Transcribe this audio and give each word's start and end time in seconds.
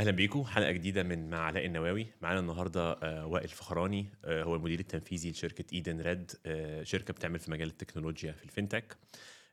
أهلا 0.00 0.10
بيكم 0.10 0.44
حلقة 0.44 0.70
جديدة 0.70 1.02
من 1.02 1.30
مع 1.30 1.38
علاء 1.38 1.66
النواوي. 1.66 2.06
معانا 2.22 2.40
النهارده 2.40 2.92
آه، 2.92 3.26
وائل 3.26 3.48
فخراني 3.48 4.06
آه، 4.24 4.42
هو 4.42 4.54
المدير 4.56 4.80
التنفيذي 4.80 5.30
لشركة 5.30 5.64
إيدن 5.72 6.00
ريد 6.00 6.32
آه، 6.46 6.82
شركة 6.82 7.14
بتعمل 7.14 7.38
في 7.38 7.50
مجال 7.50 7.68
التكنولوجيا 7.68 8.32
في 8.32 8.44
الفينتك. 8.44 8.96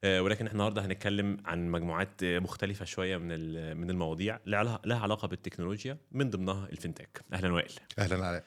ولكن 0.03 0.45
إحنا 0.45 0.51
النهارده 0.51 0.85
هنتكلم 0.85 1.37
عن 1.45 1.67
مجموعات 1.67 2.23
مختلفة 2.23 2.85
شوية 2.85 3.17
من 3.17 3.77
من 3.77 3.89
المواضيع 3.89 4.39
لها 4.45 4.97
علاقة 4.99 5.27
بالتكنولوجيا 5.27 5.97
من 6.11 6.29
ضمنها 6.29 6.67
الفينتك. 6.71 7.21
أهلا 7.33 7.53
وائل. 7.53 7.71
أهلا 7.99 8.25
علاء. 8.25 8.43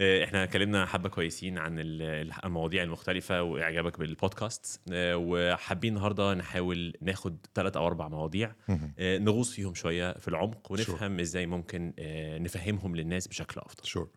إحنا 0.00 0.44
اتكلمنا 0.44 0.86
حبة 0.86 1.08
كويسين 1.08 1.58
عن 1.58 1.78
ال- 1.78 2.32
المواضيع 2.44 2.82
المختلفة 2.82 3.42
وإعجابك 3.42 3.98
بالبودكاست. 3.98 4.80
آه، 4.92 5.16
وحابين 5.16 5.94
النهارده 5.96 6.34
نحاول 6.34 6.92
ناخد 7.00 7.46
ثلاث 7.54 7.76
أو 7.76 7.86
أربع 7.86 8.08
مواضيع 8.08 8.54
آه، 8.98 9.18
نغوص 9.18 9.52
فيهم 9.52 9.74
شوية 9.74 10.12
في 10.12 10.28
العمق 10.28 10.72
ونفهم 10.72 11.20
إزاي 11.20 11.46
ممكن 11.46 11.92
آه، 11.98 12.38
نفهمهم 12.38 12.96
للناس 12.96 13.28
بشكل 13.28 13.60
أفضل. 13.60 13.84
sure 13.86 14.08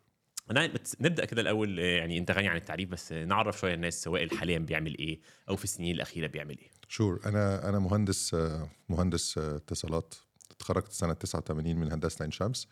بس 0.74 0.96
نبدأ 1.02 1.26
كده 1.26 1.42
الأول 1.42 1.80
آه، 1.80 1.84
يعني 1.84 2.18
أنت 2.18 2.32
غني 2.32 2.48
عن 2.48 2.56
التعريف 2.58 2.90
بس 2.90 3.12
آه، 3.12 3.26
نعرف 3.26 3.60
شوية 3.60 3.74
الناس 3.74 4.08
وائل 4.08 4.32
حاليا 4.32 4.60
بيعمل 4.60 4.98
إيه 4.98 5.20
أو 5.50 5.56
في 5.56 5.64
السنين 5.64 5.96
الأخيرة 5.96 6.28
بيعمل 6.28 6.58
إيه. 6.58 6.68
sure 6.88 7.20
أنا 7.26 7.70
أنا 7.70 7.80
مهندس 7.80 8.34
آه، 8.34 8.70
مهندس 8.90 9.38
آه، 9.38 9.56
اتصالات. 9.56 10.14
اتخرجت 10.52 10.92
سنة 10.92 11.14
89 11.14 11.76
من 11.78 11.92
هندسة 11.92 12.24
عين 12.24 12.32
شمس. 12.32 12.68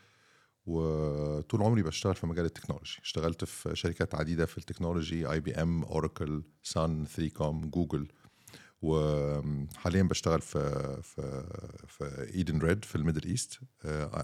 وطول 0.66 1.62
عمري 1.64 1.84
بشتغل 1.84 2.16
في 2.16 2.28
مجال 2.28 2.46
ال 2.46 2.50
technology. 2.50 2.98
اشتغلت 3.02 3.44
في 3.46 3.76
شركات 3.76 4.16
عديدة 4.16 4.46
في 4.46 4.58
ال 4.58 4.64
technology 4.64 5.32
IBM 5.32 5.84
Oracle 5.84 6.44
Sun 6.64 7.06
3Com 7.06 7.70
Google 7.70 8.08
وحاليا 8.82 10.04
بشتغل 10.04 10.42
في 10.42 10.60
في 11.04 11.44
في 11.88 12.32
Edenred 12.34 12.86
في 12.86 12.96
الميدل 12.96 13.30
إيست. 13.30 13.60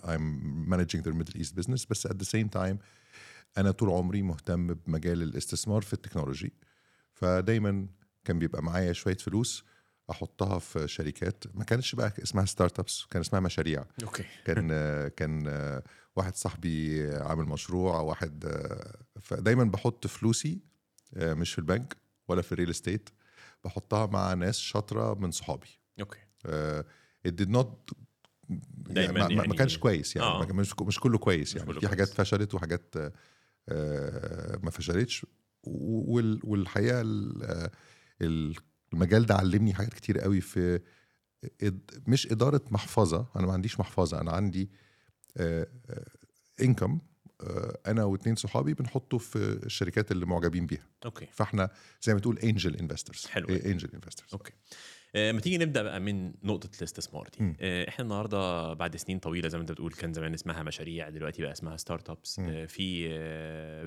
I'm 0.03 0.69
managing 0.71 1.01
their 1.01 1.13
Middle 1.13 1.41
East 1.41 1.55
business. 1.55 1.85
بس 1.89 2.07
at 2.07 2.11
the 2.11 2.25
same 2.25 2.49
time 2.59 2.75
أنا 3.57 3.71
طول 3.71 3.89
عمري 3.89 4.21
مهتم 4.21 4.73
بمجال 4.73 5.21
الاستثمار 5.21 5.81
في 5.81 5.93
ال 5.93 5.98
technology. 5.98 6.53
فدايما 7.13 7.87
كان 8.25 8.39
بيبقى 8.39 8.63
معايا 8.63 8.93
شوية 8.93 9.17
فلوس 9.17 9.63
أحطها 10.11 10.59
في 10.59 10.87
شركات. 10.87 11.43
ما 11.53 11.63
كانش 11.63 11.95
بقى 11.95 12.13
اسمها 12.23 12.45
startups 12.45 13.05
كان 13.09 13.19
اسمها 13.21 13.41
مشاريع. 13.41 13.85
okay. 14.03 14.23
كان 14.45 14.67
كان 15.07 15.43
واحد 16.15 16.35
صاحبي 16.35 17.07
عامل 17.15 17.45
مشروع 17.45 17.99
واحد 17.99 18.45
فدايما 19.21 19.63
بحط 19.63 20.07
فلوسي 20.07 20.59
مش 21.17 21.51
في 21.53 21.59
البنك 21.59 21.97
ولا 22.27 22.41
في 22.41 22.51
ال 22.51 22.55
real 22.55 22.69
estate 22.69 23.09
بحطها 23.63 24.05
مع 24.05 24.33
ناس 24.33 24.57
شاطرة 24.59 25.13
من 25.13 25.31
صحابي 25.31 25.67
okay 25.99 26.19
it 27.27 27.31
did 27.31 27.49
not 27.57 27.67
دايماً 28.77 29.19
يعني 29.19 29.35
ما, 29.35 29.43
يعني- 29.43 29.55
كانش 29.57 29.77
كويس 29.77 30.15
يعني 30.15 30.27
آه. 30.27 30.43
آه. 30.43 30.53
مش 30.53 30.73
مش 30.81 30.99
كله 30.99 31.17
كويس 31.17 31.55
يعني 31.55 31.67
كله 31.67 31.79
في 31.79 31.87
حاجات. 31.87 32.07
فشلت 32.07 32.53
وحاجات 32.55 32.95
آه، 33.69 34.59
ما 34.63 34.71
فشلتش 34.71 35.25
وال- 35.63 36.39
والحقيقة 36.43 37.01
ال- 37.01 37.43
آه، 37.43 37.71
المجال 38.93 39.25
ده 39.25 39.35
علمني 39.35 39.73
حاجات 39.73 39.93
كتير 39.93 40.19
قوي 40.19 40.41
في 40.41 40.79
مش 42.07 42.31
إدارة 42.31 42.61
محفظة 42.71 43.25
أنا 43.35 43.47
ما 43.47 43.53
عنديش 43.53 43.79
محفظة 43.79 44.21
أنا 44.21 44.31
عندي 44.31 44.71
انكم 46.61 46.99
أنا 47.87 48.03
واثنين 48.03 48.35
صحابي 48.35 48.73
بنحطه 48.73 49.17
في 49.17 49.37
الشركات 49.37 50.11
اللي 50.11 50.25
معجبين 50.25 50.65
بيها 50.65 50.87
okay 51.05 51.25
فإحنا 51.31 51.69
زي 52.01 52.13
ما 52.13 52.19
تقول 52.19 52.39
angel 52.39 52.75
investors 52.75 53.25
حلو. 53.25 53.47
angel 53.49 53.89
investors 53.93 54.29
okay 54.33 54.51
آه، 55.15 55.31
ما 55.31 55.39
تيجي 55.39 55.57
نبدأ 55.57 55.83
بقى 55.83 55.99
من 55.99 56.33
نقطة 56.43 56.69
الاستثمار 56.77 57.29
دي. 57.39 57.55
آه، 57.59 57.89
إحنا 57.89 58.03
النهارده 58.03 58.73
بعد 58.73 58.95
سنين 58.95 59.19
طويلة 59.19 59.47
زي 59.49 59.57
ما 59.57 59.61
أنت 59.61 59.71
بتقول 59.71 59.93
كان 59.93 60.13
زمان 60.13 60.33
اسمها 60.33 60.63
مشاريع 60.63 61.09
دلوقتي 61.09 61.41
بقى 61.41 61.51
اسمها 61.51 61.77
startups. 61.77 62.39
في 62.67 63.07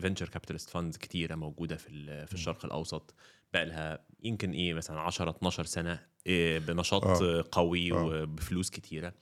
venture 0.01 0.29
capitalist 0.29 0.71
funds 0.71 0.97
كتيرة 0.97 1.35
موجودة 1.35 1.77
في 1.77 2.27
في 2.27 2.35
الشرق 2.35 2.65
الأوسط 2.65 3.15
بقى 3.53 3.67
لها 3.67 3.99
يمكن 4.23 4.51
إيه 4.51 4.75
مثلا 4.75 5.01
10 5.01 5.31
12 5.31 5.65
سنة 5.65 6.01
آه، 6.27 6.59
بنشاط 6.59 7.05
آه. 7.05 7.39
آه. 7.39 7.45
قوي 7.53 7.93
آه. 7.93 8.05
وبفلوس 8.05 8.71
كتيرة 8.71 9.15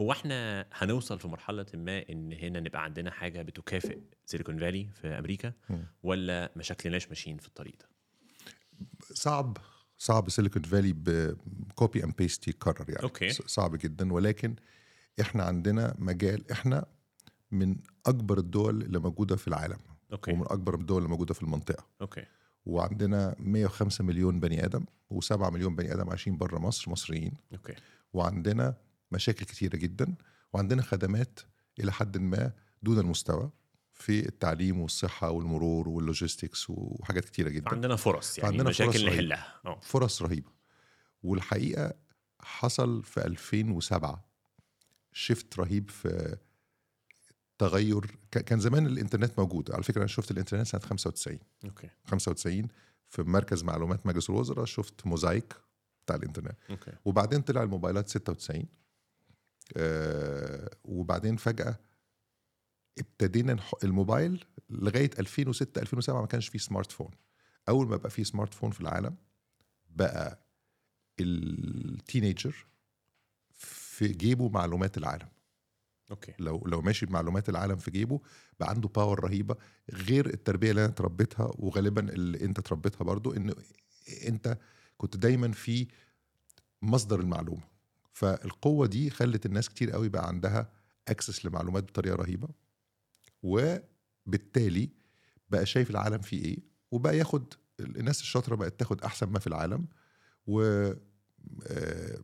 هو 0.00 0.12
إحنا 0.12 0.66
هنوصل 0.72 1.18
في 1.18 1.28
مرحلة 1.28 1.66
ما 1.74 2.04
إن 2.10 2.32
هنا 2.32 2.60
نبقى 2.60 2.84
عندنا 2.84 3.10
حاجة 3.10 3.42
بتكافئ 3.42 3.98
سيليكون 4.26 4.58
فالي 4.58 4.88
في 4.94 5.08
أمريكا. 5.08 5.52
ولا 6.02 6.52
ما 6.56 6.62
شكلناش 6.62 7.08
ماشيين 7.08 7.36
في 7.38 7.48
الطريق 7.48 7.74
ده؟ 7.80 7.88
صعب 9.00 9.56
صعب 9.98 10.30
سيليكون 10.30 10.62
فالي 10.62 10.92
ب 10.92 11.14
copy 11.14 12.04
and 12.04 12.16
paste 12.16 12.48
يتكرر 12.48 12.90
يعني. 12.90 13.02
okay. 13.02 13.30
صعب 13.30 13.76
جدا. 13.76 14.12
ولكن 14.12 14.56
إحنا 15.20 15.42
عندنا 15.44 15.94
مجال 15.98 16.50
إحنا 16.50 16.86
من 17.50 17.76
أكبر 18.06 18.38
الدول 18.38 18.82
اللي 18.82 18.98
موجودة 18.98 19.36
في 19.36 19.48
العالم 19.48 19.78
okay. 20.12 20.32
ومن 20.32 20.42
أكبر 20.42 20.74
الدول 20.74 20.98
اللي 20.98 21.08
موجودة 21.08 21.34
في 21.34 21.42
المنطقة. 21.42 21.86
okay. 22.00 22.24
وعندنا 22.66 23.36
105 23.38 24.04
مليون 24.04 24.40
بني 24.40 24.64
آدم 24.64 24.84
و7 25.14 25.32
مليون 25.32 25.76
بني 25.76 25.94
آدم 25.94 26.10
عايشين 26.10 26.36
بره 26.36 26.58
مصر 26.58 26.90
مصريين. 26.90 27.32
okay. 27.52 27.74
وعندنا 28.12 28.74
مشاكل 29.12 29.44
كتيرة 29.44 29.76
جدا 29.76 30.14
وعندنا 30.52 30.82
خدمات 30.82 31.40
إلى 31.80 31.92
حد 31.92 32.18
ما 32.18 32.52
دون 32.82 32.98
المستوى 32.98 33.50
في 33.92 34.28
التعليم 34.28 34.80
والصحة 34.80 35.30
والمرور 35.30 35.88
وال 35.88 36.03
logistics 36.03 36.70
وحاجات 36.70 37.24
كتيرة 37.24 37.48
جدا. 37.48 37.70
فعندنا 37.70 37.96
فرص 37.96 38.38
يعني 38.38 38.50
فعندنا 38.50 38.68
مشاكل 38.68 38.92
فرص 38.92 39.02
رهيبة. 39.02 39.14
نحلها. 39.14 39.60
آه 39.66 39.80
فرص 39.80 40.22
رهيبة. 40.22 40.50
والحقيقة 41.22 41.94
حصل 42.40 43.02
في 43.02 43.26
2007 43.26 44.28
shift 45.12 45.58
رهيب 45.58 45.90
في 45.90 46.36
تغير 47.58 48.18
كان 48.30 48.60
زمان 48.60 48.86
الإنترنت 48.86 49.38
موجود. 49.38 49.70
على 49.70 49.82
فكرة 49.82 49.98
أنا 49.98 50.06
شفت 50.06 50.30
الإنترنت 50.30 50.66
سنة 50.66 50.80
95 50.80 51.38
okay. 51.64 51.90
95 52.04 52.68
في 53.08 53.22
مركز 53.22 53.62
معلومات 53.64 54.06
مجلس 54.06 54.30
الوزراء 54.30 54.64
شفت 54.64 55.06
موزايك 55.06 55.56
بتاع 56.04 56.16
الإنترنت. 56.16 56.56
okay. 56.70 56.92
وبعدين 57.04 57.42
طلع 57.42 57.62
الموبايلات 57.62 58.08
96 58.08 58.64
آه 59.76 60.70
وبعدين 60.84 61.36
فجأة 61.36 61.76
ابتدينا 62.98 63.56
الموبايل 63.84 64.44
لغاية 64.70 65.10
2006 65.18 65.80
2007 65.82 66.20
ما 66.20 66.26
كانش 66.26 66.48
فيه 66.48 66.58
smartphone. 66.58 67.10
أول 67.68 67.88
ما 67.88 67.96
بقى 67.96 68.10
فيه 68.10 68.22
smartphone 68.22 68.70
في 68.70 68.80
العالم 68.80 69.16
بقى 69.90 70.46
ال 71.20 71.36
teenager 71.36 72.66
في 73.54 74.08
جيبه 74.08 74.48
معلومات 74.48 74.98
العالم. 74.98 75.28
okay. 76.10 76.32
لو 76.38 76.64
لو 76.66 76.82
ماشي 76.82 77.06
بمعلومات 77.06 77.48
العالم 77.48 77.76
في 77.76 77.90
جيبه 77.90 78.20
بقى 78.60 78.70
عنده 78.70 78.88
power 78.88 79.24
رهيبة 79.24 79.56
غير 79.90 80.26
التربية 80.26 80.70
اللي 80.70 80.84
أنا 80.84 80.92
اتربيتها 80.92 81.50
وغالبا 81.58 82.08
اللي 82.12 82.40
أنت 82.44 82.58
اتربيتها 82.58 83.04
برضو 83.04 83.32
ان 83.32 83.54
أنت 84.26 84.58
كنت 84.96 85.16
دايما 85.16 85.52
في 85.52 85.86
مصدر 86.82 87.20
المعلومة. 87.20 87.75
فالقوة 88.16 88.86
دي 88.86 89.10
خلت 89.10 89.46
الناس 89.46 89.68
كتير 89.68 89.90
قوي 89.90 90.08
بقى 90.08 90.28
عندها 90.28 90.70
access 91.08 91.46
لمعلومات 91.46 91.84
بطريقة 91.84 92.16
رهيبة 92.16 92.48
وبالتالي 93.42 94.90
بقى 95.50 95.66
شايف 95.66 95.90
العالم 95.90 96.18
فيه 96.18 96.44
إيه 96.44 96.58
وبقى 96.90 97.18
ياخد 97.18 97.54
الناس 97.80 98.20
الشاطرة 98.20 98.54
بقت 98.56 98.78
تاخد 98.78 99.02
أحسن 99.02 99.26
ما 99.26 99.38
في 99.38 99.46
العالم 99.46 99.86
و 100.46 100.60
آه، 101.66 102.18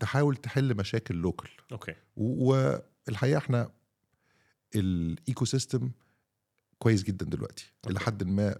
تحاول 0.00 0.36
تحل 0.36 0.76
مشاكل 0.76 1.14
local 1.14 1.50
okay 1.72 1.94
والحقيقة 2.16 3.38
إحنا 3.38 3.70
ال 4.74 5.44
ecosystem 5.44 5.90
كويس 6.78 7.02
جدا 7.02 7.26
دلوقتي 7.26 7.72
okay. 7.84 7.90
إلى 7.90 8.00
حد 8.00 8.24
ما 8.24 8.56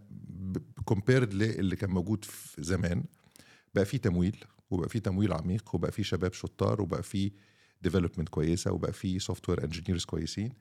compared 0.84 1.34
للي 1.34 1.76
كان 1.76 1.90
موجود 1.90 2.24
في 2.24 2.62
زمان 2.62 3.04
بقى 3.74 3.84
في 3.84 3.98
تمويل 3.98 4.44
وبقى 4.70 4.88
في 4.88 5.00
تمويل 5.00 5.32
عميق 5.32 5.74
وبقى 5.74 5.92
في 5.92 6.02
شباب 6.04 6.32
شطار 6.32 6.82
وبقى 6.82 7.02
في 7.02 7.32
development 7.82 8.28
كويسة 8.28 8.72
وبقى 8.72 8.92
في 8.92 9.18
software 9.18 9.64
engineers 9.64 10.04
كويسين 10.04 10.52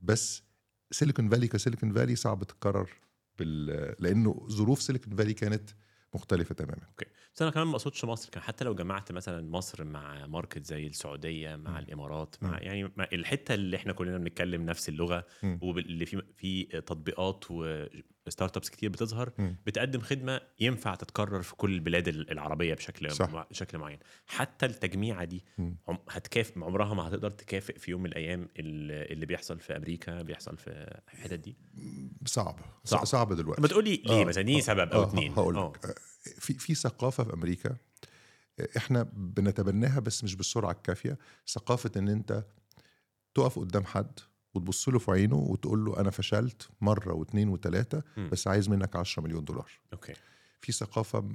بس 0.00 0.42
سيليكون 0.90 1.28
فالي 1.28 1.48
كسيليكون 1.48 1.92
فالي 1.92 2.16
صعب 2.16 2.44
تتكرر 2.44 2.90
بال... 3.38 3.94
لأنه 3.98 4.46
ظروف 4.48 4.82
سيليكون 4.82 5.16
فالي 5.16 5.34
كانت 5.34 5.70
مختلفة 6.14 6.54
تماما 6.54 6.82
okay 6.88 7.06
بس 7.34 7.42
أنا 7.42 7.50
كمان 7.50 7.66
ما 7.66 7.72
أقصدش 7.72 8.04
مصر 8.04 8.30
كان 8.30 8.42
حتى 8.42 8.64
لو 8.64 8.74
جمعت 8.74 9.12
مثلا 9.12 9.50
مصر 9.50 9.84
مع 9.84 10.26
market 10.26 10.64
زي 10.66 10.86
السعودية 10.86 11.56
مع 11.56 11.70
مم. 11.70 11.76
الإمارات 11.78 12.36
مع 12.42 12.50
مم. 12.50 12.58
يعني 12.60 12.92
مع 12.96 13.08
الحتة 13.12 13.54
اللي 13.54 13.76
إحنا 13.76 13.92
كلنا 13.92 14.18
بنتكلم 14.18 14.62
نفس 14.66 14.88
اللغة 14.88 15.26
مم. 15.42 15.58
واللي 15.62 16.06
في 16.06 16.22
في 16.36 16.64
تطبيقات 16.64 17.44
وستارت 18.26 18.56
ابس 18.56 18.70
كتير 18.70 18.90
بتظهر. 18.90 19.32
بتقدم 19.66 20.00
خدمة 20.00 20.40
ينفع 20.60 20.94
تتكرر 20.94 21.42
في 21.42 21.54
كل 21.54 21.74
البلاد 21.74 22.08
العربية 22.08 22.74
بشكل 22.74 23.10
صح. 23.12 23.30
مع- 23.30 23.46
بشكل 23.50 23.78
معين. 23.78 23.98
حتى 24.26 24.66
التجميعة 24.66 25.24
دي. 25.24 25.44
عم- 25.88 25.98
هتكافئ 26.10 26.60
عمرها 26.60 26.94
ما 26.94 27.08
هتقدر 27.08 27.30
تكافئ 27.30 27.78
في 27.78 27.90
يوم 27.90 28.02
من 28.02 28.06
الأيام 28.10 28.48
اللي 28.56 29.26
بيحصل 29.26 29.58
في 29.60 29.76
أمريكا 29.76 30.22
بيحصل 30.22 30.56
في 30.56 31.00
الحتت 31.14 31.38
دي. 31.38 31.56
صعب. 32.26 32.58
صعب. 32.84 33.04
صعب, 33.04 33.32
دلوقتي. 33.32 33.62
ما 33.62 33.68
تقول 33.68 33.84
لي 33.84 33.96
ليه؟ 34.06 34.20
آه، 34.22 34.24
مثلا 34.24 34.42
دي 34.42 34.56
آه، 34.56 34.60
سبب 34.60 34.88
أو 34.92 35.02
آه، 35.02 35.08
اتنين. 35.08 35.32
هقول 35.32 35.56
آه. 35.56 35.72
لك 35.84 35.98
في 36.38 36.54
في 36.54 36.74
ثقافة 36.74 37.24
في 37.24 37.32
أمريكا 37.34 37.76
إحنا 38.76 39.02
بنتبناها 39.12 40.00
بس 40.00 40.24
مش 40.24 40.34
بالسرعة 40.34 40.70
الكافية. 40.72 41.18
ثقافة 41.46 41.90
إن 41.96 42.08
أنت 42.08 42.44
تقف 43.34 43.58
قدام 43.58 43.84
حد 43.84 44.20
وتبص 44.54 44.88
له 44.88 44.98
في 44.98 45.10
عينه 45.10 45.36
وتقول 45.36 45.84
له 45.84 46.00
أنا 46.00 46.10
فشلت 46.10 46.68
مرة 46.80 47.12
واثنين 47.14 47.48
وثلاثه. 47.48 48.02
بس 48.32 48.46
عايز 48.48 48.68
منك 48.68 48.96
10 48.96 49.22
مليون 49.22 49.44
دولار 49.44 49.70
okay 49.92 50.12
في 50.60 50.72
ثقافة 50.72 51.28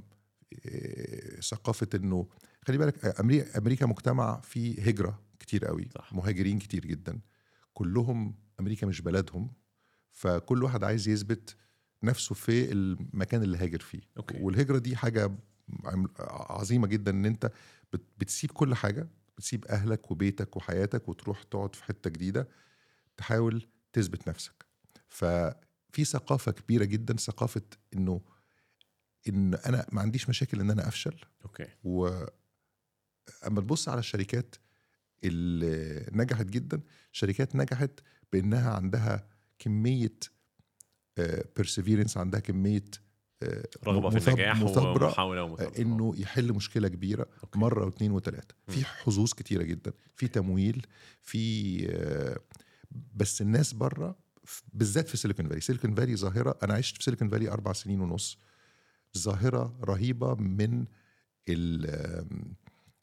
إيه، 0.64 1.40
ثقافة 1.40 1.88
إنه 1.94 2.26
خلي 2.66 2.78
بالك 2.78 3.20
أمريكا 3.20 3.58
أمريكا 3.58 3.86
مجتمع 3.86 4.40
فيه 4.40 4.82
هجرة 4.82 5.20
كتير 5.40 5.64
قوي 5.64 5.88
صح. 5.94 6.12
مهاجرين 6.12 6.58
كتير 6.58 6.86
جدا 6.86 7.20
كلهم 7.74 8.34
أمريكا 8.60 8.86
مش 8.86 9.00
بلدهم 9.00 9.50
فكل 10.12 10.62
واحد 10.64 10.84
عايز 10.84 11.08
يثبت 11.08 11.56
نفسه 12.02 12.34
في 12.34 12.72
المكان 12.72 13.42
اللي 13.42 13.58
هاجر 13.58 13.80
فيه 13.80 14.00
okay. 14.16 14.42
والهجرة 14.42 14.78
دي 14.78 14.96
حاجة 14.96 15.30
عظيمة 16.28 16.86
جدا 16.86 17.10
إن 17.10 17.26
أنت 17.26 17.50
بت- 17.92 18.06
بتسيب 18.18 18.50
كل 18.50 18.74
حاجة 18.74 19.08
بتسيب 19.38 19.64
أهلك 19.64 20.10
وبيتك 20.10 20.56
وحياتك 20.56 21.08
وتروح 21.08 21.42
تقعد 21.42 21.74
في 21.74 21.84
حتة 21.84 22.10
جديدة 22.10 22.48
تحاول 23.20 23.66
تثبت 23.92 24.28
نفسك. 24.28 24.66
ففي 25.08 26.04
ثقافة 26.04 26.52
كبيرة 26.52 26.84
جدا 26.84 27.16
ثقافة 27.16 27.62
إنه 27.94 28.20
إن 29.28 29.54
أنا 29.54 29.86
ما 29.92 30.00
عنديش 30.00 30.28
مشاكل 30.28 30.60
إن 30.60 30.70
أنا 30.70 30.88
أفشل. 30.88 31.16
okay. 31.44 31.66
و 31.84 32.06
أما 33.46 33.60
تبص 33.60 33.88
على 33.88 33.98
الشركات 33.98 34.56
اللي 35.24 36.06
نجحت 36.12 36.46
جدا 36.46 36.80
شركات 37.12 37.56
نجحت 37.56 37.90
بإنها 38.32 38.70
عندها 38.70 39.28
كمية 39.58 40.16
perseverance 41.56 42.16
عندها 42.16 42.40
كمية 42.40 42.84
آه، 43.42 43.64
رغبة 43.86 44.10
في 44.10 44.28
النجاح 44.28 44.62
ومحاوله 44.62 45.40
آه، 45.40 45.44
ومثابرة. 45.44 45.78
إنه 45.78 46.14
يحل 46.16 46.52
مشكلة 46.52 46.88
كبيرة 46.88 47.26
okay. 47.42 47.58
مرة 47.58 47.84
واثنين 47.84 48.12
وثلاثة. 48.12 48.54
في 48.68 48.84
حظوظ 48.84 49.32
كتيرة 49.32 49.62
جدا. 49.62 49.92
في 50.16 50.28
تمويل 50.28 50.86
في 51.22 51.86
آه، 51.90 52.38
بس 53.14 53.40
الناس 53.42 53.72
بره 53.72 54.18
بالذات 54.72 55.08
في 55.08 55.16
سيليكون 55.16 55.48
فالي 55.48 55.60
سيليكون 55.60 55.94
فالي 55.94 56.16
ظاهرة 56.16 56.58
أنا 56.62 56.74
عشت 56.74 56.96
في 56.96 57.02
سيليكون 57.02 57.28
فالي 57.28 57.50
أربع 57.50 57.72
سنين 57.72 58.00
ونص. 58.00 58.38
ظاهرة 59.18 59.78
رهيبة 59.84 60.34
من 60.34 60.86
ال 61.48 62.26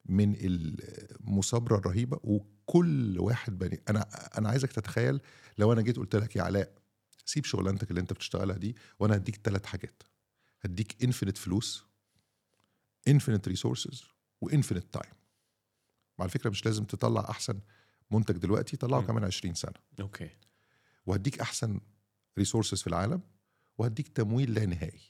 من 0.05 0.35
المثابرة 0.39 1.77
الرهيبة 1.77 2.19
وكل 2.23 3.19
واحد 3.19 3.57
بني 3.59 3.81
أنا 3.89 4.01
أنا 4.37 4.49
عايزك 4.49 4.71
تتخيل 4.71 5.21
لو 5.57 5.73
أنا 5.73 5.81
جيت 5.81 5.97
قلت 5.97 6.15
لك 6.15 6.35
يا 6.35 6.41
علاء 6.43 6.73
سيب 7.25 7.45
شغلانتك 7.45 7.89
اللي 7.89 8.01
أنت 8.01 8.13
بتشتغلها 8.13 8.57
دي 8.57 8.75
وأنا 8.99 9.15
هديك 9.15 9.39
ثلاث 9.43 9.65
حاجات. 9.65 10.03
هديك 10.61 11.03
infinite 11.03 11.37
فلوس 11.37 11.85
infinite 13.07 13.47
resources 13.47 14.03
و 14.41 14.47
infinite 14.47 14.93
time 14.93 15.13
على 16.19 16.29
فكرة 16.29 16.49
مش 16.49 16.65
لازم 16.65 16.83
تطلع 16.83 17.29
أحسن 17.29 17.59
منتج 18.11 18.37
دلوقتي 18.37 18.77
طلعه. 18.77 19.01
كمان 19.01 19.23
20 19.23 19.53
سنة. 19.53 19.73
okay. 19.99 20.29
وهديك 21.05 21.39
أحسن 21.39 21.79
resources 22.37 22.81
في 22.81 22.87
العالم 22.87 23.21
وهديك 23.77 24.07
تمويل 24.07 24.53
لا 24.53 24.65
نهائي. 24.65 25.01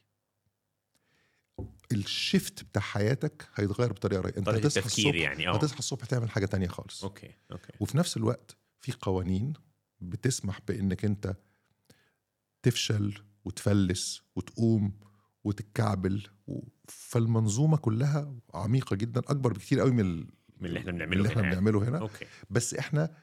ال 1.92 2.04
shift 2.04 2.64
بتاع 2.64 2.82
حياتك 2.82 3.50
هيتغير 3.56 3.94
بطريقة 3.94 4.22
رهيبة. 4.22 4.38
أنت 4.38 4.50
هتصحى 4.50 4.86
الصبح 4.86 5.16
يعني 5.16 5.48
آه. 5.48 5.56
هتصحى 5.56 5.80
الصبح 5.80 6.06
تعمل 6.06 6.30
حاجة 6.30 6.46
تانية 6.46 6.68
خالص. 6.68 7.04
okay 7.04 7.34
okay. 7.52 7.74
وفي 7.80 7.98
نفس 7.98 8.18
الوقت 8.18 8.58
في 8.80 8.92
قوانين 9.02 9.54
بتسمح 10.02 10.60
بإنك 10.68 11.06
أنت 11.06 11.36
تفشل 12.64 13.24
وتفلس 13.46 14.22
وتقوم 14.36 15.00
وتتكعبل 15.44 16.28
فالمنظومة 16.88 17.78
كلها 17.78 18.36
عميقة 18.54 18.96
جدا 18.96 19.20
أكبر 19.20 19.54
بكتير 19.54 19.80
قوي 19.80 19.92
من 19.92 20.28
من 20.62 20.66
اللي 20.68 20.80
إحنا 20.80 20.92
من 20.92 20.98
بنعمله 20.98 21.18
اللي 21.18 21.30
إحنا 21.30 21.42
هنا. 21.42 21.50
بنعمله 21.52 21.90
هنا. 21.90 21.98
أوكي. 22.00 22.26
بس 22.50 22.74
إحنا 22.74 23.16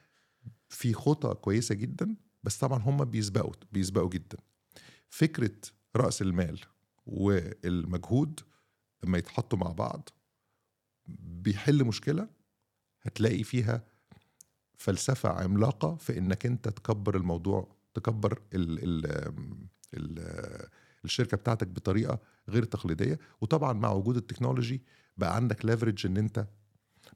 في 0.68 0.92
خطى 0.92 1.34
كويسة 1.34 1.74
جدا 1.74 2.16
بس 2.42 2.58
طبعا 2.58 2.78
هم 2.82 3.04
بيسبقوا 3.04 3.52
بيسبقوا 3.72 4.08
جدا. 4.10 4.38
فكرة 5.08 5.50
رأس 5.96 6.22
المال 6.22 6.60
والمجهود 7.06 8.40
لما 9.04 9.18
يتحطوا 9.18 9.58
مع 9.58 9.72
بعض 9.72 10.08
بيحل 11.18 11.84
مشكلة 11.84 12.28
هتلاقي 13.02 13.42
فيها 13.44 13.84
فلسفة 14.76 15.28
عملاقة 15.28 15.94
في 15.96 16.18
إنك 16.18 16.46
أنت 16.46 16.68
تكبر 16.68 17.16
الموضوع 17.16 17.76
تكبر 17.94 18.42
ال 18.54 18.84
ال 18.84 19.06
ال 19.94 20.68
الشركة 21.04 21.36
بتاعتك 21.36 21.66
بطريقة 21.68 22.18
غير 22.48 22.64
تقليدية. 22.64 23.18
وطبعا 23.40 23.72
مع 23.72 23.92
وجود 23.92 24.16
ال 24.16 24.22
technology 24.22 24.82
بقى 25.16 25.36
عندك 25.36 25.64
leverage 25.64 26.06
إن 26.06 26.16
أنت 26.16 26.46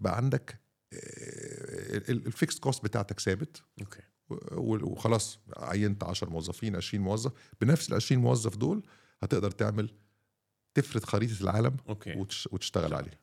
بقى 0.00 0.16
عندك 0.16 0.60
ال 2.08 2.17
fixed 2.17 2.58
cost 2.58 2.84
بتاعتك 2.84 3.20
ثابت. 3.20 3.62
okay. 3.80 4.00
وخلاص 4.60 5.38
عينت 5.56 6.04
10 6.04 6.30
موظفين 6.30 6.76
20 6.76 7.04
موظف. 7.04 7.32
بنفس 7.60 7.88
ال 7.88 7.94
20 7.94 8.20
موظف 8.20 8.56
دول 8.56 8.82
هتقدر 9.22 9.50
تعمل 9.50 9.90
تفرد 10.74 11.04
خريطة 11.04 11.42
العالم 11.42 11.76
okay. 11.88 12.12
وتش- 12.14 12.48
وتشتغل 12.52 12.94
عليها. 12.94 13.18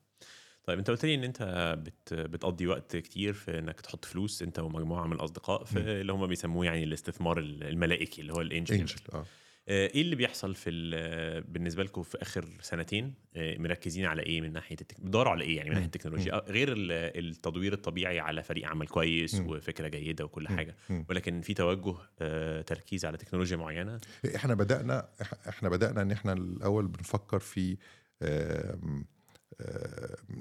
طيب 0.64 0.78
أنت 0.78 0.90
قلت 0.90 1.04
لي 1.04 1.14
إن 1.14 1.24
أنت 1.24 1.42
بت 1.84 2.14
بتقضي 2.14 2.66
وقت 2.66 2.96
كتير 2.96 3.32
في 3.32 3.58
إنك 3.58 3.80
تحط 3.80 4.04
فلوس 4.04 4.42
أنت 4.42 4.58
ومجموعة 4.58 5.06
من 5.06 5.12
الأصدقاء 5.12 5.64
في 5.64 5.78
مم. 5.78 5.88
اللي 5.88 6.12
هم 6.12 6.26
بيسموه 6.26 6.64
يعني 6.66 6.84
الاستثمار 6.84 7.38
الملائكي 7.38 8.20
اللي 8.20 8.32
هو 8.32 8.40
الانجل 8.40 8.74
انجل 8.74 8.94
آه 9.12 9.16
آه، 9.18 9.24
إيه 9.68 10.02
اللي 10.02 10.16
بيحصل 10.16 10.54
في 10.54 10.70
ال- 10.70 11.42
بالنسبة 11.42 11.82
لكم 11.82 12.02
في 12.02 12.22
آخر 12.22 12.48
سنتين 12.60 13.14
آه، 13.36 13.58
مركزين 13.58 14.04
على 14.06 14.22
إيه 14.22 14.40
من 14.40 14.52
ناحية 14.52 14.76
التك... 14.80 15.00
بتدوروا 15.00 15.32
على 15.32 15.44
إيه 15.44 15.56
يعني 15.56 15.68
من 15.68 15.74
ناحية. 15.74 15.86
التكنولوجيا 15.86 16.34
آه، 16.34 16.44
غير 16.48 16.72
ال- 16.72 16.92
التدوير 17.26 17.72
الطبيعي 17.72 18.20
على 18.20 18.42
فريق 18.42 18.68
عمل 18.68 18.86
كويس. 18.88 19.34
وفكرة 19.34 19.88
جيدة 19.88 20.24
وكل. 20.24 20.48
حاجة. 20.48 20.76
ولكن 21.08 21.40
في 21.40 21.54
توجه 21.54 21.94
آه، 22.20 22.62
تركيز 22.62 23.04
على 23.04 23.16
تكنولوجيا 23.16 23.56
معينة 23.56 24.00
إحنا 24.36 24.54
بدأنا 24.54 25.08
إحنا 25.48 25.68
بدأنا 25.68 26.02
إن 26.02 26.10
إحنا 26.12 26.32
الأول 26.32 26.86
بنفكر 26.86 27.38
في 27.38 27.76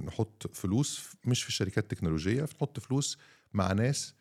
نحط 0.06 0.48
فلوس 0.56 1.16
مش 1.26 1.44
في 1.44 1.52
شركات 1.52 1.92
تكنولوجية 1.92 2.44
نحط 2.44 2.80
فلوس 2.80 3.18
مع 3.54 3.72
ناس 3.74 4.16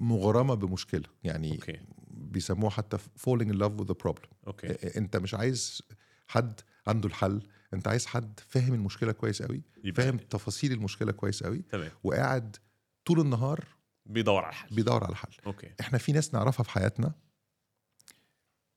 مغرمة 0.00 0.54
بمشكلة. 0.54 1.08
يعني 1.24 1.52
okay. 1.52 1.80
بيسموها 2.10 2.70
حتى 2.70 2.98
falling 2.98 3.46
in 3.48 3.54
love 3.58 3.80
with 3.82 3.88
the 3.88 3.96
problem. 4.08 4.28
okay. 4.46 4.98
أنت 4.98 5.16
مش 5.16 5.34
عايز 5.34 5.82
حد 6.28 6.60
عنده 6.86 7.08
الحل 7.08 7.42
أنت 7.74 7.88
عايز 7.88 8.06
حد 8.06 8.40
فاهم 8.48 8.74
المشكلة 8.74 9.12
كويس 9.12 9.42
قوي 9.42 9.62
فاهم 9.94 10.16
تفاصيل 10.16 10.72
المشكلة 10.72 11.12
كويس 11.12 11.42
قوي 11.42 11.58
تمام. 11.58 11.90
وقاعد 12.04 12.56
طول 13.04 13.20
النهار 13.20 13.64
بيدور 14.06 14.44
على 14.44 14.50
الحل. 14.50 14.74
بيدور 14.74 15.04
على 15.04 15.16
حل 15.16 15.28
okay. 15.46 15.74
إحنا 15.80 15.98
في 15.98 16.12
ناس 16.12 16.34
نعرفها 16.34 16.64
في 16.64 16.70
حياتنا 16.70 17.14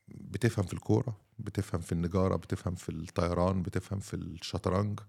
بتفهم 0.07 0.65
في 0.65 0.73
الكورة 0.73 1.21
بتفهم 1.39 1.81
في 1.81 1.91
النجارة 1.91 2.35
بتفهم 2.35 2.75
في 2.75 2.89
الطيران 2.89 3.61
بتفهم 3.63 3.99
في 3.99 4.13
الشطرنج 4.13 4.99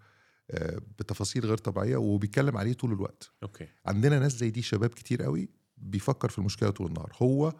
آه، 0.51 0.81
بتفاصيل 0.99 1.47
غير 1.47 1.57
طبيعية 1.57 1.97
وبيتكلم 1.97 2.57
عليه 2.57 2.73
طول 2.73 2.93
الوقت. 2.93 3.33
okay. 3.43 3.69
عندنا 3.87 4.19
ناس 4.19 4.33
زي 4.37 4.51
دي 4.51 4.63
شباب 4.63 4.91
كتير 4.91 5.23
قوي 5.23 5.49
بيفكر 5.81 6.29
في 6.29 6.39
المشكلة 6.39 6.71
طول 6.71 6.87
النهار. 6.87 7.13
هو 7.23 7.53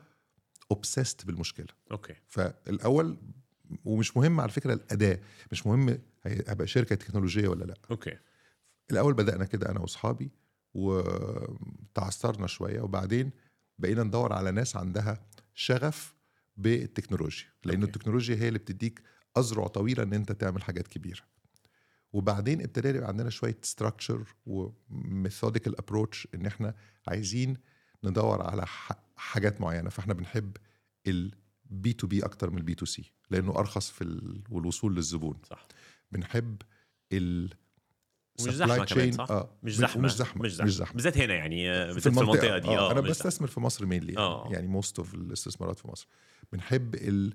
obsessed 0.71 1.27
بالمشكلة. 1.27 1.67
okay. 1.93 2.15
فالأول 2.27 3.17
ومش 3.85 4.17
مهم 4.17 4.41
على 4.41 4.51
فكرة 4.51 4.73
الأداة 4.73 5.21
مش 5.53 5.67
مهم 5.67 5.99
هبقى 6.27 6.67
شركة 6.67 6.95
تكنولوجية 6.95 7.49
ولا 7.49 7.65
لأ. 7.65 7.75
okay. 7.91 8.19
الأول 8.91 9.15
بدأنا 9.15 9.45
كده 9.45 9.69
أنا 9.71 9.81
وأصحابي 9.81 10.31
وتعثرنا 10.75 12.47
شوية 12.47 12.81
وبعدين 12.81 13.31
بقينا 13.79 14.03
ندور 14.03 14.33
على 14.33 14.51
ناس 14.51 14.77
عندها 14.77 15.27
شغف 15.55 16.15
بالتكنولوجيا. 16.57 17.47
لأن 17.65 17.81
okay. 17.81 17.87
التكنولوجيا 17.97 18.37
هي 18.37 18.49
اللي 18.49 18.59
بتديك 18.59 19.03
أذرع 19.39 19.67
طويلة 19.67 20.03
إن 20.03 20.13
أنت 20.13 20.33
تعمل 20.33 20.63
حاجات 20.63 20.89
كبيرة. 20.89 21.23
وبعدين 22.13 22.63
ابتدى 22.63 22.89
يبقى 22.89 23.09
عندنا 23.09 23.31
شوية 23.31 23.59
structure 23.63 24.35
و 24.47 24.59
methodical 24.59 25.79
approach 25.79 26.29
إن 26.35 26.47
إحنا 26.47 26.75
عايزين 27.09 27.57
ندور 28.05 28.43
على 28.43 28.65
حاجات 29.17 29.61
معينة. 29.61 29.91
فاحنا 29.91 30.15
بنحب 30.15 30.57
ال 31.07 31.93
B2B 31.93 32.25
أكتر 32.25 32.51
من 32.51 32.59
ال 32.59 32.75
B2C 32.75 33.13
لأنه 33.31 33.59
أرخص 33.59 33.91
في 33.91 34.05
ال- 34.05 34.43
والوصول 34.51 34.95
للزبون. 34.95 35.39
صح. 35.51 35.67
بنحب 36.13 36.63
ال 37.13 37.51
supply 38.41 38.51
زحمة 38.51 38.85
كمان 38.85 39.13
صح؟ 39.13 39.31
آه 39.31 39.51
مش 39.63 39.77
زحمه 39.77 40.03
مش 40.03 40.15
زحمة 40.17 40.43
مش 40.43 40.53
زحمة. 40.77 40.95
بالذات 40.95 41.19
هنا 41.19 41.35
يعني 41.35 41.71
آه، 41.71 41.87
بالذات 41.93 42.03
في 42.15 42.21
المنطقة 42.21 42.59
دي. 42.59 42.69
آه 42.69 42.93
أنا 42.93 43.01
مش 43.01 43.11
زحمة. 43.11 43.29
بستثمر 43.29 43.49
في 43.49 43.61
مصر 43.61 43.87
mainly 43.87 44.13
يعني, 44.13 44.25
آه. 44.25 44.49
يعني 44.53 44.67
most 44.67 44.99
of 44.99 45.15
الاستثمارات 45.15 45.79
في 45.79 45.89
مصر. 45.89 46.09
بنحب 46.53 46.95
ال 46.95 47.35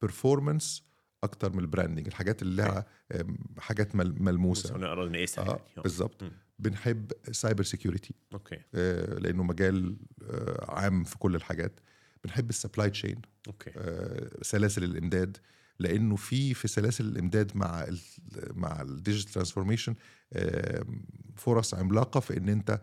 performance 0.00 0.82
أكتر 1.24 1.52
من 1.52 1.58
ال 1.58 1.63
branding 1.63 2.06
الحاجات 2.06 2.42
اللي 2.42 2.62
لها 2.62 2.86
حاجات 3.58 3.96
ملموسة. 3.96 4.76
نقدر 4.78 5.08
نقيسها 5.08 5.44
آه 5.44 5.48
يعني. 5.48 5.60
آه. 5.78 5.82
بالظبط. 5.82 6.22
بنحب 6.62 7.12
cyber 7.32 7.62
security 7.62 8.14
okay. 8.32 8.58
لأنه 9.18 9.42
مجال 9.42 9.96
آه، 10.22 10.74
عام 10.74 11.04
في 11.04 11.18
كل 11.18 11.34
الحاجات. 11.34 11.80
بنحب 12.24 12.50
ال 12.50 12.56
supply 12.56 12.90
chain 12.90 13.22
okay. 13.46 13.70
آه، 13.76 14.30
سلاسل 14.42 14.84
الإمداد. 14.84 15.36
لأنه 15.78 16.16
في 16.16 16.54
في 16.54 16.68
سلاسل 16.68 17.04
الإمداد 17.04 17.56
مع 17.56 17.84
ال 17.84 17.98
مع 18.54 18.82
ال 18.82 18.88
digital 18.88 19.32
transformation 19.32 19.94
فرص 21.36 21.74
عملاقة 21.74 22.20
في 22.20 22.36
إن 22.36 22.48
أنت 22.48 22.80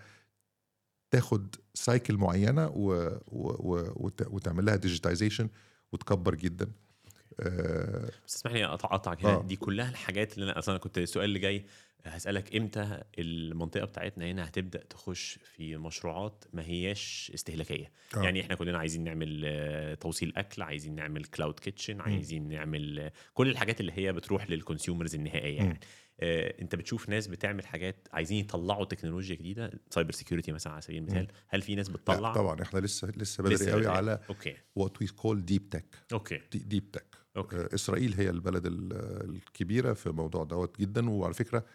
تاخد 1.12 1.56
cycle 1.74 2.18
معينة 2.18 2.68
و... 2.68 2.92
و... 3.28 3.48
و... 3.50 3.94
وت... 3.96 4.28
وتعمل 4.28 4.66
لها 4.66 4.76
digitization 4.76 5.50
وتكبر 5.92 6.36
جدا. 6.36 6.72
آه، 7.40 8.10
بس 8.28 8.36
اسمح 8.36 8.52
لي 8.52 8.66
أقطعك 8.66 9.26
هنا. 9.26 9.34
آه. 9.34 9.44
دي 9.44 9.56
كلها 9.56 9.90
الحاجات 9.90 10.34
اللي 10.34 10.46
أنا 10.52 10.60
أصلا 10.60 10.78
كنت 10.78 10.98
السؤال 10.98 11.26
اللي 11.26 11.40
جاي 11.40 11.66
هسألك 12.06 12.56
إمتى 12.56 13.04
المنطقة 13.20 13.86
بتاعتنا 13.86 14.26
هنا 14.32 14.48
هتبدأ 14.48 14.84
تخش 14.84 15.40
في 15.56 15.78
مشروعات 15.78 16.46
ما 16.54 16.64
هياش 16.66 17.32
استهلاكية. 17.36 17.92
آه. 18.18 18.24
يعني 18.24 18.42
إحنا 18.42 18.56
كلنا 18.56 18.78
عايزين 18.78 19.04
نعمل 19.04 19.98
توصيل 20.00 20.34
أكل 20.36 20.62
عايزين 20.62 20.96
نعمل 20.96 21.26
cloud 21.26 21.60
kitchen 21.60 22.02
عايزين 22.02 22.50
نعمل 22.50 23.12
كل 23.34 23.50
الحاجات 23.50 23.80
اللي 23.82 23.92
هي 23.96 24.14
بتروح 24.14 24.50
لل 24.50 24.62
consumers 24.62 25.16
النهائية. 25.16 25.58
يعني. 25.58 25.80
آه، 26.20 26.62
أنت 26.62 26.76
بتشوف 26.76 27.10
ناس 27.10 27.28
بتعمل 27.28 27.66
حاجات 27.66 28.08
عايزين 28.14 28.38
يطلعوا 28.40 28.86
تكنولوجيا 28.86 29.36
جديدة 29.36 29.72
cyber 29.90 30.12
security 30.12 30.52
مثلا 30.52 30.74
على 30.74 30.82
سبيل 30.82 30.98
المثال. 30.98 31.28
هل 31.48 31.62
في 31.62 31.76
ناس 31.76 31.90
بتطلع؟ 31.90 32.34
طبعا 32.34 32.62
إحنا 32.62 32.80
لسه 32.80 33.12
لسه 33.18 33.44
بدري 33.44 33.72
قوي. 33.72 33.88
على 33.88 34.20
okay. 34.30 34.56
What 34.76 35.02
we 35.02 35.08
call 35.08 35.46
deep 35.46 35.70
tech 35.70 35.86
okay. 36.14 36.42
Deep 36.54 36.92
tech 36.92 37.17
okay. 37.38 37.68
إسرائيل 37.76 38.14
هي 38.14 38.30
البلد 38.30 38.66
ال- 38.66 38.94
الكبيرة 39.30 39.94
في 39.94 40.08
الموضوع 40.08 40.44
دوت 40.44 40.80
جدا 40.80 41.10
وعلى 41.10 41.34
فكرة 41.34 41.66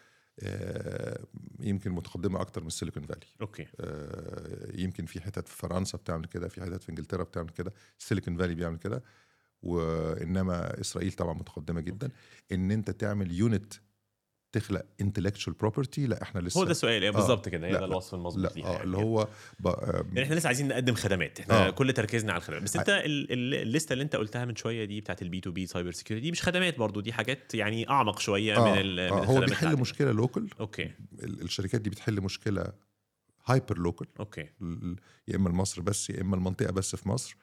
آه، 0.40 1.24
يمكن 1.60 1.90
متقدمة 1.92 2.40
أكتر 2.40 2.60
من 2.60 2.66
السيليكون 2.66 3.02
فالي 3.02 3.26
okay. 3.40 3.66
آه، 3.80 4.76
يمكن 4.80 5.06
في 5.06 5.20
حتت 5.20 5.48
في 5.48 5.56
فرنسا 5.56 5.98
بتعمل 5.98 6.24
كده 6.24 6.48
في 6.48 6.60
حتت 6.62 6.82
في 6.82 6.88
إنجلترا 6.88 7.22
بتعمل 7.24 7.48
كده 7.48 7.72
السيليكون 7.98 8.36
فالي 8.36 8.54
بيعمل 8.54 8.76
كده 8.78 9.02
وإنما 9.62 10.80
إسرائيل 10.80 11.12
طبعا 11.12 11.34
متقدمة 11.34 11.80
جدا. 11.80 12.10
إن 12.52 12.70
أنت 12.70 12.90
تعمل 12.90 13.32
unit 13.32 13.74
تخلق 14.52 14.82
intellectual 15.00 15.56
property 15.56 16.06
لا 16.06 16.22
إحنا 16.22 16.40
لسه 16.40 16.60
هو 16.60 16.64
ده 16.64 16.70
السؤال 16.70 17.02
إيه 17.02 17.10
بالظبط 17.10 17.48
كده 17.48 17.66
هي 17.66 17.72
لا، 17.72 17.78
ده 17.78 17.84
الوصف 17.84 18.14
المظبوط 18.14 18.56
ليها 18.56 18.66
آه 18.66 18.70
يعني. 18.72 18.84
اللي 18.84 18.96
هو 18.96 19.28
ب- 19.60 19.66
آه، 19.66 20.04
يعني 20.12 20.22
إحنا 20.22 20.34
لسه 20.34 20.46
عايزين 20.46 20.68
نقدم 20.68 20.94
خدمات 20.94 21.40
إحنا 21.40 21.66
آه. 21.66 21.70
كل 21.70 21.92
تركيزنا 21.92 22.32
على 22.32 22.38
الخدمات. 22.40 22.62
بس 22.62 22.76
أنت 22.76 22.88
ال- 22.88 23.32
ال- 23.32 23.54
الليستة 23.54 23.92
اللي 23.92 24.04
أنت 24.04 24.16
قلتها 24.16 24.44
من 24.44 24.56
شوية 24.56 24.84
دي 24.84 25.00
بتاعت 25.00 25.22
ال 25.22 25.40
B2B 25.40 25.66
cyber 25.66 25.92
security 25.92 26.22
دي 26.24 26.30
مش 26.30 26.42
خدمات 26.42 26.78
برضو 26.78 27.00
دي 27.00 27.12
حاجات 27.12 27.54
يعني 27.54 27.88
أعمق 27.90 28.18
شوية 28.18 28.56
آه، 28.56 28.72
من, 28.72 28.78
ال- 28.80 29.00
آه، 29.00 29.06
من 29.06 29.12
هو 29.12 29.22
الخدمات 29.22 29.48
بيحل 29.48 29.62
العادية. 29.66 29.80
مشكلة 29.80 30.12
local 30.12 30.48
okay. 30.60 30.90
الشركات 31.22 31.80
دي 31.80 31.90
بتحل 31.90 32.20
مشكلة 32.20 32.72
hyper 33.46 33.78
local 33.78 34.06
okay. 34.20 34.48
يا 35.28 35.36
إما 35.36 35.48
لمصر 35.48 35.82
بس 35.82 36.10
يا 36.10 36.20
إما 36.20 36.36
المنطقة 36.36 36.72
بس 36.72 36.96
في 36.96 37.08
مصر. 37.08 37.36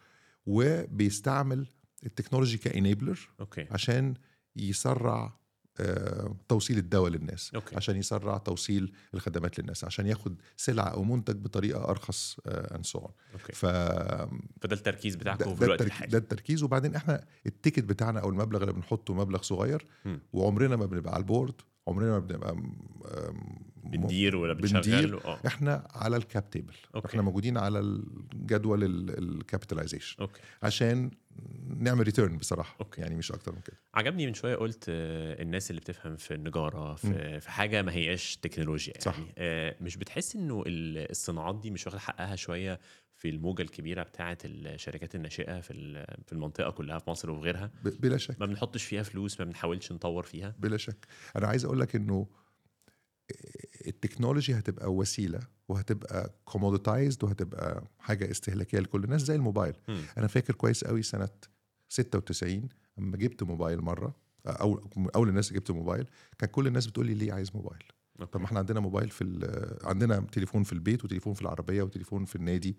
وبيستعمل 0.45 1.65
ال 2.05 2.10
technology 2.10 2.57
ك 2.57 2.65
enabler 2.65 3.19
okay. 3.39 3.65
عشان 3.71 4.13
يسرع 4.55 5.15
آه، 5.23 5.38
توصيل 6.47 6.77
الدواء 6.77 7.11
للناس 7.11 7.51
أوكي. 7.55 7.75
عشان 7.75 7.95
يسرع 7.95 8.37
توصيل 8.37 8.93
الخدمات 9.13 9.59
للناس 9.59 9.83
عشان 9.83 10.07
ياخد 10.07 10.35
سلعه 10.57 10.83
أو 10.87 11.03
منتج 11.03 11.35
بطريقة 11.35 11.89
أرخص 11.89 12.37
and 12.47 12.85
so 12.85 12.99
okay 12.99 13.53
ف 13.53 13.65
فده 13.65 14.75
التركيز 14.75 15.15
بتاعكم 15.15 15.55
في 15.55 15.65
الوقت 15.65 15.81
الحالي 15.81 16.11
ده 16.11 16.17
التركيز 16.17 16.63
وبعدين 16.63 16.95
إحنا 16.95 17.25
ال 17.45 17.51
ticket 17.51 17.83
بتاعنا 17.83 18.19
أو 18.19 18.29
المبلغ 18.29 18.61
اللي 18.61 18.73
بنحطه 18.73 19.13
مبلغ 19.13 19.41
صغير 19.41 19.85
مم. 20.05 20.19
وعمرنا 20.33 20.75
ما 20.75 20.85
بنبقى 20.85 21.13
على 21.13 21.21
ال 21.21 21.27
board 21.27 21.53
عمرنا 21.87 22.09
ما 22.11 22.19
بنبقى 22.19 22.55
بندير 23.83 24.35
ولا 24.35 24.53
بندير. 24.53 24.79
بتشغل 24.79 25.13
آه. 25.19 25.39
إحنا 25.47 25.87
على 25.91 26.17
ال 26.17 26.25
cap 26.25 26.49
table 26.49 26.73
okay. 26.95 27.07
إحنا 27.07 27.21
موجودين 27.21 27.57
على 27.57 27.79
الجدول 27.79 28.83
ال 29.17 29.25
capitalization 29.25 30.27
عشان 30.63 31.11
نعمل 31.77 32.03
return 32.03 32.37
بصراحة. 32.37 32.75
okay. 32.81 33.01
يعني 33.01 33.15
مش 33.15 33.31
أكتر 33.31 33.51
من 33.51 33.61
كده. 33.61 33.77
عجبني 33.93 34.27
من 34.27 34.33
شوية 34.33 34.55
قلت 34.55 34.85
آه، 34.89 35.41
الناس 35.41 35.69
اللي 35.69 35.81
بتفهم 35.81 36.15
في 36.15 36.33
النجارة 36.33 36.95
في, 36.95 37.39
في 37.39 37.51
حاجة 37.51 37.81
ما 37.81 37.91
هياش 37.93 38.37
تكنولوجيا 38.37 38.93
يعني. 38.93 39.03
صح. 39.05 39.17
آه، 39.37 39.75
مش 39.81 39.97
بتحس 39.97 40.35
إنه 40.35 40.63
ال- 40.67 41.11
الصناعات 41.11 41.55
دي 41.61 41.71
مش 41.71 41.85
واخدة 41.87 41.99
حقها 41.99 42.35
شوية 42.35 42.79
في 43.15 43.29
الموجة 43.29 43.61
الكبيرة 43.61 44.03
بتاعه 44.03 44.37
الشركات 44.45 45.15
الناشئة 45.15 45.59
في 45.59 45.73
في 46.25 46.33
المنطقة 46.33 46.69
كلها 46.71 46.99
في 46.99 47.09
مصر 47.09 47.31
وغيرها؟ 47.31 47.71
ب- 47.83 48.01
بلا 48.01 48.17
شك. 48.17 48.39
ما 48.39 48.45
بنحطش 48.45 48.83
فيها 48.83 49.03
فلوس 49.03 49.39
ما 49.39 49.45
بنحاولش 49.45 49.91
نطور 49.91 50.23
فيها؟ 50.23 50.55
بلا 50.59 50.77
شك. 50.77 51.07
أنا 51.35 51.47
عايز 51.47 51.65
أقول 51.65 51.79
لك 51.79 51.95
إنه 51.95 52.27
ال 53.87 53.93
technology 53.93 54.53
هتبقى 54.53 54.93
وسيلة 54.93 55.39
وهتبقى 55.67 56.33
commoditized 56.45 57.23
وهتبقى 57.23 57.83
حاجة 57.99 58.31
استهلاكية 58.31 58.79
لكل 58.79 59.03
الناس 59.03 59.21
زي 59.21 59.35
الموبايل. 59.35 59.73
مم. 59.87 60.01
أنا 60.17 60.27
فاكر 60.27 60.53
كويس 60.55 60.83
قوي 60.83 61.03
سنة 61.03 61.29
96 61.89 62.69
لما 62.97 63.17
جبت 63.17 63.43
موبايل 63.43 63.81
مرة 63.81 64.15
أو 64.47 64.89
أول 65.15 65.29
الناس 65.29 65.53
جبت 65.53 65.71
موبايل 65.71 66.05
كان 66.37 66.49
كل 66.49 66.67
الناس 66.67 66.87
بتقول 66.87 67.05
لي 67.05 67.13
ليه 67.13 67.33
عايز 67.33 67.51
موبايل؟ 67.55 67.83
okay. 68.19 68.31
طب 68.31 68.39
ما 68.39 68.45
إحنا 68.45 68.59
عندنا 68.59 68.79
موبايل 68.79 69.09
في 69.09 69.23
عندنا 69.83 70.19
تليفون 70.31 70.63
في 70.63 70.73
البيت 70.73 71.05
وتليفون 71.05 71.33
في 71.33 71.41
العربية 71.41 71.83
وتليفون 71.83 72.25
في 72.25 72.35
النادي. 72.35 72.77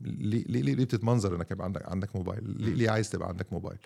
ليه 0.00 0.44
ليه 0.44 0.62
ليه, 0.62 0.84
بتتمنظر 0.84 1.36
إنك 1.36 1.50
يبقى 1.50 1.64
عندك 1.64 1.88
عندك 1.90 2.16
موبايل؟ 2.16 2.50
ليه, 2.62 2.74
ليه 2.74 2.90
عايز 2.90 3.10
تبقى 3.10 3.28
عندك 3.28 3.52
موبايل؟ 3.52 3.78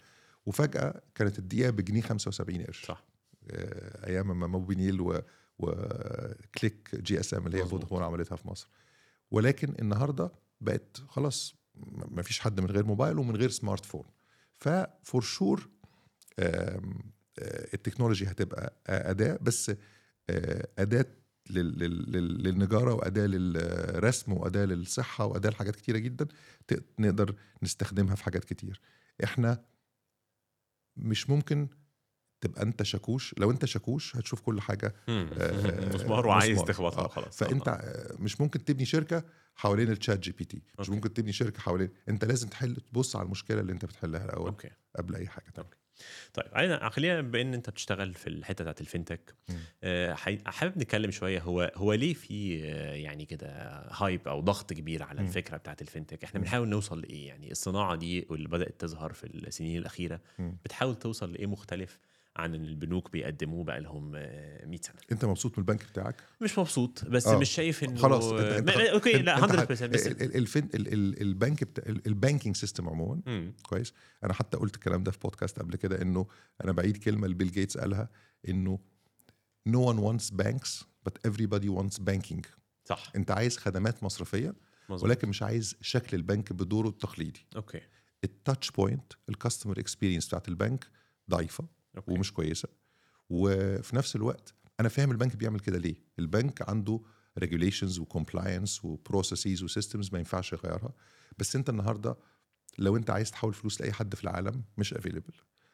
وفجأة 0.47 1.03
كانت 1.15 1.39
الدقيقة 1.39 1.71
بجنيه 1.71 2.01
75 2.01 2.63
قرش. 2.63 2.87
صح. 2.87 3.05
آه، 3.51 4.07
أيام 4.07 4.41
ما 4.41 4.47
موبينيل 4.47 5.01
و 5.59 5.82
Click 5.82 6.95
GSM 6.95 7.47
اللي 7.47 7.59
هي. 7.59 7.67
فودافون 7.67 8.03
عملتها 8.03 8.37
في 8.37 8.49
مصر. 8.49 8.69
ولكن 9.31 9.75
النهارده 9.79 10.33
بقت 10.61 10.97
خلاص 11.09 11.55
ما 12.09 12.23
فيش 12.23 12.41
حد 12.41 12.61
من 12.61 12.67
غير 12.71 12.85
موبايل 12.85 13.19
ومن 13.19 13.37
غير 13.37 13.51
smartphone. 13.51 14.05
ف 14.57 14.73
for 14.73 15.21
sure 15.23 15.69
ال 17.75 17.80
technology 17.80 18.27
هتبقى 18.27 18.77
أداة 18.87 19.39
بس 19.43 19.73
آه، 20.31 20.69
أداة 20.79 21.07
لل- 21.51 21.79
لل- 21.79 22.13
لل- 22.13 22.43
للنجارة 22.43 22.95
وأداة 22.95 23.27
للرسم 23.27 24.33
وأداة 24.33 24.65
للصحة 24.65 25.25
وأداة 25.27 25.51
لحاجات 25.51 25.77
كتيرة 25.77 25.99
جدا 25.99 26.27
نقدر 26.99 27.35
نستخدمها 27.63 28.15
في 28.15 28.25
حاجات 28.25 28.45
كتير. 28.45 28.81
إحنا 29.25 29.65
مش 30.97 31.31
ممكن 31.31 31.69
تبقى 32.41 32.63
أنت 32.63 32.83
شاكوش 32.83 33.35
لو 33.39 33.51
أنت 33.51 33.65
شاكوش 33.65 34.17
هتشوف 34.17 34.41
كل 34.41 34.61
حاجة. 34.61 34.95
آه، 35.09 35.95
مسمار 35.95 36.27
وعايز. 36.27 36.63
تخبطها 36.63 37.05
آه، 37.05 37.09
خلاص 37.09 37.39
فأنت 37.39 37.69
آه. 37.69 37.73
آه، 37.73 38.17
مش 38.19 38.41
ممكن 38.41 38.65
تبني 38.65 38.85
شركة 38.85 39.25
حوالين 39.57 39.91
ال 39.91 40.19
ChatGPT 40.19 40.57
مش 40.57 40.79
okay. 40.79 40.91
ممكن 40.91 41.15
تبني 41.15 41.33
شركة 41.33 41.61
حوالين 41.61 41.89
أنت 42.09 42.25
لازم 42.25 42.49
تحل 42.49 42.77
تبص 42.77 43.17
على 43.17 43.27
المشكلة 43.27 43.61
اللي 43.61 43.73
أنت 43.73 43.85
بتحلها 43.85 44.25
الأول 44.25 44.47
okay 44.47 44.71
قبل 44.97 45.15
أي 45.15 45.29
حاجة 45.29 45.51
تانية 45.55 45.79
طيب 46.35 46.47
عايزنا 46.53 46.89
خلينا 46.89 47.21
بما 47.21 47.44
إن 47.44 47.55
أنت 47.55 47.71
بتشتغل 47.71 48.15
في 48.15 48.27
الحتة 48.27 48.65
بتاعت 48.65 48.81
مم. 49.49 49.57
آه، 49.83 50.15
حابب 50.47 50.79
نتكلم 50.79 51.11
شوية 51.11 51.41
هو 51.41 51.73
هو 51.77 51.93
ليه 51.93 52.15
في 52.15 52.55
يعني 53.03 53.25
كده 53.25 53.49
hype 53.93 54.29
أو 54.29 54.41
ضغط 54.41 54.73
كبير 54.73 55.03
على. 55.03 55.21
الفكرة 55.21 55.57
بتاعت 55.57 55.83
ال 55.83 55.88
fintech 55.88 56.25
إحنا. 56.25 56.41
بنحاول 56.41 56.69
نوصل 56.69 57.01
لإيه 57.01 57.29
يعني 57.29 57.51
الصناعة 57.51 57.95
دي 57.95 58.27
واللي 58.31 58.49
بدأت 58.49 58.81
تظهر 58.81 59.13
في 59.13 59.25
السنين 59.27 59.79
الأخيرة. 59.79 60.21
بتحاول 60.39 60.95
توصل 60.99 61.33
لإيه 61.33 61.47
مختلف 61.47 61.99
عن 62.39 62.55
البنوك 62.55 63.13
بيقدموه 63.13 63.65
بقى 63.65 63.81
لهم 63.81 64.11
100 64.11 64.81
سنة. 64.83 64.97
انت 65.13 65.25
مبسوط 65.25 65.53
من 65.53 65.59
البنك 65.59 65.85
بتاعك؟ 65.91 66.17
مش 66.41 66.59
مبسوط 66.59 67.05
بس 67.05 67.27
آه. 67.27 67.39
مش 67.39 67.51
شايف 67.51 67.85
إنه 67.85 67.97
خلاص 67.97 68.25
آه، 68.25 68.59
انت, 68.59 68.69
ما- 68.71 68.77
ما- 68.77 68.91
okay 68.93 69.13
لا 69.13 69.37
100% 69.41 69.65
بس 69.67 69.83
ال- 69.83 70.23
ال- 70.23 70.37
ال 70.37 70.45
fin 70.45 70.69
ال- 70.75 70.93
ال- 70.93 71.21
البنك 71.23 71.65
بتاع 71.65 71.85
ال 72.07 72.13
banking 72.13 72.57
system 72.57 72.89
عموما. 72.89 73.53
كويس. 73.63 73.93
أنا 74.25 74.33
حتى 74.33 74.57
قلت 74.57 74.75
الكلام 74.75 75.03
ده 75.03 75.11
في 75.11 75.19
بودكاست 75.19 75.59
قبل 75.59 75.77
كده 75.77 76.03
إنه 76.03 76.27
أنا 76.65 76.73
بعيد 76.73 76.97
كلمة 76.97 77.29
لبيل 77.29 77.51
جيتس 77.51 77.79
قالها 77.79 78.09
إنه 78.49 78.79
no 79.69 79.73
one 79.93 79.97
wants 79.99 80.31
banks 80.43 80.85
but 81.09 81.31
everybody 81.31 81.69
wants 81.79 81.99
banking. 82.11 82.41
صح. 82.85 83.13
أنت 83.17 83.31
عايز 83.31 83.57
خدمات 83.57 84.03
مصرفية 84.03 84.55
مظبوط. 84.89 85.03
ولكن 85.05 85.29
مش 85.29 85.43
عايز 85.43 85.77
شكل 85.81 86.17
البنك 86.17 86.53
بدوره 86.53 86.89
التقليدي. 86.89 87.47
okay. 87.57 87.81
ال 88.25 88.33
touch 88.33 88.71
point 88.71 89.13
ال 89.29 89.34
customer 89.34 89.79
experience 89.81 90.27
بتاعت 90.29 90.49
البنك 90.49 90.87
ضعيفة. 91.31 91.65
okay. 91.97 92.13
ومش 92.13 92.33
كويسة. 92.33 92.69
وفي 93.31 93.97
نفس 93.97 94.17
الوقت 94.17 94.55
أنا 94.81 94.89
فاهم 94.89 95.11
البنك 95.11 95.37
بيعمل 95.37 95.61
كده 95.61 95.79
ليه؟ 95.79 95.95
البنك 96.19 96.69
عنده 96.69 97.01
regulations 97.39 97.99
و 97.99 98.07
compliance 98.07 98.85
و 98.85 98.93
processes 98.93 99.63
و 99.63 99.69
systems 99.69 100.13
ما 100.13 100.19
ينفعش 100.19 100.53
يغيرها. 100.53 100.93
بس 101.39 101.57
أنت 101.57 101.69
النهارده 101.69 102.17
لو 102.79 102.97
أنت 102.97 103.11
عايز 103.11 103.31
تحول 103.31 103.55
فلوس 103.55 103.81
لأي 103.81 103.93
حد 103.93 104.15
في 104.15 104.25
العالم 104.25 104.65
مش 104.79 104.95
available 104.95 105.33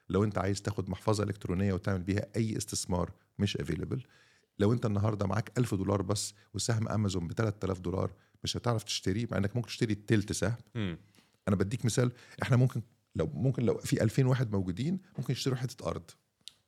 لو 0.09 0.25
أنت 0.25 0.39
عايز 0.39 0.63
تاخد 0.63 0.91
محفظة 0.91 1.25
إلكترونية 1.25 1.73
وتعمل 1.73 2.03
بيها 2.03 2.27
أي 2.37 2.57
استثمار 2.57 3.13
مش 3.39 3.57
available 3.57 4.03
لو 4.59 4.73
أنت 4.73 4.87
النهارده 4.87 5.27
معاك 5.27 5.59
1000 5.59 5.75
دولار 5.75 6.03
بس 6.03 6.35
وسهم 6.55 6.89
أمازون 6.89 7.27
ب 7.29 7.33
3000 7.33 7.81
دولار 7.81 8.13
مش 8.45 8.57
هتعرف 8.57 8.83
تشتريه 8.83 9.27
مع 9.31 9.39
إنك 9.39 9.57
ممكن 9.57 9.69
تشتري 9.69 9.93
التلت 9.93 10.33
سهم. 10.33 10.57
مم. 10.75 10.99
أنا 11.49 11.57
بديك 11.57 11.85
مثال 11.85 12.13
إحنا 12.43 12.57
ممكن 12.57 12.83
لو 13.17 13.27
ممكن 13.35 13.63
لو 13.63 13.75
في 13.79 14.03
2000 14.03 14.25
واحد 14.27 14.53
موجودين 14.53 15.01
ممكن 15.19 15.33
يشتروا 15.33 15.57
حتة 15.57 15.87
أرض. 15.89 16.11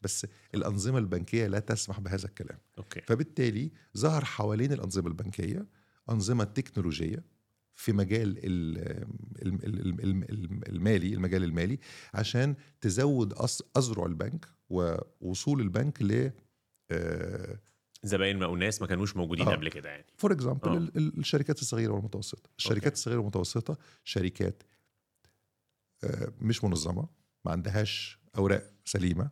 بس 0.03 0.27
الأنظمة 0.55 0.99
البنكية 0.99 1.47
لا 1.47 1.59
تسمح 1.59 2.01
بهذا 2.01 2.27
الكلام. 2.27 2.59
okay. 2.79 3.01
فبالتالي 3.01 3.71
ظهر 3.97 4.25
حوالين 4.25 4.73
الأنظمة 4.73 5.09
البنكية 5.09 5.67
أنظمة 6.11 6.45
تكنولوجية 6.45 7.25
في 7.75 7.93
مجال 7.93 8.39
ال- 8.39 8.79
ال- 9.43 9.65
ال- 9.65 10.01
ال- 10.05 10.31
ال- 10.31 10.69
المالي 10.69 11.15
المجال 11.15 11.45
المالي 11.45 11.79
عشان 12.15 12.55
تزود 12.81 13.35
اذرع 13.77 14.07
البنك 14.07 14.47
ووصول 14.71 15.61
البنك 15.61 16.03
ل 16.03 16.31
آه، 16.91 17.61
زباين 18.03 18.39
ما 18.39 18.47
وناس 18.47 18.81
ما 18.81 18.87
كانوش 18.87 19.17
موجودين 19.17 19.49
آه. 19.49 19.53
قبل 19.53 19.69
كده 19.69 19.91
يعني. 19.91 20.05
for 20.17 20.33
example 20.33 20.69
آه. 20.69 20.99
الشركات 20.99 21.61
الصغيرة 21.61 21.93
والمتوسطة. 21.93 22.51
الشركات 22.59 22.93
الصغيرة 22.93 23.19
والمتوسطة 23.19 23.79
شركات 24.05 24.63
مش 26.41 26.65
منظمة 26.65 27.09
ما 27.45 27.53
عندهاش 27.53 28.19
أوراق 28.39 28.73
سليمة. 28.85 29.31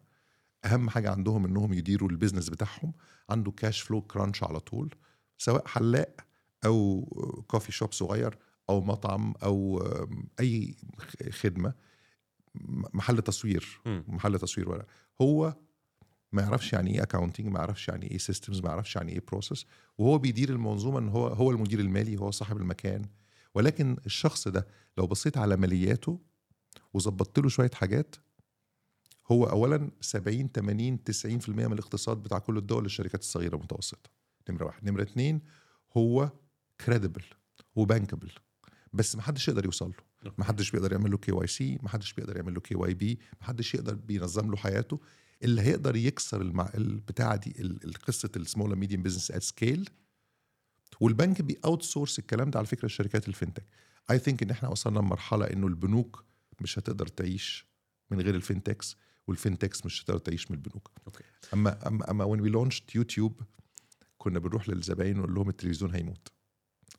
أهم 0.64 0.90
حاجة 0.90 1.10
عندهم 1.10 1.44
إنهم 1.44 1.72
يديروا 1.72 2.10
ال 2.10 2.14
business 2.14 2.48
بتاعهم. 2.48 2.92
عنده 3.30 3.50
cash 3.50 3.80
flow 3.80 4.02
crunch 4.02 4.42
على 4.42 4.60
طول 4.60 4.94
سواء 5.38 5.66
حلاق 5.66 6.16
أو 6.64 7.04
coffee 7.48 7.72
shop 7.72 7.92
صغير 7.92 8.38
أو 8.70 8.80
مطعم 8.80 9.34
أو 9.42 9.82
أي 10.40 10.76
خدمة. 11.30 11.74
محل 12.94 13.22
تصوير. 13.22 13.80
محل 13.86 14.38
تصوير 14.38 14.68
ورق. 14.68 14.86
هو 15.22 15.56
ما 16.32 16.42
يعرفش 16.42 16.72
يعني 16.72 16.94
إيه 16.94 17.02
accounting 17.02 17.46
ما 17.46 17.58
يعرفش 17.58 17.88
يعني 17.88 18.10
إيه 18.10 18.18
systems 18.18 18.60
ما 18.60 18.68
يعرفش 18.68 18.96
يعني 18.96 19.12
إيه 19.12 19.20
process 19.28 19.66
وهو 19.98 20.18
بيدير 20.18 20.50
المنظومة 20.50 20.98
إن 20.98 21.08
هو 21.08 21.26
هو 21.26 21.50
المدير 21.50 21.80
المالي 21.80 22.16
هو 22.20 22.30
صاحب 22.30 22.56
المكان. 22.56 23.04
ولكن 23.54 23.96
الشخص 24.06 24.48
ده 24.48 24.66
لو 24.98 25.06
بصيت 25.06 25.38
على 25.38 25.56
مالياته 25.56 26.20
وظبطت 26.94 27.38
له 27.38 27.48
شوية 27.48 27.70
حاجات 27.74 28.16
هو 29.32 29.44
اولا 29.44 29.90
70 30.00 30.48
80 30.48 30.98
90% 31.44 31.48
من 31.48 31.72
الاقتصاد 31.72 32.16
بتاع 32.16 32.38
كل 32.38 32.58
الدول 32.58 32.84
الشركات 32.84 33.20
الصغيرة 33.20 33.54
والمتوسطه 33.56 34.10
نمرة 34.50 34.64
واحد. 34.64 34.84
نمرة 34.84 35.02
اتنين 35.02 35.40
هو 35.96 36.30
credible 36.86 37.22
و 37.76 37.82
bankable 37.82 38.30
بس 38.92 39.16
ما 39.16 39.22
حدش 39.22 39.48
يقدر 39.48 39.64
يوصل 39.64 39.92
له. 40.24 40.32
ما 40.38 40.44
حدش 40.44 40.70
بيقدر 40.70 40.92
يعمل 40.92 41.10
له 41.10 41.18
KYC 41.18 41.78
ما 41.82 41.88
حدش 41.88 42.12
بيقدر 42.12 42.36
يعمل 42.36 42.54
له 42.54 42.60
KYB 42.60 43.18
ما 43.40 43.46
حدش 43.46 43.74
يقدر 43.74 43.94
بينظم 43.94 44.50
له 44.50 44.56
حياته. 44.56 45.00
اللي 45.42 45.62
هيقدر 45.62 45.96
يكسر 45.96 46.40
المع... 46.42 46.70
البتاعة 46.74 47.36
دي 47.36 47.54
ال- 47.58 47.84
القصة 47.84 48.30
ال 48.36 48.43
small 48.43 48.76
medium 48.76 49.02
business 49.02 49.30
at 49.30 49.42
scale 49.42 49.90
والبنك 51.00 51.42
بي 51.42 51.58
outsource 51.64 52.18
الكلام 52.18 52.50
ده 52.50 52.58
على 52.58 52.66
فكرة 52.66 52.84
الشركات 52.86 53.30
ال 53.30 53.34
fintech 53.34 53.62
I 54.10 54.18
think 54.18 54.42
إن 54.42 54.50
إحنا 54.50 54.68
وصلنا 54.68 54.98
لمرحلة 54.98 55.44
إنه 55.46 55.66
البنوك 55.66 56.24
مش 56.60 56.78
هتقدر 56.78 57.06
تعيش 57.06 57.66
من 58.10 58.20
غير 58.20 58.40
ال 58.40 58.46
fintechs 58.46 58.94
وال 59.30 59.41
fintechs 59.41 59.84
مش 59.84 60.04
هتقدر 60.04 60.18
تعيش 60.18 60.50
من 60.50 60.56
البنوك. 60.56 60.90
okay. 61.06 61.24
أما 61.54 61.86
أما 61.88 62.10
أما 62.10 62.24
when 62.36 62.40
we 62.40 62.52
launched 62.54 62.94
YouTube 62.94 63.40
كنا 64.18 64.38
بنروح 64.38 64.68
للزباين 64.68 65.18
ونقول 65.18 65.34
لهم 65.34 65.48
التلفزيون 65.48 65.94
هيموت. 65.94 66.28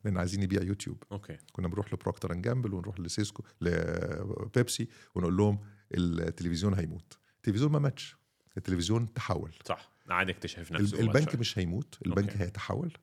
لأن 0.04 0.18
عايزين 0.18 0.42
نبيع 0.42 0.62
YouTube. 0.62 1.04
okay. 1.12 1.38
كنا 1.52 1.68
بنروح 1.68 1.94
ل 1.94 1.99
Procter 1.99 2.34
and 2.34 2.44
Gamble 2.44 2.74
ونروح 2.74 3.00
ل 3.00 3.07
Cisco 3.07 3.44
لبيبسي 3.62 4.88
ونقول 5.16 5.38
لهم 5.38 5.60
التلفزيون 5.94 6.74
هيموت. 6.74 7.18
التلفزيون 7.38 7.72
ما 7.72 7.80
ماتش. 7.80 8.16
التلفزيون 8.58 9.14
تحول. 9.14 9.52
صح. 9.66 9.92
عاد 10.10 10.30
اكتشف 10.30 10.72
نفسه 10.72 11.00
البنك. 11.00 11.36
مش 11.36 11.60
هيموت. 11.60 11.98
البنك 12.06 12.30
okay. 12.32 12.44
هيتحول 12.44 12.94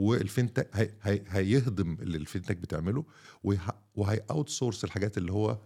وال 0.00 0.15
fintech 0.15 0.66
هي 0.72 0.94
هي 1.02 1.24
هيهضم 1.28 1.92
اللي 2.00 2.26
ال 2.26 2.29
fintech 2.29 2.52
بتعمله 2.52 3.04
وه- 3.42 3.74
وهي 3.94 4.20
outsource 4.30 4.84
الحاجات 4.84 5.18
اللي 5.18 5.32
هو 5.32 5.58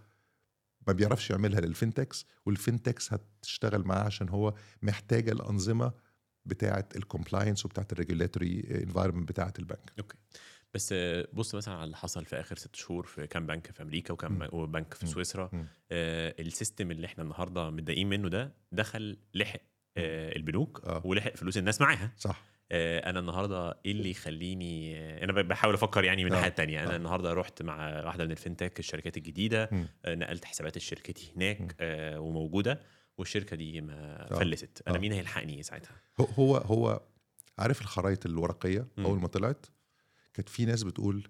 ما 0.86 0.92
بيعرفش 0.92 1.30
يعملها 1.30 1.60
لل 1.60 1.73
fintechs 1.73 2.24
وال 2.50 2.63
fintechs 2.63 3.12
هتشتغل 3.12 3.82
معاه 3.86 4.04
عشان 4.04 4.28
هو 4.28 4.54
محتاجه 4.82 5.32
الأنظمة 5.32 5.92
بتاعة 6.46 6.88
ال 6.96 7.02
compliance 7.02 7.64
وبتاعة 7.66 7.86
ال 7.92 7.98
regulatory 7.98 8.60
environment 8.82 9.28
بتاعة 9.28 9.52
البنك 9.58 9.92
okay 9.98 10.16
بس 10.74 10.94
بص 11.32 11.54
مثلا 11.54 11.74
على 11.74 11.84
اللي 11.84 11.96
حصل 11.96 12.24
في 12.24 12.36
آخر 12.40 12.56
ست 12.56 12.76
شهور 12.76 13.06
في 13.06 13.26
كام 13.26 13.46
بنك 13.46 13.70
في 13.70 13.82
أمريكا 13.82 14.12
وكام 14.12 14.32
مم. 14.38 14.48
وبنك 14.52 14.94
في. 14.94 15.06
سويسرا. 15.06 15.50
آه 15.92 16.34
ال 16.38 16.46
system 16.46 16.90
اللي 16.90 17.06
إحنا 17.06 17.24
النهارده 17.24 17.70
متضايقين 17.70 18.08
منه 18.08 18.28
ده 18.28 18.54
دخل 18.72 19.18
لحق 19.34 19.60
آه 19.96 20.36
البنوك 20.36 20.80
آه. 20.84 21.02
ولحق 21.06 21.36
فلوس 21.36 21.56
الناس 21.58 21.80
معاها 21.80 22.12
صح 22.18 22.44
أنا 23.10 23.18
النهارده 23.20 23.78
إيه 23.86 23.92
اللي 23.92 24.10
يخليني 24.10 24.98
آه 24.98 25.24
أنا 25.24 25.32
بحاول 25.42 25.74
أفكر 25.74 26.04
يعني 26.04 26.24
من 26.24 26.30
آه. 26.30 26.34
الناحيه 26.34 26.50
التانية 26.50 26.82
أنا 26.84 26.92
آه. 26.92 26.96
النهارده 26.96 27.32
رحت 27.32 27.62
مع 27.62 28.04
واحدة 28.04 28.24
من 28.26 28.36
ال 28.36 28.41
fintech 28.41 28.72
الشركات 28.78 29.16
الجديدة. 29.16 29.70
آه 30.04 30.14
نقلت 30.14 30.44
حسابات 30.44 30.78
شركتي. 30.78 31.32
هناك 31.36 31.76
آه 31.80 32.20
وموجودة 32.20 32.80
والشركة 33.18 33.56
دي 33.56 33.80
ما 33.80 33.94
آه. 34.32 34.38
فلست 34.38 34.82
أنا 34.88 34.96
آه. 34.96 35.00
مين 35.00 35.12
هيلحقني 35.12 35.62
ساعتها 35.62 35.96
هو 36.20 36.56
هو 36.56 37.00
عارف 37.58 37.80
الخرائط 37.80 38.26
الورقية. 38.26 38.86
أول 38.98 39.18
ما 39.20 39.28
طلعت 39.28 39.66
كانت 40.34 40.48
في 40.48 40.64
ناس 40.64 40.82
بتقول 40.82 41.28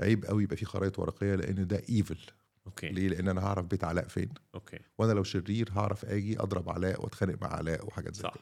عيب 0.00 0.24
قوي 0.24 0.42
يبقى 0.42 0.56
في 0.56 0.64
خرائط 0.64 0.98
ورقية 0.98 1.34
لأن 1.34 1.66
ده 1.66 1.82
evil 1.90 2.18
okay 2.66 2.88
ليه 2.88 3.08
لأن 3.08 3.28
أنا 3.28 3.40
هعرف 3.44 3.66
بيت 3.66 3.84
علاء 3.84 4.08
فين 4.08 4.28
okay 4.54 4.78
وأنا 4.98 5.12
لو 5.12 5.22
شرير 5.22 5.68
هعرف 5.72 6.04
آجي 6.04 6.40
أضرب 6.40 6.68
علاء 6.70 7.02
وأتخانق 7.02 7.42
مع 7.42 7.48
علاء 7.48 7.86
وحاجات 7.86 8.14
زي 8.14 8.22
كده 8.22 8.40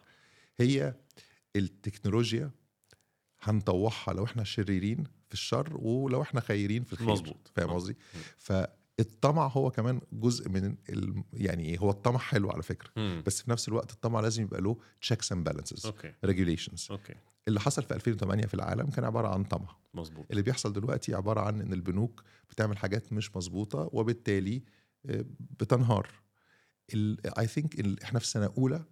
هي 0.61 0.95
التكنولوجيا 1.59 2.51
هنطوعها 3.41 4.13
لو 4.13 4.25
إحنا 4.25 4.45
شريرين 4.45 5.05
في 5.29 5.35
الشر 5.35 5.77
ولو 5.77 6.23
إحنا 6.23 6.41
خيرين 6.41 6.85
في 6.85 6.93
الخير. 6.93 7.09
مظبوط. 7.09 7.51
فاهم. 7.55 7.71
قصدي. 7.71 7.97
فالطمع 8.39 9.47
هو 9.47 9.71
كمان 9.71 10.01
جزء 10.13 10.49
من 10.49 10.77
ال... 10.89 11.25
يعني 11.33 11.81
هو 11.81 11.91
الطمع 11.91 12.19
حلو 12.19 12.51
على 12.51 12.63
فكرة. 12.63 12.91
مم. 12.97 13.23
بس 13.27 13.43
في 13.43 13.51
نفس 13.51 13.69
الوقت 13.69 13.93
الطمع 13.93 14.21
لازم 14.21 14.43
يبقى 14.43 14.61
له 14.61 14.79
checks 15.01 15.33
and 15.33 15.49
balances 15.49 15.87
okay. 15.87 16.15
regulations 16.25 16.89
okay. 16.91 17.15
اللي 17.49 17.61
حصل 17.61 17.83
في 17.83 17.95
2008 17.95 18.47
في 18.47 18.55
العالم 18.55 18.87
كان 18.87 19.05
عبارة 19.05 19.29
عن 19.29 19.45
طمع. 19.45 19.77
مظبوط. 19.95 20.27
اللي 20.31 20.43
بيحصل 20.43 20.73
دلوقتي 20.73 21.15
عبارة 21.15 21.41
عن 21.41 21.61
إن 21.61 21.73
البنوك 21.73 22.23
بتعمل 22.51 22.79
حاجات 22.79 23.13
مش 23.13 23.37
مظبوطة 23.37 23.91
وبالتالي 23.93 24.63
آه، 25.07 25.25
بتنهار. 25.61 26.09
I 27.39 27.47
think 27.47 28.03
إحنا 28.03 28.19
في 28.19 28.27
سنة 28.27 28.53
أولى 28.59 28.85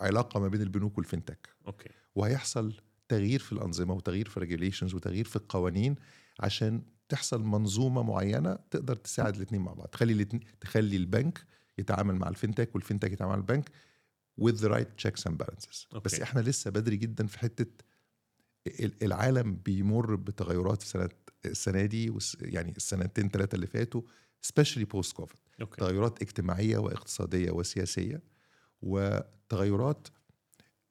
علاقة 0.00 0.40
ما 0.40 0.48
بين 0.48 0.62
البنوك 0.62 1.00
وال 1.00 1.11
fintech 1.11 1.50
okay. 1.66 1.88
وهيحصل 2.14 2.74
تغيير 3.08 3.40
في 3.40 3.52
الأنظمة 3.52 3.94
وتغيير 3.94 4.28
في 4.28 4.40
regulations 4.40 4.94
وتغيير 4.94 5.24
في 5.24 5.36
القوانين 5.36 5.94
عشان 6.40 6.82
تحصل 7.08 7.42
منظومة 7.42 8.02
معينة 8.02 8.58
تقدر 8.70 8.96
تساعد 8.96 9.36
الاثنين 9.36 9.60
مع 9.62 9.72
بعض. 9.72 9.86
تخلي 9.86 10.24
تخلي 10.60 10.96
البنك 10.96 11.46
يتعامل 11.78 12.14
مع 12.14 12.30
ال 12.30 12.34
fintech 12.34 12.66
وال 12.76 12.82
fintech 12.82 13.04
يتعامل 13.12 13.32
مع 13.32 13.34
البنك 13.34 13.70
with 14.40 14.54
the 14.54 14.68
right 14.68 15.04
checks 15.06 15.22
and 15.30 15.32
balances. 15.34 15.86
okay. 15.94 16.00
بس 16.04 16.20
إحنا 16.20 16.40
لسه 16.40 16.70
بدري 16.70 16.96
جدا 16.96 17.26
في 17.26 17.38
حتة 17.38 17.84
ال- 18.66 19.02
العالم 19.04 19.56
بيمر 19.56 20.14
بتغيرات 20.14 20.82
في 20.82 20.88
سنه 20.88 21.08
السنة 21.46 21.84
دي 21.84 22.12
يعني 22.40 22.72
السنتين 22.76 23.28
ثلاثة 23.28 23.54
اللي 23.56 23.66
فاتوا 23.66 24.02
especially 24.46 24.84
post 24.96 25.10
covid 25.20 25.36
okay. 25.60 25.76
تغيرات 25.80 26.22
اجتماعية 26.22 26.78
واقتصادية 26.78 27.50
وسياسية 27.50 28.22
وتغيرات 28.82 30.08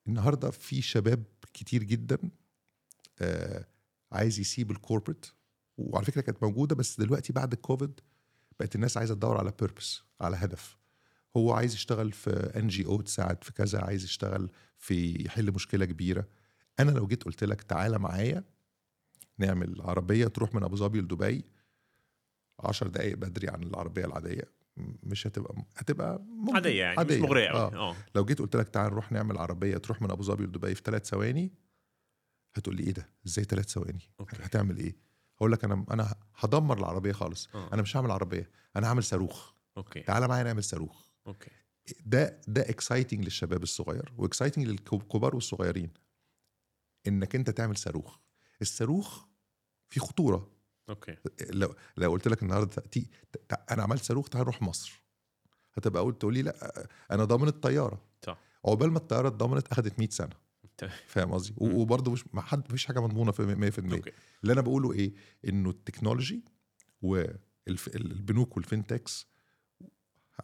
النهارده 0.08 0.52
في 0.52 0.82
شباب 0.82 1.24
كتير 1.54 1.84
جدا 1.84 2.18
آه 3.20 3.66
عايز 4.12 4.40
يسيب 4.40 4.72
ال 4.72 4.77
corporate 4.77 5.26
وعلى 5.78 6.06
فكرة 6.06 6.22
كانت 6.22 6.44
موجودة 6.44 6.76
بس 6.76 7.00
دلوقتي 7.00 7.34
بعد 7.34 7.54
الكوفيد 7.54 8.00
بقت 8.60 8.76
الناس 8.76 8.98
عايزة 8.98 9.16
تدور 9.16 9.38
على 9.38 9.54
purpose 9.60 10.02
على 10.22 10.38
هدف. 10.38 10.78
هو 11.38 11.54
عايز 11.54 11.74
يشتغل 11.74 12.12
في 12.12 12.30
NGO 12.30 13.02
تساعد 13.02 13.44
في 13.44 13.54
كذا 13.54 13.82
عايز 13.82 14.04
يشتغل 14.04 14.52
في 14.78 15.24
يحل 15.26 15.52
مشكلة 15.52 15.86
كبيرة. 15.86 16.28
أنا 16.80 16.92
لو 16.92 17.08
جيت 17.08 17.24
قلت 17.24 17.44
لك 17.44 17.62
تعالى 17.62 18.00
معايا 18.00 18.44
نعمل 19.38 19.82
عربية 19.82 20.28
تروح 20.28 20.56
من 20.56 20.64
أبو 20.64 20.76
ظبي 20.76 21.02
لدبي 21.02 21.46
10 22.60 22.88
دقائق 22.88 23.16
بدري 23.18 23.50
عن 23.50 23.64
العربية 23.64 24.06
العادية 24.06 24.44
مش 24.78 25.28
هتبقى 25.28 25.56
هتبقى 25.78 26.20
ممكن. 26.20 26.56
عادية 26.56 26.82
يعني 26.84 27.04
مش 27.04 27.12
مغرية 27.18 27.48
قوي 27.50 27.60
آه. 27.60 27.92
آه. 27.92 27.96
لو 28.16 28.26
جيت 28.26 28.40
قلت 28.40 28.56
لك 28.56 28.70
تعال 28.70 28.92
نروح 28.92 29.12
نعمل 29.12 29.38
عربية 29.38 29.78
تروح 29.78 30.02
من 30.02 30.12
أبو 30.12 30.24
ظبي 30.24 30.44
لدبي 30.44 30.76
في 30.76 30.82
ثلاث 30.86 31.06
ثواني 31.10 31.54
هتقول 32.56 32.76
لي 32.76 32.84
إيه 32.84 32.92
ده؟ 32.92 33.10
إزاي 33.28 33.46
ثلاث 33.46 33.70
ثواني؟ 33.70 34.10
okay. 34.20 34.36
هتعمل 34.40 34.78
إيه؟ 34.78 34.96
هقول 35.38 35.52
لك 35.52 35.64
أنا 35.64 35.86
أنا 35.92 36.16
هدمر 36.36 36.78
العربية 36.78 37.12
خالص. 37.12 37.50
آه. 37.56 37.74
أنا 37.74 37.82
مش 37.82 37.98
هعمل 37.98 38.12
عربية 38.12 38.50
أنا 38.76 38.88
هعمل 38.88 39.04
صاروخ. 39.04 39.52
okay. 39.78 40.00
تعالى 40.00 40.28
معايا 40.28 40.44
نعمل 40.44 40.64
صاروخ. 40.64 41.06
okay. 41.28 41.52
ده 42.06 42.42
ده 42.48 42.62
exciting 42.62 43.24
للشباب 43.24 43.64
الصغير 43.64 44.14
و 44.18 44.24
exciting 44.24 44.68
للكبار 44.68 45.36
والصغيرين 45.36 45.90
إنك 47.08 47.36
أنت 47.36 47.50
تعمل 47.50 47.78
صاروخ. 47.78 48.18
الصاروخ 48.62 49.26
في 49.90 50.00
خطورة. 50.00 50.52
okay. 50.90 51.16
لو 51.50 51.76
لو 51.98 52.12
قلت 52.12 52.28
لك 52.28 52.44
النهارده 52.44 52.82
تي 52.82 53.10
تع- 53.50 53.66
أنا 53.72 53.84
عملت 53.84 54.04
صاروخ 54.04 54.30
تعال 54.30 54.44
نروح 54.44 54.62
مصر. 54.62 55.02
هتبقى 55.74 56.04
قلت 56.04 56.20
تقول 56.22 56.34
لي 56.34 56.42
لا 56.42 56.88
أنا 57.12 57.24
ضامن 57.26 57.48
الطيارة. 57.48 58.02
صح. 58.26 58.38
عقبال 58.66 58.92
ما 58.92 58.98
الطيارة 58.98 59.28
اتضمنت 59.28 59.68
اخذت 59.68 60.00
100 60.00 60.10
سنة. 60.10 60.30
تمام. 60.78 60.94
فاهم 61.08 61.32
قصدي؟ 61.32 61.54
وبرضه 61.58 62.12
مش 62.12 62.24
ما 62.34 62.42
حد 62.42 62.60
مفيش 62.70 62.86
حاجة 62.86 63.00
مضمونة 63.00 63.32
في 63.32 63.44
100% 63.56 63.94
okay. 63.98 64.12
اللي 64.44 64.54
أنا 64.54 64.62
بقوله 64.62 64.94
إيه؟ 64.94 65.14
إنه 65.48 65.70
ال 65.70 65.77
technology 65.77 66.44
والبنوك 67.02 68.60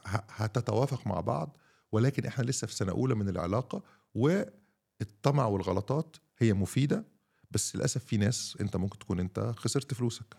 ه- 0.05 0.23
هتتوافق 0.29 1.07
مع 1.07 1.19
بعض 1.19 1.57
ولكن 1.91 2.25
إحنا 2.25 2.43
لسه 2.43 2.67
في 2.67 2.73
سنة 2.75 2.91
أولى 2.91 3.15
من 3.15 3.29
العلاقة 3.29 3.83
والطمع 4.15 5.45
والغلطات 5.45 6.15
هي 6.37 6.53
مفيدة 6.53 7.05
بس 7.51 7.75
للأسف 7.75 8.05
في 8.05 8.17
ناس 8.17 8.57
أنت 8.61 8.75
ممكن 8.75 8.99
تكون 8.99 9.19
أنت 9.19 9.53
خسرت 9.57 9.93
فلوسك. 9.93 10.37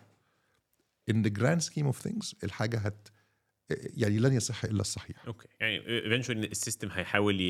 In 1.11 1.15
the 1.15 1.29
grand 1.39 1.61
scheme 1.61 1.93
of 1.93 2.07
things 2.07 2.35
الحاجة 2.43 2.77
هت 2.77 3.07
يعني 3.69 4.19
لن 4.19 4.33
يصح 4.33 4.65
إلا 4.65 4.81
الصحيح. 4.81 5.25
okay. 5.27 5.47
يعني 5.59 5.87
eventually 5.87 6.47
ال 6.47 6.53
system 6.53 6.89
هيحاول 6.91 7.41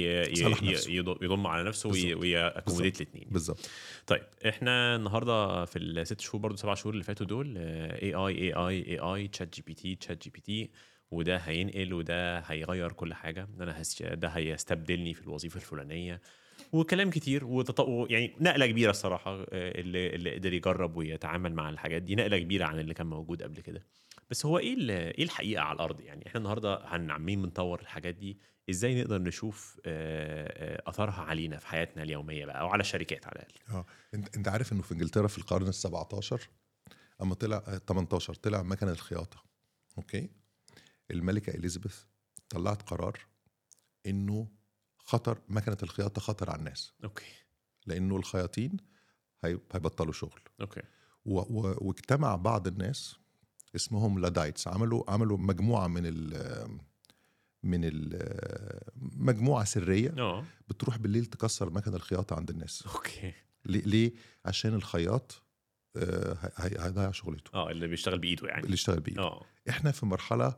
يضم 1.22 1.48
على 1.48 1.64
نفسه. 1.64 1.90
وي 1.90 2.07
accommodate 2.07 3.02
الاثنين 3.02 3.28
بالظبط. 3.32 3.70
طيب 4.08 4.24
إحنا 4.50 4.96
النهارده 4.96 5.66
في 5.66 5.80
الست 5.80 6.22
شهور 6.22 6.42
برضو 6.42 6.58
سبع 6.58 6.74
شهور 6.74 6.94
اللي 6.94 7.04
فاتوا 7.04 7.26
دول 7.26 7.58
اي 7.58 8.14
اي 8.14 8.54
اي 8.54 8.54
اي 8.54 8.84
اي 8.84 9.00
اي 9.00 9.28
تشات 9.28 9.56
جي 9.56 9.62
بي 9.62 9.74
تي 9.74 9.96
تشات 9.96 10.24
جي 10.24 10.30
بي 10.30 10.42
تي 10.42 10.70
وده 11.12 11.38
هينقل 11.38 11.94
وده 11.94 12.40
هيغير 12.40 12.92
كل 12.92 13.14
حاجة. 13.14 13.48
أنا 13.60 13.82
هس... 13.82 14.02
ده 14.02 14.28
هيستبدلني 14.28 15.14
في 15.14 15.22
الوظيفة 15.22 15.56
الفلانية. 15.56 16.22
وكلام 16.72 17.10
كتير 17.10 17.46
وتط... 17.46 17.88
يعني 18.12 18.36
نقلة 18.42 18.68
كبيرة 18.68 18.90
الصراحة 18.92 19.32
آه، 19.42 19.46
اللي 19.52 20.16
اللي 20.16 20.36
قدر 20.36 20.54
يجرب 20.54 20.96
ويتعامل 20.96 21.54
مع 21.54 21.70
الحاجات 21.70 22.02
دي 22.02 22.16
نقلة 22.16 22.40
كبيرة 22.40 22.66
عن 22.66 22.80
اللي 22.80 22.94
كان 22.94 23.08
موجود 23.08 23.44
قبل 23.44 23.62
كده. 23.62 23.86
بس 24.30 24.46
هو 24.46 24.58
إيه 24.58 24.90
إيه 24.90 25.24
الحقيقة 25.24 25.62
على 25.64 25.76
الأرض؟ 25.76 26.02
يعني 26.02 26.28
إحنا 26.28 26.38
النهارده 26.38 26.82
هنعمين 26.86 27.42
بنطور 27.42 27.80
الحاجات 27.82 28.16
دي 28.16 28.38
إزاي 28.70 29.02
نقدر 29.02 29.22
نشوف 29.22 29.80
آه، 29.86 30.80
آه، 30.88 30.90
اثرها 30.90 31.22
علينا 31.22 31.58
في 31.58 31.68
حياتنا 31.68 32.04
اليومية 32.04 32.46
بقى 32.46 32.60
أو 32.62 32.68
على 32.68 32.82
الشركات 32.82 33.28
على 33.28 33.36
الأقل؟ 33.36 33.54
آه 33.70 33.86
انت 34.14 34.36
أنت 34.38 34.48
عارف 34.48 34.74
إنه 34.74 34.82
في 34.82 34.92
إنجلترا 34.92 35.28
في 35.28 35.38
القرن 35.38 35.68
ال 35.68 35.74
17 35.74 36.42
أما 37.22 37.36
طلع 37.36 37.58
آه، 37.68 37.78
18 37.78 38.34
طلع 38.34 38.62
مكنة 38.64 38.92
الخياطة 38.92 39.44
okay؟ 39.98 40.30
الملكة 41.12 41.56
إليزابيث 41.56 42.04
طلعت 42.50 42.82
قرار 42.82 43.20
إنه 44.06 44.48
خطر 45.10 45.42
مكنة 45.50 45.78
الخياطة 45.84 46.22
خطر 46.22 46.50
على 46.50 46.60
الناس. 46.60 46.94
okay. 47.04 47.26
لأنه 47.86 48.16
الخياطين 48.18 48.78
هي- 49.44 49.60
هيبطلوا 49.74 50.14
شغل. 50.14 50.40
okay. 50.62 50.82
و- 51.26 51.40
و- 51.40 51.76
واجتمع 51.82 52.36
بعض 52.36 52.68
الناس 52.68 53.16
اسمهم 53.76 54.20
Luddites. 54.20 54.68
عملوا 54.68 55.12
عملوا 55.12 55.38
مجموعة 55.38 55.88
من 55.88 56.02
ال 56.06 56.34
من 57.64 57.80
ال 57.84 58.20
مجموعة 58.96 59.64
سرية 59.64 60.16
آه. 60.20 60.46
بتروح 60.68 60.98
بالليل 60.98 61.26
تكسر 61.26 61.70
مكن 61.70 61.94
الخياطة 61.94 62.36
عند 62.36 62.50
الناس. 62.50 62.84
okay. 62.96 63.34
ليه؟ 63.66 63.82
ليه؟ 63.82 64.14
عشان 64.46 64.74
الخياط 64.74 65.44
آه، 65.96 66.38
هي- 66.58 66.86
هيضيع 66.86 67.12
شغلته. 67.12 67.52
آه 67.54 67.70
اللي 67.72 67.88
بيشتغل 67.88 68.20
بإيده 68.20 68.42
اللي 68.42 68.52
يعني 68.54 68.74
يشتغل 68.74 69.00
بإيده. 69.00 69.22
آه. 69.24 69.46
إحنا 69.70 69.92
في 69.92 70.06
مرحلة 70.06 70.56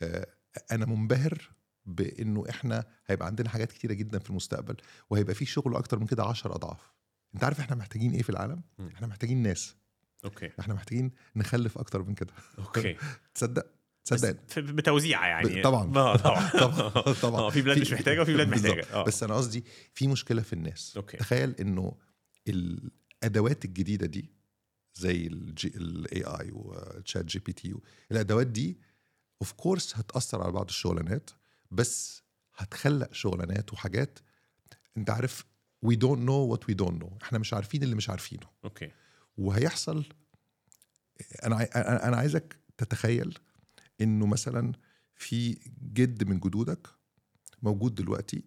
آه، 0.00 0.26
أنا 0.72 0.86
منبهر 0.86 1.50
بانه 1.86 2.44
إحنا 2.50 2.84
هيبقى 3.06 3.26
عندنا 3.26 3.48
حاجات 3.48 3.72
كتيرة 3.72 3.92
جدا 3.92 4.18
في 4.18 4.30
المستقبل 4.30 4.76
وهيبقى 5.10 5.34
في 5.34 5.44
شغل 5.44 5.76
أكتر 5.76 5.98
من 5.98 6.06
كده 6.06 6.24
10 6.24 6.54
أضعاف. 6.54 6.92
أنت 7.34 7.44
عارف 7.44 7.60
إحنا 7.60 7.76
محتاجين 7.76 8.12
إيه 8.12 8.22
في 8.22 8.30
العالم؟ 8.30 8.62
مم. 8.78 8.88
إحنا 8.88 9.06
محتاجين 9.06 9.42
ناس. 9.42 9.76
okay. 10.24 10.50
إحنا 10.60 10.74
محتاجين 10.74 11.12
نخلف 11.36 11.78
أكتر 11.78 12.02
من 12.02 12.14
كده. 12.14 12.32
okay. 12.58 12.96
تصدق؟ 13.34 13.66
تصدق. 14.04 14.58
بتوزيعه 14.58 15.26
يعني. 15.26 15.62
طبعا. 15.62 15.92
آه 15.96 16.16
طبعا. 16.16 16.48
طبعا. 16.60 17.14
طبعا 17.22 17.40
آه 17.40 17.50
في 17.50 17.62
بلاد 17.62 17.78
مش 17.78 17.92
محتاجة 17.92 18.20
وفي 18.20 18.32
بلاد. 18.34 18.48
محتاجة. 18.48 18.86
آه. 18.92 19.04
بس 19.04 19.22
أنا 19.22 19.34
قصدي 19.34 19.64
في 19.94 20.08
مشكلة 20.08 20.42
في 20.42 20.52
الناس. 20.52 20.96
okay. 20.96 21.16
تخيل 21.16 21.50
إنه 21.50 21.96
الأدوات 22.48 23.64
الجديدة 23.64 24.06
دي 24.06 24.32
زي 24.94 25.26
ال 25.64 26.24
AI 26.24 26.41
و 26.41 26.50
ChatGPT 26.52 27.74
الأدوات 28.10 28.46
دي 28.46 28.80
of 29.42 29.52
course 29.52 29.96
هتأثر 29.96 30.42
على 30.42 30.52
بعض 30.52 30.68
الشغلانات 30.68 31.30
بس 31.70 32.22
هتخلق 32.56 33.12
شغلانات 33.12 33.72
وحاجات 33.72 34.18
انت 34.96 35.10
عارف 35.10 35.44
we 35.82 35.96
don't 35.96 36.22
know 36.22 36.32
what 36.34 36.68
we 36.68 36.74
don't 36.74 37.02
know 37.02 37.18
إحنا 37.22 37.38
مش 37.38 37.54
عارفين 37.54 37.82
اللي 37.82 37.94
مش 37.94 38.10
عارفينه. 38.10 38.46
okay. 38.64 38.90
وهيحصل 39.36 40.04
أنا 41.44 41.62
أنا 42.08 42.16
عايزك 42.16 42.60
تتخيل 42.78 43.38
انه 44.00 44.26
مثلا 44.26 44.72
في 45.14 45.52
جد 45.92 46.24
من 46.28 46.40
جدودك 46.40 46.88
موجود 47.62 47.94
دلوقتي 47.94 48.44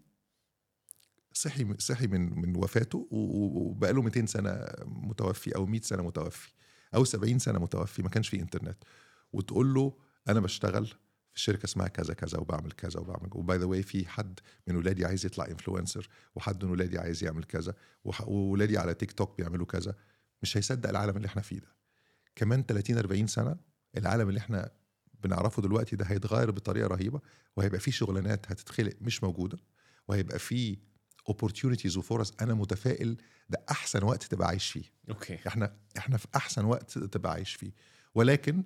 صحي 1.33 1.73
صحي 1.79 2.07
من 2.07 2.39
من 2.39 2.55
وفاته 2.55 3.07
وبقاله 3.11 4.01
200 4.01 4.25
سنة 4.25 4.65
متوفي 4.85 5.55
أو 5.55 5.65
100 5.65 5.81
سنة 5.81 6.03
متوفي 6.03 6.51
أو 6.95 7.03
70 7.03 7.39
سنة 7.39 7.59
متوفي 7.59 8.01
ما 8.03 8.09
كانش 8.09 8.29
في 8.29 8.39
إنترنت. 8.41 8.77
وتقول 9.33 9.73
له 9.73 9.97
أنا 10.27 10.39
بشتغل 10.39 10.93
في 11.33 11.39
شركة 11.39 11.65
اسمها 11.65 11.87
كذا 11.87 12.13
كذا 12.13 12.37
وبعمل 12.39 12.71
كذا 12.71 12.99
وبعمل 12.99 13.29
و 13.31 13.40
by 13.40 13.57
the 13.57 13.65
way 13.65 13.83
في 13.83 14.07
حد 14.09 14.39
من 14.67 14.75
ولادي 14.75 15.05
عايز 15.05 15.25
يطلع 15.25 15.45
influencer 15.45 16.09
وحد 16.35 16.65
من 16.65 16.71
ولادي 16.71 16.99
عايز 16.99 17.23
يعمل 17.23 17.43
كذا 17.43 17.73
وولادي 18.25 18.77
على 18.77 18.93
تيك 18.93 19.11
توك 19.11 19.37
بيعملوا 19.37 19.65
كذا. 19.65 19.95
مش 20.41 20.57
هيصدق 20.57 20.89
العالم 20.89 21.17
اللي 21.17 21.25
إحنا 21.27 21.41
فيه 21.41 21.59
ده. 21.59 21.75
كمان 22.35 22.63
30 22.63 22.97
40 22.97 23.27
سنة 23.27 23.55
العالم 23.97 24.29
اللي 24.29 24.39
إحنا 24.39 24.71
بنعرفه 25.23 25.61
دلوقتي 25.61 25.95
ده 25.95 26.05
هيتغير 26.05 26.51
بطريقة 26.51 26.87
رهيبة 26.87 27.21
وهيبقى 27.55 27.79
فيه 27.79 27.91
شغلانات 27.91 28.51
هتتخلق 28.51 28.93
مش 29.01 29.23
موجودة 29.23 29.57
وهيبقى 30.07 30.39
فيه 30.39 30.77
opportunities 31.31 31.97
وفرص 31.97 32.33
أنا 32.41 32.53
متفائل 32.53 33.17
ده 33.49 33.65
أحسن 33.71 34.03
وقت 34.03 34.23
تبقى 34.23 34.47
عايش 34.47 34.71
فيه. 34.71 34.83
أوكي. 35.09 35.39
إحنا 35.47 35.75
إحنا 35.97 36.17
في 36.17 36.27
أحسن 36.35 36.65
وقت 36.65 36.97
تبقى 36.97 37.31
عايش 37.31 37.53
فيه. 37.55 37.71
ولكن 38.15 38.63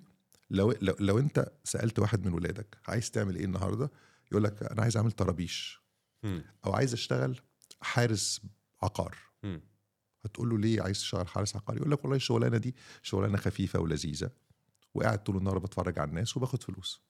لو 0.50 0.76
لو, 0.82 0.96
لو 1.00 1.20
انت 1.20 1.52
سألت 1.64 2.00
واحد 2.00 2.26
من 2.26 2.34
ولادك 2.34 2.78
عايز 2.88 3.12
تعمل 3.12 3.36
إيه 3.36 3.46
النهارده 3.46 3.92
يقول 4.32 4.44
لك 4.44 4.64
أنا 4.64 4.82
عايز 4.82 4.98
أعمل 4.98 5.12
طرابيش. 5.12 5.82
أو 6.66 6.74
عايز 6.74 6.94
أشتغل 6.94 7.40
حارس 7.82 8.42
عقار. 8.82 9.18
هتقول 10.26 10.50
له 10.50 10.58
ليه 10.58 10.82
عايز 10.82 11.00
تشتغل 11.00 11.28
حارس 11.28 11.56
عقاري 11.56 11.80
يقول 11.80 11.92
لك 11.92 12.04
والله 12.04 12.16
الشغلانة 12.16 12.58
دي 12.58 12.76
شغلانة 13.02 13.38
خفيفة 13.38 13.80
ولذيذة 13.80 14.32
وقاعد 14.94 15.24
طول 15.24 15.38
النهار 15.38 15.58
بتفرج 15.58 16.00
على 16.00 16.10
الناس 16.10 16.38
وباخد 16.38 16.64
فلوس. 16.64 17.02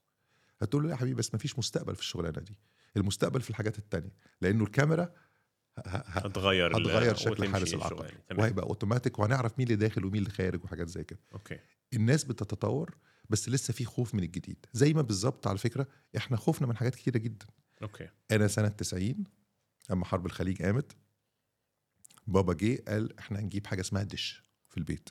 هتقول 0.62 0.82
له 0.84 0.90
يا 0.90 0.96
حبيبي 0.96 1.14
بس 1.14 1.34
مفيش 1.34 1.58
مستقبل 1.58 1.94
في 1.94 2.00
الشغلانة 2.00 2.40
دي. 2.40 2.58
المستقبل 2.96 3.40
في 3.40 3.50
الحاجات 3.50 3.78
التانية 3.78 4.12
لأنه 4.40 4.64
الكاميرا 4.64 5.12
هتغير 5.86 6.76
هتغير 6.76 7.14
شكل 7.14 7.48
حارس 7.48 7.74
العقار 7.74 8.14
وهيبقى 8.38 8.66
اوتوماتيك 8.66 9.18
وهنعرف 9.18 9.58
مين 9.58 9.66
اللي 9.66 9.76
داخل 9.76 10.04
ومين 10.04 10.22
اللي 10.22 10.30
خارج 10.30 10.64
وحاجات 10.64 10.88
زي 10.88 11.04
كده. 11.04 11.20
okay. 11.32 11.58
الناس 11.94 12.24
بتتطور 12.24 12.96
بس 13.28 13.48
لسه 13.48 13.72
في 13.72 13.84
خوف 13.84 14.14
من 14.14 14.22
الجديد. 14.22 14.66
زي 14.72 14.94
ما 14.94 15.02
بالظبط 15.02 15.46
على 15.46 15.58
فكرة 15.58 15.88
إحنا 16.16 16.36
خوفنا 16.36 16.66
من 16.66 16.76
حاجات 16.76 16.94
كتيرة 16.94 17.18
جدا. 17.18 17.46
okay. 17.82 18.08
أنا 18.30 18.48
سنة 18.48 18.68
90 18.68 19.24
لما 19.90 20.04
حرب 20.04 20.26
الخليج 20.26 20.62
قامت 20.62 20.92
بابا 22.26 22.52
جه 22.52 22.82
قال 22.88 23.18
إحنا 23.18 23.40
هنجيب 23.40 23.66
حاجة 23.66 23.80
اسمها 23.80 24.02
دش 24.02 24.42
في 24.68 24.76
البيت. 24.76 25.08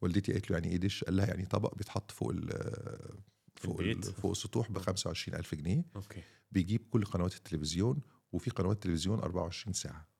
والدتي 0.00 0.32
قالت 0.32 0.50
له 0.50 0.56
يعني 0.56 0.68
إيه 0.68 0.76
دش؟ 0.76 1.04
قال 1.04 1.16
لها 1.16 1.26
يعني 1.26 1.46
طبق 1.46 1.74
بيتحط 1.74 2.10
فوق 2.10 2.30
ال 2.30 2.48
فوق 3.56 3.80
ال 3.80 3.88
البيت؟ 3.90 4.04
فوق 4.10 4.30
السطوح 4.30 4.70
ب 4.70 4.78
25000 4.78 5.54
جنيه. 5.54 5.84
okay. 5.96 6.22
بيجيب 6.52 6.88
كل 6.90 7.04
قنوات 7.04 7.34
التلفزيون 7.36 8.00
وفي 8.32 8.50
قنوات 8.50 8.82
تلفزيون 8.82 9.18
24 9.18 9.72
ساعة. 9.74 10.11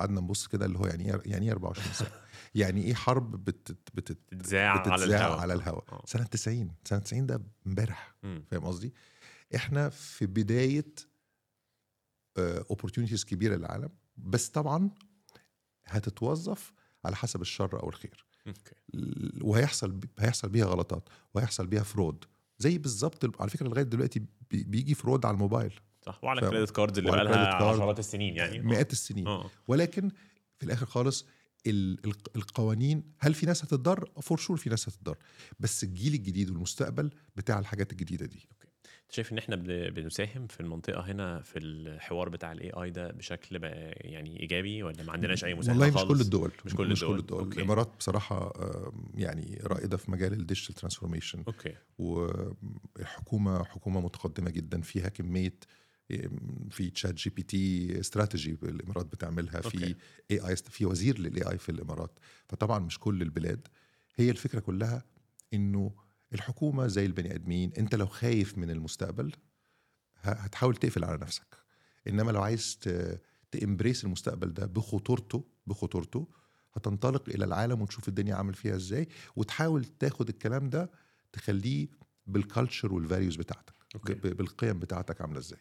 قعدنا 0.00 0.20
نبص 0.20 0.46
كده 0.46 0.66
اللي 0.66 0.78
هو 0.78 0.86
يعني 0.86 1.04
إيه 1.14 1.20
يعني 1.26 1.46
إيه 1.46 1.52
24 1.52 1.92
ساعه 1.92 2.12
يعني 2.54 2.82
إيه 2.84 2.94
حرب 2.94 3.44
بتت 3.44 3.76
بتت 3.94 4.18
تتذاع 4.28 4.70
على 4.70 4.80
بتتذاع 4.80 5.20
الهواء 5.20 5.38
على 5.40 5.52
الهواء 5.54 5.84
آه. 5.92 6.02
سنة 6.06 6.24
90 6.24 6.70
سنة 6.84 6.98
90 6.98 7.26
ده 7.26 7.42
امبارح. 7.66 8.14
فاهم 8.22 8.64
قصدي؟ 8.64 8.94
إحنا 9.54 9.88
في 9.88 10.26
بداية 10.26 10.94
opportunities 12.38 13.24
كبيرة 13.24 13.56
للعالم. 13.56 13.88
بس 14.16 14.48
طبعا 14.48 14.90
هتتوظف 15.86 16.72
على 17.04 17.16
حسب 17.16 17.40
الشر 17.40 17.82
أو 17.82 17.88
الخير. 17.88 18.26
ال- 18.94 19.40
وهيحصل 19.42 20.00
هيحصل 20.18 20.48
بيها 20.48 20.66
غلطات 20.66 21.08
وهيحصل 21.34 21.66
بيها 21.66 21.82
fraud 21.82 22.24
زي 22.58 22.78
بالظبط 22.78 23.40
على 23.40 23.50
فكرة 23.50 23.68
لغاية 23.68 23.84
دلوقتي 23.84 24.18
بي- 24.50 24.64
بيجي 24.64 24.94
fraud 24.94 25.26
على 25.26 25.34
الموبايل. 25.34 25.80
صح 26.02 26.24
وعلى؟ 26.24 26.40
ال 26.40 26.44
credit 26.44 26.70
cards 26.70 26.98
اللي 26.98 27.10
بقى 27.10 27.24
لها 27.24 27.58
card. 27.58 27.74
عشرات 27.74 27.98
السنين 27.98 28.36
يعني 28.36 28.58
مئات 28.58 28.92
السنين 28.92 29.26
آه 29.26 29.50
ولكن 29.68 30.10
في 30.58 30.66
الآخر 30.66 30.86
خالص 30.86 31.26
ال- 31.66 32.06
ال- 32.06 32.14
القوانين 32.36 33.02
هل 33.18 33.34
في 33.34 33.46
ناس 33.46 33.64
هتتضر؟ 33.64 34.10
for 34.22 34.38
sure 34.38 34.56
في 34.56 34.70
ناس 34.70 34.88
هتتضر 34.88 35.16
بس 35.60 35.84
الجيل 35.84 36.14
الجديد 36.14 36.50
والمستقبل 36.50 37.10
بتاع 37.36 37.58
الحاجات 37.58 37.92
الجديدة 37.92 38.26
دي 38.26 38.48
أنت 39.04 39.16
شايف 39.16 39.32
إن 39.32 39.38
إحنا 39.38 39.56
بن- 39.56 39.90
بنساهم 39.90 40.46
في 40.46 40.60
المنطقة 40.60 41.00
هنا 41.00 41.40
في 41.42 41.58
الحوار 41.58 42.28
بتاع 42.28 42.52
ال 42.52 42.70
AI 42.70 42.90
ده 42.90 43.08
بشكل 43.10 43.58
بقى 43.58 43.90
يعني 43.96 44.40
إيجابي 44.40 44.82
ولا 44.82 45.02
ما 45.02 45.12
عندناش 45.12 45.44
أي 45.44 45.54
مساهمة 45.54 45.78
والله 45.80 45.94
مش 45.94 46.00
خالص؟ 46.02 46.12
كل 46.12 46.20
الدول 46.20 46.52
مش 46.64 46.74
كل 46.74 46.90
مش 46.90 47.00
كل 47.00 47.06
الدول. 47.06 47.18
الدول 47.18 47.38
okay. 47.44 47.56
الإمارات 47.56 47.96
بصراحة 47.98 48.52
يعني 49.14 49.58
رائدة 49.64 49.96
في 49.96 50.10
مجال 50.10 50.32
ال 50.32 50.37
digital 50.37 50.74
transformation 50.74 51.44
okay 51.46 51.74
والحكومة 51.98 53.64
حكومة 53.64 54.00
متقدمة 54.00 54.50
جدا 54.50 54.80
فيها 54.80 55.08
كمية 55.08 55.54
في 56.70 56.90
ChatGPT 56.90 58.00
strategy 58.00 58.50
الامارات 58.62 59.06
بتعملها 59.06 59.60
في. 59.60 59.94
AI 60.30 60.56
في 60.56 60.86
وزير 60.86 61.18
لل 61.18 61.50
AI 61.52 61.58
في 61.58 61.68
الإمارات 61.68 62.18
فطبعا 62.48 62.78
مش 62.78 62.98
كل 62.98 63.22
البلاد 63.22 63.68
هي 64.16 64.30
الفكرة 64.30 64.60
كلها 64.60 65.04
إنه 65.54 65.92
الحكومة 66.34 66.86
زي 66.86 67.06
البني 67.06 67.34
آدمين 67.34 67.72
أنت 67.78 67.94
لو 67.94 68.06
خايف 68.06 68.58
من 68.58 68.70
المستقبل 68.70 69.32
هتحاول 70.22 70.76
تقفل 70.76 71.04
على 71.04 71.18
نفسك 71.18 71.56
إنما 72.08 72.30
لو 72.30 72.42
عايز 72.42 72.78
to 73.50 73.62
embrace 73.62 74.04
المستقبل 74.04 74.52
ده 74.54 74.66
بخطورته 74.66 75.44
بخطورته 75.66 76.28
هتنطلق 76.74 77.28
إلى 77.28 77.44
العالم 77.44 77.82
وتشوف 77.82 78.08
الدنيا 78.08 78.34
عامل 78.34 78.54
فيها 78.54 78.76
إزاي 78.76 79.08
وتحاول 79.36 79.84
تاخد 79.84 80.28
الكلام 80.28 80.70
ده 80.70 80.90
تخليه 81.32 81.88
بال 82.26 82.41
culture 82.41 82.92
وال 82.94 83.05
values 83.05 83.36
بتاعتك 83.36 83.74
okay. 83.94 84.14
بالقيم 84.14 84.78
بتاعتك 84.78 85.20
عاملة 85.20 85.38
إزاي 85.38 85.58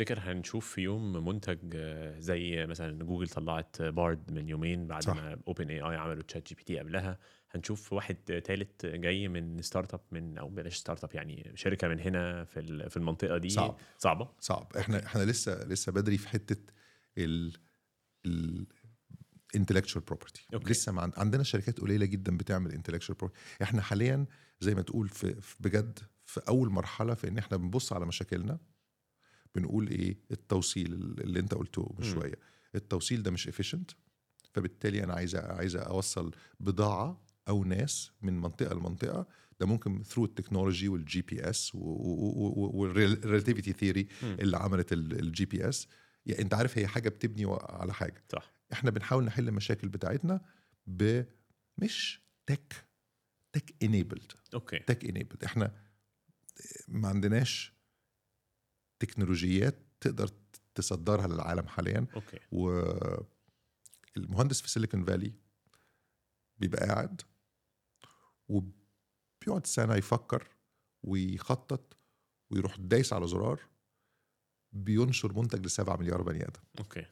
تفتكر 0.00 0.20
هنشوف 0.32 0.68
في 0.74 0.80
يوم 0.80 1.28
منتج 1.28 1.58
آه، 1.74 2.18
زي 2.18 2.66
مثلا 2.66 3.04
جوجل 3.04 3.28
طلعت 3.28 3.82
Bard 3.82 4.32
من 4.32 4.48
يومين 4.48 4.86
بعد 4.86 5.02
صح. 5.02 5.14
ما 5.16 5.38
OpenAI 5.48 5.96
عملوا 5.96 6.22
ChatGPT 6.22 6.78
قبلها. 6.78 7.18
هنشوف 7.50 7.92
واحد 7.92 8.16
تالت 8.44 8.86
جاي 8.86 9.28
من 9.28 9.62
startup 9.62 10.00
من 10.12 10.38
أو 10.38 10.48
بلاش 10.48 10.76
startup 10.76 11.14
يعني 11.14 11.52
شركة 11.54 11.88
من 11.88 12.00
هنا 12.00 12.44
في 12.44 12.88
في 12.90 12.96
المنطقة 12.96 13.38
دي. 13.38 13.48
صعب. 13.48 13.76
صعبة؟ 13.98 14.28
صعب. 14.40 14.72
إحنا 14.78 15.06
إحنا 15.06 15.22
لسه 15.22 15.64
لسه 15.64 15.92
بدري 15.92 16.18
في 16.18 16.28
حتة 16.28 16.72
ال 17.18 17.52
ال 18.26 18.66
intellectual 19.56 20.00
property. 20.12 20.42
okay. 20.54 20.70
لسه 20.70 20.92
ما 20.92 21.02
عند- 21.02 21.14
عندنا 21.18 21.42
شركات 21.42 21.80
قليلة 21.80 22.06
جدا 22.06 22.36
بتعمل 22.36 22.72
intellectual 22.82 23.14
property. 23.24 23.62
إحنا 23.62 23.82
حاليا 23.82 24.26
زي 24.60 24.74
ما 24.74 24.82
تقول 24.82 25.08
في, 25.08 25.40
في 25.40 25.56
بجد 25.60 25.98
في 26.24 26.40
أول 26.48 26.68
مرحلة 26.70 27.14
في 27.14 27.28
إن 27.28 27.38
إحنا 27.38 27.56
بنبص 27.56 27.92
على 27.92 28.06
مشاكلنا. 28.06 28.58
بنقول 29.54 29.88
إيه؟ 29.88 30.18
التوصيل 30.30 30.92
اللي 30.92 31.40
أنت 31.40 31.54
قلته 31.54 31.94
من. 31.98 32.04
شوية 32.04 32.38
التوصيل 32.74 33.22
ده 33.22 33.30
مش 33.30 33.48
efficient 33.48 33.94
فبالتالي 34.54 35.04
أنا 35.04 35.14
عايز 35.14 35.36
عايز 35.36 35.76
أوصل 35.76 36.34
بضاعة 36.60 37.24
أو 37.48 37.64
ناس 37.64 38.10
من 38.22 38.40
منطقة 38.40 38.74
لمنطقة. 38.74 39.26
ده 39.60 39.66
ممكن 39.66 40.02
through 40.02 40.24
ال 40.24 40.30
technology 40.30 40.88
وال 40.88 41.22
GPS 41.22 41.70
وال 41.74 42.07
relativity 42.07 43.72
theory. 43.72 44.08
اللي 44.22 44.56
عملت 44.56 44.92
ال 44.92 45.44
GPS 45.44 45.88
يعني 46.26 46.42
أنت 46.42 46.54
عارف 46.54 46.78
هي 46.78 46.86
حاجة 46.86 47.08
بتبني 47.08 47.44
على 47.60 47.92
حاجة. 47.94 48.24
صح. 48.32 48.52
إحنا 48.72 48.90
بنحاول 48.90 49.24
نحل 49.24 49.48
المشاكل 49.48 49.88
بتاعتنا 49.88 50.40
ب 50.86 51.22
مش 51.78 52.20
tech 52.46 52.86
tech 53.52 53.74
enabled 53.82 54.32
okay. 54.54 54.78
tech 54.78 55.04
enabled 55.04 55.44
إحنا 55.44 55.74
ما 56.88 57.08
عندناش 57.08 57.72
تكنولوجيات 59.00 59.78
تقدر 60.00 60.30
تصدرها 60.74 61.26
للعالم 61.26 61.66
حاليا. 61.68 62.06
okay. 62.14 62.38
والمهندس 64.16 64.60
في 64.60 64.70
Silicon 64.70 65.04
Valley 65.04 65.32
بيبقى 66.58 66.86
قاعد 66.86 67.22
وبيقعد 68.48 69.66
سنة 69.66 69.94
يفكر 69.94 70.46
ويخطط 71.02 71.96
ويروح 72.50 72.76
دايس 72.76 73.12
على 73.12 73.28
زرار 73.28 73.60
بينشر 74.72 75.32
منتج 75.32 75.66
لسبعة 75.66 75.96
مليار 75.96 76.22
بني 76.22 76.42
آدم. 76.42 76.60
okay. 76.78 77.06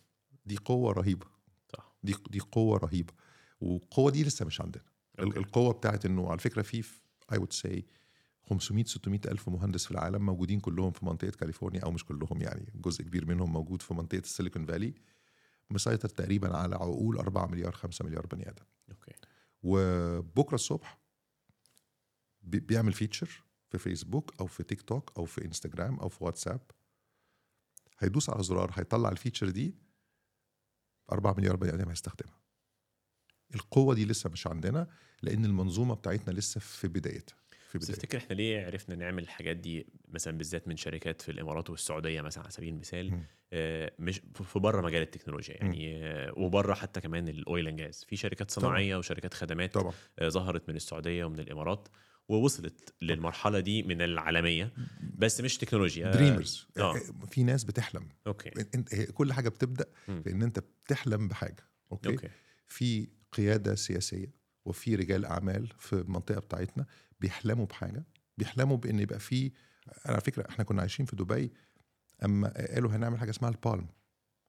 دي 0.46 0.56
قوة 0.56 0.92
رهيبة. 0.92 1.26
صح. 1.76 1.92
دي 2.02 2.14
دي 2.30 2.40
قوة 2.40 2.78
رهيبة. 2.78 3.14
والقوه 3.60 4.10
دي 4.10 4.24
لسه 4.24 4.44
مش 4.44 4.60
عندنا. 4.60 4.84
okay. 5.20 5.38
القوة 5.38 5.72
بتاعت 5.72 6.06
إنه 6.06 6.30
على 6.30 6.38
فكرة 6.38 6.62
في 6.62 6.84
I 7.32 7.38
would 7.38 7.52
say 7.52 7.86
500 8.50 8.84
600 8.84 9.20
ألف 9.26 9.48
مهندس 9.48 9.84
في 9.84 9.90
العالم 9.90 10.26
موجودين 10.26 10.60
كلهم 10.60 10.90
في 10.90 11.04
منطقة 11.06 11.30
كاليفورنيا 11.30 11.80
أو 11.84 11.90
مش 11.90 12.04
كلهم 12.04 12.42
يعني 12.42 12.72
جزء 12.74 13.02
كبير 13.04 13.26
منهم 13.26 13.52
موجود 13.52 13.82
في 13.82 13.94
منطقة 13.94 14.18
ال 14.18 14.24
Silicon 14.24 14.66
Valley 14.66 14.94
مسيطر 15.70 16.08
تقريبا 16.08 16.56
على 16.56 16.74
عقول 16.74 17.18
4 17.18 17.46
مليار 17.46 17.72
5 17.72 18.04
مليار 18.04 18.26
بني 18.26 18.48
آدم. 18.48 18.64
okay. 18.90 19.12
وبكرة 19.62 20.54
الصبح 20.54 20.98
بي- 22.42 22.60
بيعمل 22.60 22.92
feature 22.92 23.44
في 23.70 23.78
فيسبوك 23.78 24.34
أو 24.40 24.46
في 24.46 24.62
تيك 24.62 24.82
توك 24.82 25.12
أو 25.18 25.24
في 25.24 25.44
انستجرام 25.44 25.98
أو 26.00 26.08
في 26.08 26.24
واتساب 26.24 26.60
هيدوس 27.98 28.30
على 28.30 28.42
زرار 28.42 28.70
هيطلع 28.74 29.08
ال 29.08 29.13
feature 29.13 29.48
دي 29.50 29.74
4 31.12 31.34
مليار 31.38 31.56
بني 31.56 31.74
آدم 31.74 31.88
هيستخدمها. 31.88 32.38
القوة 33.54 33.94
دي 33.94 34.04
لسه 34.04 34.30
مش 34.30 34.46
عندنا 34.46 34.86
لأن 35.22 35.44
المنظومة 35.44 35.94
بتاعتنا 35.94 36.32
لسه 36.32 36.60
في 36.60 36.88
بدايتها. 36.88 37.36
في 37.68 37.78
بدايتها 37.78 37.94
تفتكر 37.96 38.18
إحنا 38.18 38.34
ليه 38.34 38.66
عرفنا 38.66 38.94
نعمل 38.94 39.22
الحاجات 39.22 39.56
دي 39.56 39.86
مثلا 40.08 40.38
بالذات 40.38 40.68
من 40.68 40.76
شركات 40.76 41.22
في 41.22 41.30
الإمارات 41.30 41.70
والسعودية 41.70 42.20
مثلا 42.20 42.42
على 42.42 42.52
سبيل 42.52 42.74
المثال. 42.74 43.20
آه، 43.52 43.92
مش 43.98 44.20
في 44.44 44.58
بره 44.58 44.80
مجال 44.80 45.02
التكنولوجيا 45.02 45.54
يعني 45.54 46.04
آه، 46.06 46.32
وبره 46.38 46.74
حتى 46.74 47.00
كمان 47.00 47.28
ال 47.28 47.38
oil 47.38 47.68
and 47.68 47.80
gas. 47.80 48.04
في 48.08 48.16
شركات 48.16 48.52
طبعاً. 48.52 48.68
صناعية 48.68 48.96
وشركات 48.96 49.34
خدمات 49.34 49.74
طبعا. 49.74 49.92
آه، 50.18 50.28
ظهرت 50.28 50.68
من 50.68 50.76
السعودية 50.76 51.24
ومن 51.24 51.38
الإمارات 51.40 51.88
ووصلت 52.28 52.94
للمرحلة 53.02 53.60
دي 53.60 53.82
من 53.82 54.02
العالمية 54.02 54.72
بس 55.14 55.40
مش 55.40 55.58
تكنولوجيا. 55.58 56.10
dreamers 56.10 56.66
آه. 56.78 56.94
في 57.30 57.42
ناس 57.42 57.64
بتحلم. 57.64 58.08
okay. 58.26 58.50
كل 59.14 59.32
حاجة 59.32 59.48
بتبدأ 59.48 59.86
مم. 60.08 60.22
في 60.22 60.30
إن 60.30 60.42
أنت 60.42 60.58
بتحلم 60.58 61.28
بحاجة 61.28 61.68
okay, 61.92 62.08
okay. 62.08 62.28
في 62.66 63.08
قيادة 63.32 63.74
سياسية 63.74 64.32
وفي 64.64 64.94
رجال 64.94 65.24
أعمال 65.24 65.68
في 65.78 65.92
المنطقة 65.92 66.40
بتاعتنا 66.40 66.86
بيحلموا 67.20 67.66
بحاجة 67.66 68.04
بيحلموا 68.38 68.76
بإن 68.76 69.00
يبقى 69.00 69.18
في 69.18 69.52
على 70.06 70.20
فكرة 70.20 70.48
إحنا 70.48 70.64
كنا 70.64 70.80
عايشين 70.80 71.06
في 71.06 71.16
دبي 71.16 71.52
أما 72.24 72.48
قالوا 72.74 72.90
هنعمل 72.90 73.18
حاجة 73.18 73.30
اسمها 73.30 73.50
ال 73.50 73.58
Palm 73.58 73.88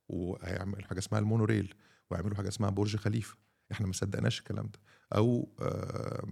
وهيعمل 0.07 0.85
حاجة 0.85 0.99
اسمها 0.99 1.19
ال 1.19 1.25
monorail 1.25 1.73
ويعملوا 2.11 2.37
حاجة 2.37 2.47
اسمها 2.47 2.69
برج 2.69 2.95
خليفة. 2.95 3.37
إحنا 3.71 3.87
ما 3.87 3.93
صدقناش 3.93 4.39
الكلام 4.39 4.65
ده. 4.65 4.79
أو 5.15 5.55
آه، 5.61 6.25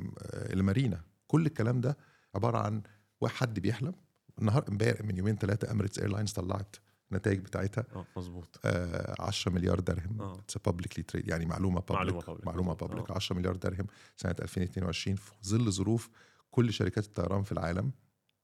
المارينا. 0.53 1.01
كل 1.27 1.45
الكلام 1.45 1.81
ده 1.81 1.97
عبارة 2.35 2.57
عن 2.57 2.81
واحد 3.21 3.35
حد 3.35 3.59
بيحلم. 3.59 3.93
النهار 4.39 4.65
امبارح 4.69 5.01
من 5.01 5.17
يومين 5.17 5.35
ثلاثة 5.35 5.71
Emirates 5.71 5.99
Airlines 5.99 6.31
طلعت 6.31 6.75
النتائج 7.11 7.39
بتاعتها 7.39 7.83
آه 7.95 8.05
مظبوط 8.17 8.59
آه 8.65 9.15
10 9.19 9.51
مليار 9.51 9.79
درهم 9.79 10.21
it's 10.21 10.57
publicly 10.57 11.03
traded 11.03 11.27
يعني 11.27 11.45
معلومة 11.45 11.83
معلومة 11.89 12.21
public. 12.21 12.45
معلومة 12.45 12.73
بالظبط. 12.73 12.83
public 12.89 13.11
آه. 13.11 13.15
10 13.15 13.35
مليار 13.35 13.55
درهم 13.55 13.87
سنة 14.15 14.35
2022 14.41 15.15
في 15.15 15.31
ظل 15.45 15.71
ظروف 15.71 16.09
كل 16.51 16.73
شركات 16.73 17.05
الطيران 17.05 17.43
في 17.43 17.51
العالم 17.51 17.91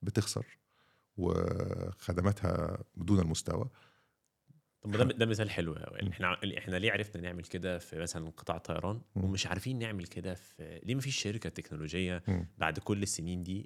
بتخسر 0.02 0.46
وخدماتها 1.18 2.78
دون 2.96 3.20
المستوى 3.20 3.70
طب 4.84 4.92
ده 4.92 5.04
ده 5.04 5.26
مثال 5.26 5.50
حلو 5.50 5.74
قوي 5.74 5.98
يعني 5.98 6.10
إحنا 6.10 6.38
إحنا 6.58 6.76
ليه 6.76 6.92
عرفنا 6.92 7.22
نعمل 7.22 7.44
كده 7.44 7.78
في 7.78 8.00
مثلا 8.00 8.30
قطاع 8.30 8.58
الطيران. 8.58 9.02
ومش 9.16 9.48
عارفين 9.48 9.80
نعمل 9.80 10.06
كده 10.06 10.34
في 10.34 10.80
ليه 10.84 10.96
ما 10.96 11.02
فيش 11.02 11.16
شركة 11.16 11.50
تكنولوجية. 11.50 12.24
بعد 12.58 12.80
كل 12.80 13.04
السنين 13.04 13.44
دي. 13.44 13.66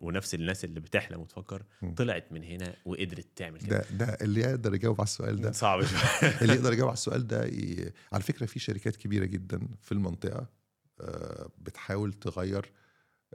ونفس 0.00 0.34
الناس 0.34 0.64
اللي 0.64 0.80
بتحلم 0.80 1.20
وتفكر. 1.20 1.62
طلعت 1.96 2.32
من 2.32 2.44
هنا 2.44 2.74
وقدرت 2.84 3.26
تعمل 3.36 3.60
كده 3.60 3.78
ده 3.78 4.06
ده 4.06 4.18
اللي 4.20 4.40
يقدر 4.40 4.74
يجاوب 4.74 5.00
على 5.00 5.06
السؤال 5.06 5.40
ده 5.40 5.52
صعب 5.52 5.80
اللي 6.42 6.54
يقدر 6.54 6.72
يجاوب 6.72 6.88
على 6.88 6.96
السؤال 6.96 7.26
ده 7.26 7.44
ي... 7.46 7.92
على 8.12 8.22
فكرة 8.22 8.46
في 8.46 8.58
شركات 8.58 8.96
كبيرة 8.96 9.24
جدا 9.24 9.68
في 9.80 9.92
المنطقة 9.92 10.46
آه، 11.00 11.50
بتحاول 11.58 12.12
تغير 12.12 12.72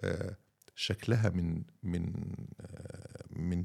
آه، 0.03 0.37
شكلها 0.75 1.29
من 1.29 1.63
من 1.83 2.13
آه، 2.61 3.25
من 3.29 3.63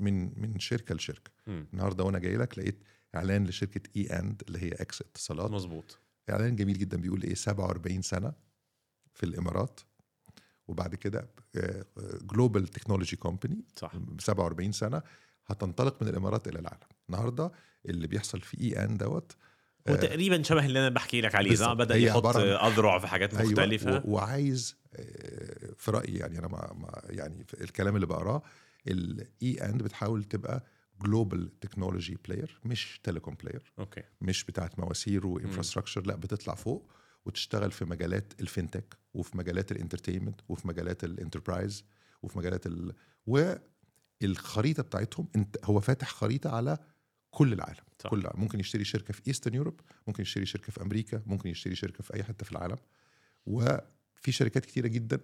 من 0.00 0.32
من 0.36 0.58
شركة 0.58 0.94
لشركة. 0.94 1.30
النهارده 1.48 2.04
وأنا 2.04 2.18
جاي 2.18 2.36
لك 2.36 2.58
لقيت 2.58 2.84
إعلان 3.14 3.46
لشركة 3.46 3.80
اي 3.96 4.06
اند 4.06 4.42
اللي 4.46 4.62
هي 4.62 4.68
ex 4.72 5.00
اتصالات. 5.00 5.50
مظبوط. 5.50 5.98
إعلان 6.30 6.56
جميل 6.56 6.78
جدا 6.78 6.96
بيقول 6.96 7.22
إيه 7.22 7.34
47 7.34 8.02
سنة 8.02 8.32
في 9.14 9.26
الإمارات. 9.26 9.80
وبعد 10.68 10.94
كده 10.94 11.28
global 12.22 12.68
technology 12.68 13.16
company 13.16 13.64
صح. 13.76 13.92
47 14.20 14.72
سنة 14.72 15.02
هتنطلق 15.46 16.02
من 16.02 16.08
الإمارات 16.08 16.48
إلى 16.48 16.58
العالم. 16.58 16.88
النهارده 17.08 17.52
اللي 17.86 18.06
بيحصل 18.06 18.40
في 18.40 18.60
اي 18.60 18.84
ان 18.84 18.96
دوت 18.96 19.36
هو 19.88 19.94
آه، 19.94 19.96
تقريبا 19.96 20.42
شبه 20.42 20.66
اللي 20.66 20.78
أنا 20.78 20.88
بحكي 20.88 21.20
لك 21.20 21.34
عليه 21.34 21.50
بالظبط. 21.50 21.76
بدأ 21.76 21.96
يحط 21.96 22.26
أذرع 22.36 22.98
في 22.98 23.06
حاجات 23.06 23.34
مختلفة. 23.34 23.90
أيوة 23.90 24.06
وعايز 24.06 24.76
آه، 24.94 25.72
في 25.76 25.90
رأيي 25.90 26.14
يعني 26.18 26.38
أنا 26.38 26.48
ما 26.48 26.72
ما 26.74 27.02
يعني 27.04 27.44
في 27.44 27.64
الكلام 27.64 27.94
اللي 27.96 28.06
بقراه 28.06 28.42
الاي 28.88 29.58
اند 29.64 29.82
بتحاول 29.82 30.24
تبقى 30.24 30.64
global 31.02 31.60
technology 31.60 32.18
player 32.24 32.60
مش 32.64 33.00
telecom 33.02 33.34
player 33.34 33.72
okay 33.78 34.02
مش 34.20 34.44
بتاعت 34.44 34.78
مواسير 34.78 35.26
و 35.26 35.31
infrastructure 35.31 36.06
لا 36.06 36.16
بتطلع 36.16 36.54
فوق 36.54 36.90
وتشتغل 37.24 37.70
في 37.70 37.84
مجالات 37.84 38.32
ال 38.42 38.49
FinTech 38.49 38.96
وفي 39.14 39.36
مجالات 39.38 39.72
ال 39.72 39.77
entertainment 39.77 40.40
وفي 40.48 40.68
مجالات 40.68 41.04
ال 41.04 41.11
enterprise 41.11 41.84
وفي 42.22 42.38
مجالات 42.38 42.66
ال... 42.66 42.94
والخريطة 43.26 44.82
بتاعتهم 44.82 45.28
انت 45.36 45.56
هو 45.64 45.80
فاتح 45.80 46.08
خريطة 46.08 46.50
على 46.50 46.78
كل 47.30 47.52
العالم 47.52 47.84
صح. 48.02 48.10
كل 48.10 48.18
العالم. 48.20 48.40
ممكن 48.40 48.60
يشتري 48.60 48.84
شركة 48.84 49.14
في 49.14 49.22
Eastern 49.28 49.54
Europe 49.54 49.80
ممكن 50.06 50.22
يشتري 50.22 50.46
شركة 50.46 50.72
في 50.72 50.82
أمريكا 50.82 51.22
ممكن 51.26 51.50
يشتري 51.50 51.74
شركة 51.74 52.04
في 52.04 52.14
أي 52.14 52.24
حتة 52.24 52.44
في 52.44 52.52
العالم 52.52 52.76
وفي 53.46 54.32
شركات 54.32 54.66
كتيرة 54.66 54.88
جدا 54.88 55.20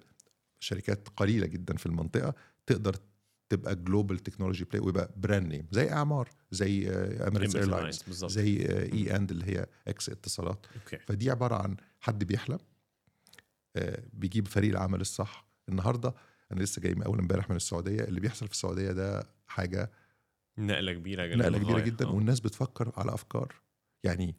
شركات 0.61 1.09
قليلة 1.09 1.47
جدا 1.47 1.77
في 1.77 1.87
المنطقة 1.87 2.35
تقدر 2.67 2.97
تبقى 3.51 3.77
global 3.77 4.19
technology 4.19 4.65
player 4.65 4.81
ويبقى 4.81 5.11
brand 5.17 5.47
name 5.47 5.67
زي 5.71 5.93
إعمار 5.93 6.29
زي 6.51 6.91
Emirates 6.91 7.57
Emirates 7.57 7.81
Airlines 7.81 8.05
زي 8.25 8.67
اي 8.93 9.17
اند 9.17 9.31
اللي 9.31 9.45
هي 9.45 9.67
ex 9.89 10.09
اتصالات. 10.09 10.67
okay. 10.77 10.99
فدي 10.99 11.31
عبارة 11.31 11.55
عن 11.55 11.77
حد 12.01 12.25
بيحلم 12.25 12.59
آه، 13.77 14.03
بيجيب 14.13 14.49
فريق 14.49 14.71
العمل 14.71 15.01
الصح. 15.01 15.47
النهارده 15.69 16.15
أنا 16.53 16.61
لسه 16.61 16.83
جاي 16.83 16.95
من 16.95 17.03
أول 17.03 17.19
امبارح 17.19 17.51
من 17.51 17.57
السعودية 17.57 18.01
اللي 18.05 18.21
بيحصل 18.21 18.47
في 18.47 18.53
السعودية 18.53 18.93
ده 18.93 19.29
حاجة 19.47 19.91
نقلة 20.59 20.93
كبيرة 20.93 21.27
جدا. 21.27 21.37
نقلة 21.37 21.59
كبيرة. 21.59 21.79
جدا 21.81 22.07
آه. 22.07 22.15
والناس 22.15 22.41
بتفكر 22.41 22.93
على 22.97 23.15
أفكار. 23.15 23.55
يعني 24.05 24.35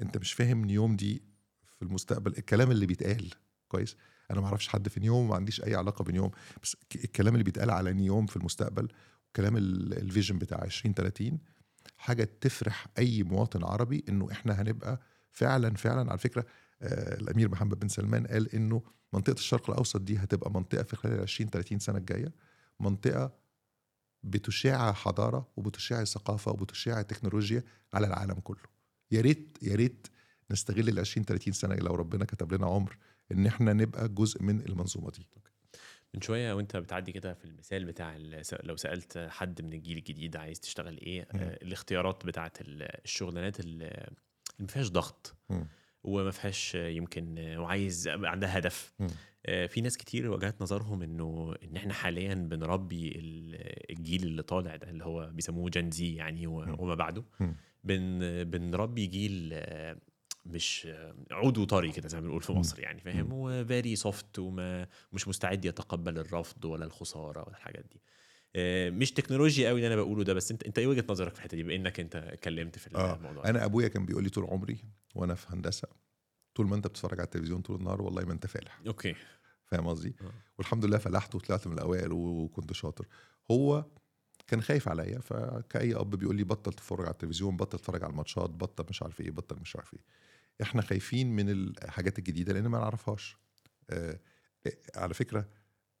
أنت 0.00 0.18
مش 0.18 0.32
فاهم 0.32 0.64
نيوم 0.64 0.96
دي 0.96 1.22
في 1.76 1.82
المستقبل 1.82 2.32
الكلام 2.38 2.70
اللي 2.70 2.86
بيتقال. 2.86 3.30
كويس؟ 3.68 3.96
أنا 4.30 4.40
ما 4.40 4.46
أعرفش 4.46 4.68
حد 4.68 4.88
في 4.88 5.00
نيوم 5.00 5.28
ما 5.28 5.34
عنديش 5.36 5.62
أي 5.64 5.74
علاقة 5.74 6.04
بنيوم. 6.04 6.30
بس 6.62 6.76
الكلام 7.04 7.32
اللي 7.34 7.44
بيتقال 7.44 7.70
على 7.70 7.92
نيوم 7.92 8.26
في 8.26 8.36
المستقبل 8.36 8.88
وكلام 9.30 9.56
ال- 9.56 9.98
vision 9.98 10.38
بتاع 10.38 10.62
2030 10.64 11.38
حاجة 11.96 12.28
تفرح 12.40 12.86
أي 12.98 13.22
مواطن 13.22 13.64
عربي 13.64 14.04
إنه 14.08 14.32
إحنا 14.32 14.62
هنبقى 14.62 15.00
فعلا 15.30 15.74
فعلا 15.74 16.10
على 16.10 16.18
فكرة 16.18 16.46
آه 16.82 17.14
الأمير 17.14 17.48
محمد 17.48 17.78
بن 17.80 17.88
سلمان 17.88 18.26
قال 18.26 18.54
إنه 18.54 18.82
منطقة 19.12 19.34
الشرق 19.34 19.70
الأوسط 19.70 20.00
دي 20.00 20.16
هتبقى 20.18 20.50
منطقة 20.50 20.82
في 20.82 20.96
خلال 20.96 21.20
20 21.20 21.50
30 21.50 21.78
سنة 21.78 21.98
الجاية 21.98 22.32
منطقة 22.80 23.32
بتشاع 24.22 24.92
حضارة 24.92 25.48
وبتشاع 25.56 26.04
ثقافة 26.04 26.50
وبتشاع 26.52 27.02
تكنولوجيا 27.02 27.62
على 27.94 28.06
العالم 28.06 28.34
كله. 28.34 28.62
يا 29.10 29.20
ريت 29.20 29.58
يا 29.62 29.74
ريت 29.74 30.06
نستغل 30.50 30.88
ال 30.88 30.98
20 31.00 31.24
30 31.26 31.52
سنة 31.52 31.74
لو 31.74 31.94
ربنا 31.94 32.24
كتب 32.24 32.54
لنا 32.54 32.66
عمر 32.66 32.96
إن 33.32 33.46
إحنا 33.46 33.72
نبقى 33.72 34.08
جزء 34.08 34.42
من 34.42 34.60
المنظومة 34.60 35.10
دي 35.10 35.26
من 36.14 36.20
شوية 36.22 36.52
وأنت 36.52 36.76
بتعدي 36.76 37.12
كده 37.12 37.34
في 37.34 37.44
المثال 37.44 37.84
بتاع 37.84 38.16
لو 38.62 38.76
سألت 38.76 39.26
حد 39.30 39.62
من 39.62 39.72
الجيل 39.72 39.98
الجديد 39.98 40.36
عايز 40.36 40.60
تشتغل 40.60 40.98
إيه 40.98 41.28
مم. 41.34 41.40
آه، 41.40 41.58
الاختيارات 41.62 42.26
بتاعت 42.26 42.60
ال- 42.60 42.82
الشغلانات 43.04 43.60
ال- 43.60 43.66
اللي 43.82 44.10
ما 44.60 44.66
فيهاش 44.66 44.88
ضغط. 44.90 45.36
وما 46.04 46.30
فيهاش 46.30 46.74
يمكن 46.74 47.38
وعايز 47.58 48.08
عندها 48.08 48.58
هدف 48.58 48.92
مم. 48.98 49.06
آه، 49.46 49.66
في 49.66 49.80
ناس 49.80 49.96
كتير 49.96 50.30
وجهات 50.30 50.62
نظرهم 50.62 51.02
إنه 51.02 51.54
إن 51.64 51.76
إحنا 51.76 51.92
حاليا 51.94 52.34
بنربي 52.34 53.08
ال- 53.08 53.92
الجيل 53.98 54.22
اللي 54.22 54.42
طالع 54.42 54.76
ده 54.76 54.90
اللي 54.90 55.04
هو 55.04 55.30
بيسموه 55.32 55.70
جن 55.70 55.90
زي 55.90 56.14
يعني. 56.14 56.46
وما 56.46 56.94
بعده. 56.94 57.24
بن 57.84 58.18
بنربي 58.44 59.06
جيل 59.06 59.50
آه، 59.52 59.96
مش 60.46 60.88
عود 61.30 61.58
وطري 61.58 61.92
كده 61.92 62.08
زي 62.08 62.20
ما 62.20 62.26
بنقول 62.26 62.42
في. 62.42 62.52
مصر 62.52 62.80
يعني 62.80 63.00
فاهم؟ 63.00 63.28
و 63.32 63.45
very 63.45 63.96
soft 63.96 64.38
وما 64.38 64.88
مش 65.12 65.28
مستعد 65.28 65.64
يتقبل 65.64 66.18
الرفض 66.18 66.64
ولا 66.64 66.84
الخسارة 66.84 67.40
ولا 67.40 67.56
الحاجات 67.56 67.84
دي. 67.92 68.02
آه، 68.56 68.90
مش 68.90 69.12
تكنولوجيا 69.12 69.68
قوي 69.68 69.78
اللي 69.78 69.86
أنا 69.94 69.96
بقوله 69.96 70.24
ده 70.24 70.34
بس 70.34 70.50
أنت 70.50 70.62
أنت 70.62 70.78
إيه 70.78 70.86
وجهة 70.86 71.04
نظرك 71.10 71.32
في 71.32 71.38
الحتة 71.38 71.56
دي 71.56 71.62
بما 71.62 71.74
إنك 71.74 72.00
أنت 72.00 72.16
اتكلمت 72.16 72.78
في 72.78 72.96
آه، 72.96 73.14
الموضوع 73.14 73.48
أنا 73.48 73.64
أبويا 73.64 73.88
كان 73.88 74.06
بيقول 74.06 74.22
لي 74.24 74.30
طول 74.30 74.44
عمري 74.44 74.78
وأنا 75.14 75.34
في 75.34 75.46
هندسة 75.50 75.88
طول 76.54 76.66
ما 76.66 76.76
أنت 76.76 76.86
بتتفرج 76.86 77.20
على 77.20 77.24
التلفزيون 77.24 77.60
طول 77.60 77.76
النهار 77.76 78.02
والله 78.02 78.24
ما 78.24 78.32
أنت 78.32 78.46
فالح. 78.46 78.80
أوكي. 78.86 79.14
فاهم 79.66 79.86
قصدي؟ 79.88 80.16
آه. 80.20 80.32
والحمد 80.58 80.84
لله 80.84 80.98
فلحت 80.98 81.34
وطلعت 81.34 81.66
من 81.66 81.72
الأوائل 81.72 82.12
وكنت 82.12 82.72
شاطر. 82.72 83.06
هو 83.50 83.84
كان 84.46 84.62
خايف 84.62 84.88
عليا 84.88 85.18
فكأي 85.18 85.94
أب 85.94 86.10
بيقول 86.10 86.36
لي 86.36 86.44
بطل 86.44 86.72
تتفرج 86.72 87.04
على 87.04 87.12
التلفزيون 87.12 87.56
بطل 87.56 87.78
تتفرج 87.78 88.04
على 88.04 88.10
الماتشات 88.10 88.50
بطل 88.50 88.84
مش 88.90 89.02
عارف 89.02 89.20
إيه 89.20 89.30
بطل 89.30 89.56
مش 89.60 89.76
عارف 89.76 89.94
إيه. 89.94 90.00
إحنا 90.62 90.82
خايفين 90.82 91.36
من 91.36 91.50
الحاجات 91.50 92.18
الجديدة 92.18 92.52
لأن 92.52 92.66
ما 92.66 92.78
نعرفهاش 92.78 93.36
آه 93.90 94.20
آه، 94.66 94.76
على 94.96 95.14
فكرة 95.14 95.48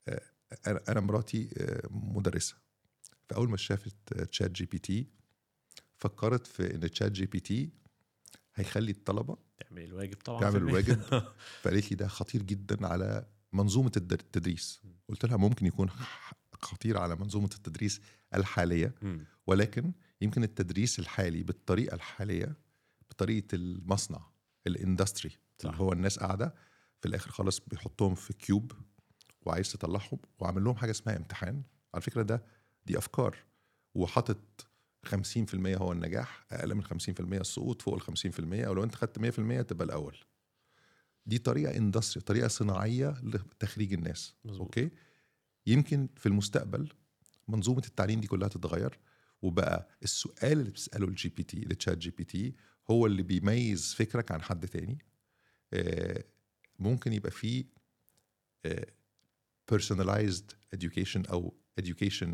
آه 0.08 0.22
أنا 0.66 0.80
أنا 0.88 1.00
مراتي 1.00 1.48
آه 1.58 1.88
مدرسة 1.90 2.56
فأول 3.28 3.50
ما 3.50 3.56
شافت 3.56 4.14
تشات 4.14 4.50
جي 4.50 4.64
بي 4.66 4.78
تي 4.78 5.06
فكرت 5.96 6.46
في 6.46 6.74
إن 6.74 6.90
تشات 6.90 7.12
جي 7.12 7.26
بي 7.26 7.40
تي 7.40 7.70
هيخلي 8.54 8.90
الطلبة 8.90 9.36
تعمل 9.58 9.82
الواجب 9.84 10.16
طبعا 10.24 10.40
تعمل. 10.40 10.56
الواجب. 10.56 11.00
فقالت 11.62 11.90
لي 11.90 11.96
ده 11.96 12.08
خطير 12.08 12.42
جدا 12.42 12.86
على 12.86 13.26
منظومة 13.52 13.92
التدريس 13.96 14.80
قلت 15.08 15.26
لها 15.26 15.36
ممكن 15.36 15.66
يكون 15.66 15.90
خطير 16.62 16.98
على 16.98 17.16
منظومة 17.16 17.50
التدريس 17.54 18.00
الحالية. 18.34 18.94
ولكن 19.46 19.92
يمكن 20.20 20.42
التدريس 20.44 20.98
الحالي 20.98 21.42
بالطريقة 21.42 21.94
الحالية 21.94 22.56
بطريقة 23.10 23.54
المصنع 23.54 24.30
ال 24.66 24.73
industry 24.73 25.30
صح. 25.58 25.70
اللي 25.70 25.80
هو 25.82 25.92
الناس 25.92 26.18
قاعدة 26.18 26.54
في 27.00 27.08
الآخر 27.08 27.30
خالص 27.30 27.58
بيحطهم 27.60 28.14
في 28.14 28.32
cube 28.32 28.72
وعايز 29.42 29.72
تطلعهم 29.72 30.18
وعامل 30.38 30.64
لهم 30.64 30.76
حاجة 30.76 30.90
اسمها 30.90 31.16
امتحان. 31.16 31.62
على 31.94 32.02
فكرة 32.02 32.22
ده 32.22 32.44
دي 32.86 32.98
أفكار. 32.98 33.36
وحاطط 33.94 34.66
50% 35.06 35.76
هو 35.76 35.92
النجاح 35.92 36.46
أقل 36.50 36.74
من 36.74 36.84
50% 36.84 36.90
السقوط 37.20 37.82
فوق 37.82 37.94
ال 37.94 38.00
50% 38.00 38.66
أو 38.66 38.74
لو 38.74 38.84
أنت 38.84 38.94
خدت 38.94 39.18
100% 39.18 39.62
تبقى 39.62 39.84
الأول. 39.86 40.16
دي 41.26 41.38
طريقة 41.38 41.76
industry 41.76 42.22
طريقة 42.22 42.48
صناعية 42.48 43.14
لتخريج 43.22 43.92
الناس. 43.92 44.34
مظبوط. 44.44 44.60
أوكي؟ 44.60 44.90
يمكن 45.66 46.08
في 46.16 46.26
المستقبل 46.26 46.88
منظومة 47.48 47.82
التعليم 47.86 48.20
دي 48.20 48.26
كلها 48.26 48.48
تتغير 48.48 48.98
وبقى 49.42 49.88
السؤال 50.02 50.52
اللي 50.52 50.70
بتسأله 50.70 51.06
الجي 51.06 51.28
بي 51.28 51.42
تي 51.42 51.60
لتشات 51.60 51.98
جي 51.98 52.10
بي 52.10 52.24
تي 52.24 52.54
هو 52.90 53.06
اللي 53.06 53.22
بيميز 53.22 53.94
فكرك 53.94 54.32
عن 54.32 54.42
حد 54.42 54.68
تاني 54.68 54.98
آه، 55.72 56.24
ممكن 56.78 57.12
يبقى 57.12 57.30
فيه 57.30 57.64
آه، 58.66 58.86
personalized 59.74 60.76
education 60.76 61.30
أو 61.30 61.54
education 61.80 62.28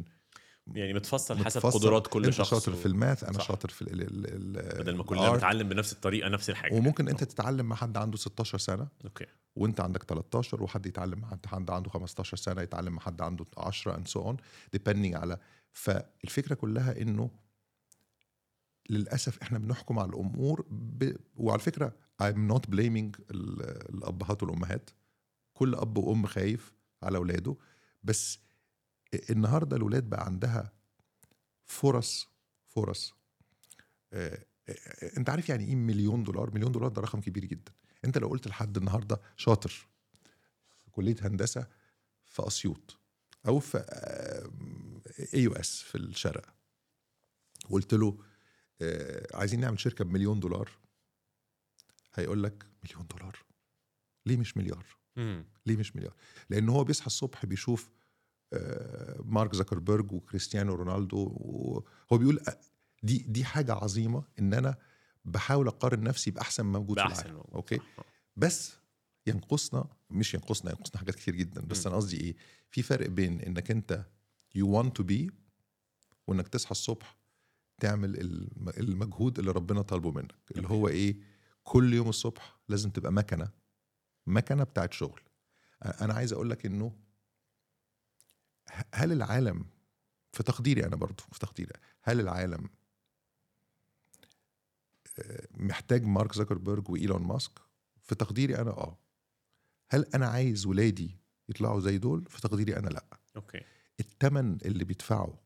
يعني 0.74 0.94
متفصل 0.94 1.38
حسب 1.44 1.58
متفصل. 1.58 1.78
قدرات 1.78 2.06
كل 2.06 2.24
أنت 2.24 2.34
شخص 2.34 2.50
شاطر 2.50 2.72
و- 2.72 2.76
في 2.76 2.86
ال 2.86 2.94
math 2.94 3.24
أنا 3.24 3.32
صح. 3.38 3.48
شاطر 3.48 3.68
في 3.68 3.82
ال 3.82 4.02
ال 4.02 4.26
ال 4.58 4.78
بدل 4.82 4.96
ما 4.96 5.02
كلنا 5.02 5.32
ال 5.32 5.33
art. 5.33 5.36
نتعلم 5.36 5.68
بنفس 5.68 5.92
الطريقة 5.92 6.28
نفس 6.28 6.50
الحاجة 6.50 6.74
وممكن 6.74 7.08
أنت 7.08 7.24
تتعلم 7.24 7.66
مع 7.66 7.76
حد 7.76 7.96
عنده 7.96 8.16
16 8.16 8.58
سنة 8.58 8.88
أوكي 9.04 9.26
وأنت 9.56 9.80
عندك 9.80 10.02
13 10.02 10.62
وحد 10.62 10.86
يتعلم 10.86 11.18
مع 11.18 11.38
حد 11.46 11.70
عنده 11.70 11.90
15 11.90 12.36
سنة 12.36 12.62
يتعلم 12.62 12.92
مع 12.92 13.02
حد 13.02 13.20
عنده 13.22 13.44
10 13.56 13.96
and 13.96 14.06
so 14.08 14.20
on 14.32 14.36
depending 14.76 15.14
على 15.14 15.38
فالفكرة 15.72 16.54
كلها 16.54 17.00
إنه 17.02 17.30
للأسف 18.90 19.42
إحنا 19.42 19.58
بنحكم 19.58 19.98
على 19.98 20.08
الأمور 20.08 20.66
ب... 20.70 21.16
وعلى 21.36 21.60
فكرة 21.60 21.96
I'm 22.22 22.52
not 22.52 22.70
blaming 22.70 23.20
ال- 23.30 23.62
الأبهات 23.94 24.42
والأمهات. 24.42 24.90
كل 25.54 25.74
أب 25.74 25.98
وأم 25.98 26.26
خايف 26.26 26.72
على 27.02 27.18
أولاده. 27.18 27.56
بس 28.02 28.38
النهارده 29.30 29.76
الأولاد 29.76 30.10
بقى 30.10 30.24
عندها 30.26 30.72
فرص 31.64 32.28
فرص. 32.66 33.14
آه، 34.12 34.44
آه، 34.68 35.16
أنت 35.16 35.30
عارف 35.30 35.48
يعني 35.48 35.64
إيه 35.64 35.76
مليون 35.76 36.24
دولار؟ 36.24 36.54
مليون 36.54 36.72
دولار 36.72 36.88
ده 36.90 37.02
رقم 37.02 37.20
كبير 37.20 37.44
جدا. 37.44 37.72
أنت 38.04 38.18
لو 38.18 38.28
قلت 38.28 38.48
لحد 38.48 38.76
النهارده 38.76 39.20
شاطر 39.36 39.68
في 40.76 40.90
كلية 40.90 41.16
هندسة 41.20 41.66
في 42.24 42.46
أسيوط 42.46 42.98
أو 43.46 43.58
في 43.58 43.78
AUS 45.34 45.82
في 45.82 45.98
الشرق 45.98 46.54
وقلت 47.70 47.94
له 47.94 48.18
عايزين 49.34 49.60
نعمل 49.60 49.80
شركة 49.80 50.04
بمليون 50.04 50.40
دولار 50.40 50.70
هيقول 52.14 52.42
لك 52.42 52.64
مليون 52.84 53.06
دولار 53.06 53.38
ليه 54.26 54.36
مش 54.36 54.56
مليار 54.56 54.86
مم. 55.16 55.44
ليه 55.66 55.76
مش 55.76 55.96
مليار 55.96 56.14
لأن 56.50 56.68
هو 56.68 56.84
بيصحى 56.84 57.06
الصبح 57.06 57.46
بيشوف 57.46 57.90
آه، 58.52 59.20
مارك 59.24 59.54
زكربرج 59.54 60.12
وكريستيانو 60.12 60.74
رونالدو 60.74 61.32
وهو 61.36 62.18
بيقول 62.18 62.38
آه، 62.48 62.58
دي 63.02 63.18
دي 63.18 63.44
حاجة 63.44 63.72
عظيمة 63.72 64.24
إن 64.38 64.54
أنا 64.54 64.76
بحاول 65.24 65.66
أقارن 65.68 66.02
نفسي 66.02 66.30
بأحسن 66.30 66.66
موجود 66.66 66.98
في 66.98 67.04
بأحسن 67.04 67.22
العالم 67.22 67.36
موجود، 67.36 67.54
أوكي. 67.54 67.76
آه. 67.76 68.04
بس 68.36 68.72
ينقصنا 69.26 69.84
مش 70.10 70.34
ينقصنا 70.34 70.70
ينقصنا 70.70 70.98
حاجات 70.98 71.14
كتير 71.14 71.34
جدا 71.36 71.60
بس 71.60 71.80
مم. 71.80 71.86
أنا 71.92 71.96
قصدي 71.96 72.20
إيه 72.20 72.36
في 72.70 72.82
فرق 72.82 73.08
بين 73.08 73.40
إنك 73.40 73.70
أنت 73.70 74.04
you 74.54 74.82
want 74.82 74.92
to 74.92 75.02
be 75.02 75.30
وإنك 76.26 76.48
تصحى 76.48 76.70
الصبح 76.70 77.16
تعمل 77.80 78.20
الم- 78.20 78.68
المجهود 78.68 79.38
اللي 79.38 79.50
ربنا 79.50 79.82
طالبه 79.82 80.10
منك 80.10 80.34
اللي 80.56 80.68
هو 80.68 80.88
إيه 80.88 81.16
كل 81.64 81.94
يوم 81.94 82.08
الصبح 82.08 82.56
لازم 82.68 82.90
تبقى 82.90 83.12
مكنة 83.12 83.50
مكنة 84.26 84.64
بتاعت 84.64 84.92
شغل. 84.92 85.20
أنا 85.82 86.14
عايز 86.14 86.32
أقول 86.32 86.50
لك 86.50 86.66
إنه 86.66 86.96
هل 88.94 89.12
العالم 89.12 89.64
في 90.32 90.42
تقديري 90.42 90.86
أنا 90.86 90.96
برضو 90.96 91.22
في 91.32 91.38
تقديري 91.38 91.72
هل 92.02 92.20
العالم 92.20 92.68
آه، 95.18 95.46
محتاج 95.54 96.04
مارك 96.04 96.32
زكربرج 96.34 96.90
وإيلون 96.90 97.22
ماسك؟ 97.22 97.52
في 98.02 98.14
تقديري 98.14 98.56
أنا 98.58 98.70
آه. 98.70 98.98
هل 99.90 100.04
أنا 100.14 100.26
عايز 100.28 100.66
ولادي 100.66 101.16
يطلعوا 101.48 101.80
زي 101.80 101.98
دول؟ 101.98 102.24
في 102.28 102.40
تقديري 102.40 102.76
أنا 102.76 102.88
لأ. 102.88 103.04
أوكي. 103.36 103.60
الثمن 104.00 104.58
اللي 104.64 104.84
بيدفعه 104.84 105.38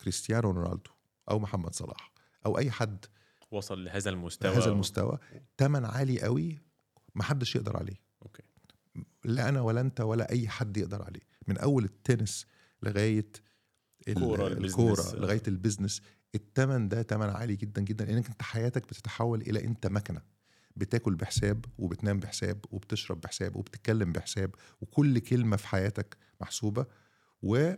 كريستيانو 0.00 0.50
رونالدو 0.50 0.90
أو 1.30 1.38
محمد 1.38 1.74
صلاح 1.74 2.12
أو 2.46 2.58
أي 2.58 2.70
حد 2.70 3.04
وصل 3.50 3.84
لهذا 3.84 4.10
المستوى. 4.10 4.50
هذا 4.50 4.70
المستوى. 4.70 5.18
ثمن 5.58 5.84
عالي 5.84 6.20
قوي 6.20 6.58
محدش 7.14 7.56
يقدر 7.56 7.76
عليه. 7.76 8.02
أوكي. 8.22 8.42
لا 9.24 9.48
أنا 9.48 9.60
ولا 9.60 9.80
أنت 9.80 10.00
ولا 10.00 10.30
أي 10.30 10.48
حد 10.48 10.76
يقدر 10.76 11.02
عليه. 11.02 11.20
من 11.46 11.58
أول 11.58 11.84
التنس 11.84 12.46
لغاية. 12.82 13.32
الكورة 14.08 14.48
لغاية 15.14 15.42
ال 15.48 15.53
business. 15.53 16.02
الثمن 16.34 16.88
ده 16.88 17.02
ثمن 17.02 17.30
عالي 17.30 17.56
جدا 17.56 17.82
جدا. 17.82 18.04
لأنك 18.04 18.28
أنت 18.28 18.42
حياتك 18.42 18.82
بتتحول 18.82 19.40
إلى 19.40 19.64
أنت 19.64 19.86
مكنة. 19.86 20.22
بتاكل 20.76 21.14
بحساب 21.14 21.64
وبتنام 21.78 22.20
بحساب 22.20 22.64
وبتشرب 22.70 23.20
بحساب 23.20 23.56
وبتتكلم 23.56 24.12
بحساب 24.12 24.54
وكل 24.80 25.18
كلمة 25.18 25.56
في 25.56 25.66
حياتك 25.66 26.16
محسوبة. 26.40 26.86
و 27.42 27.72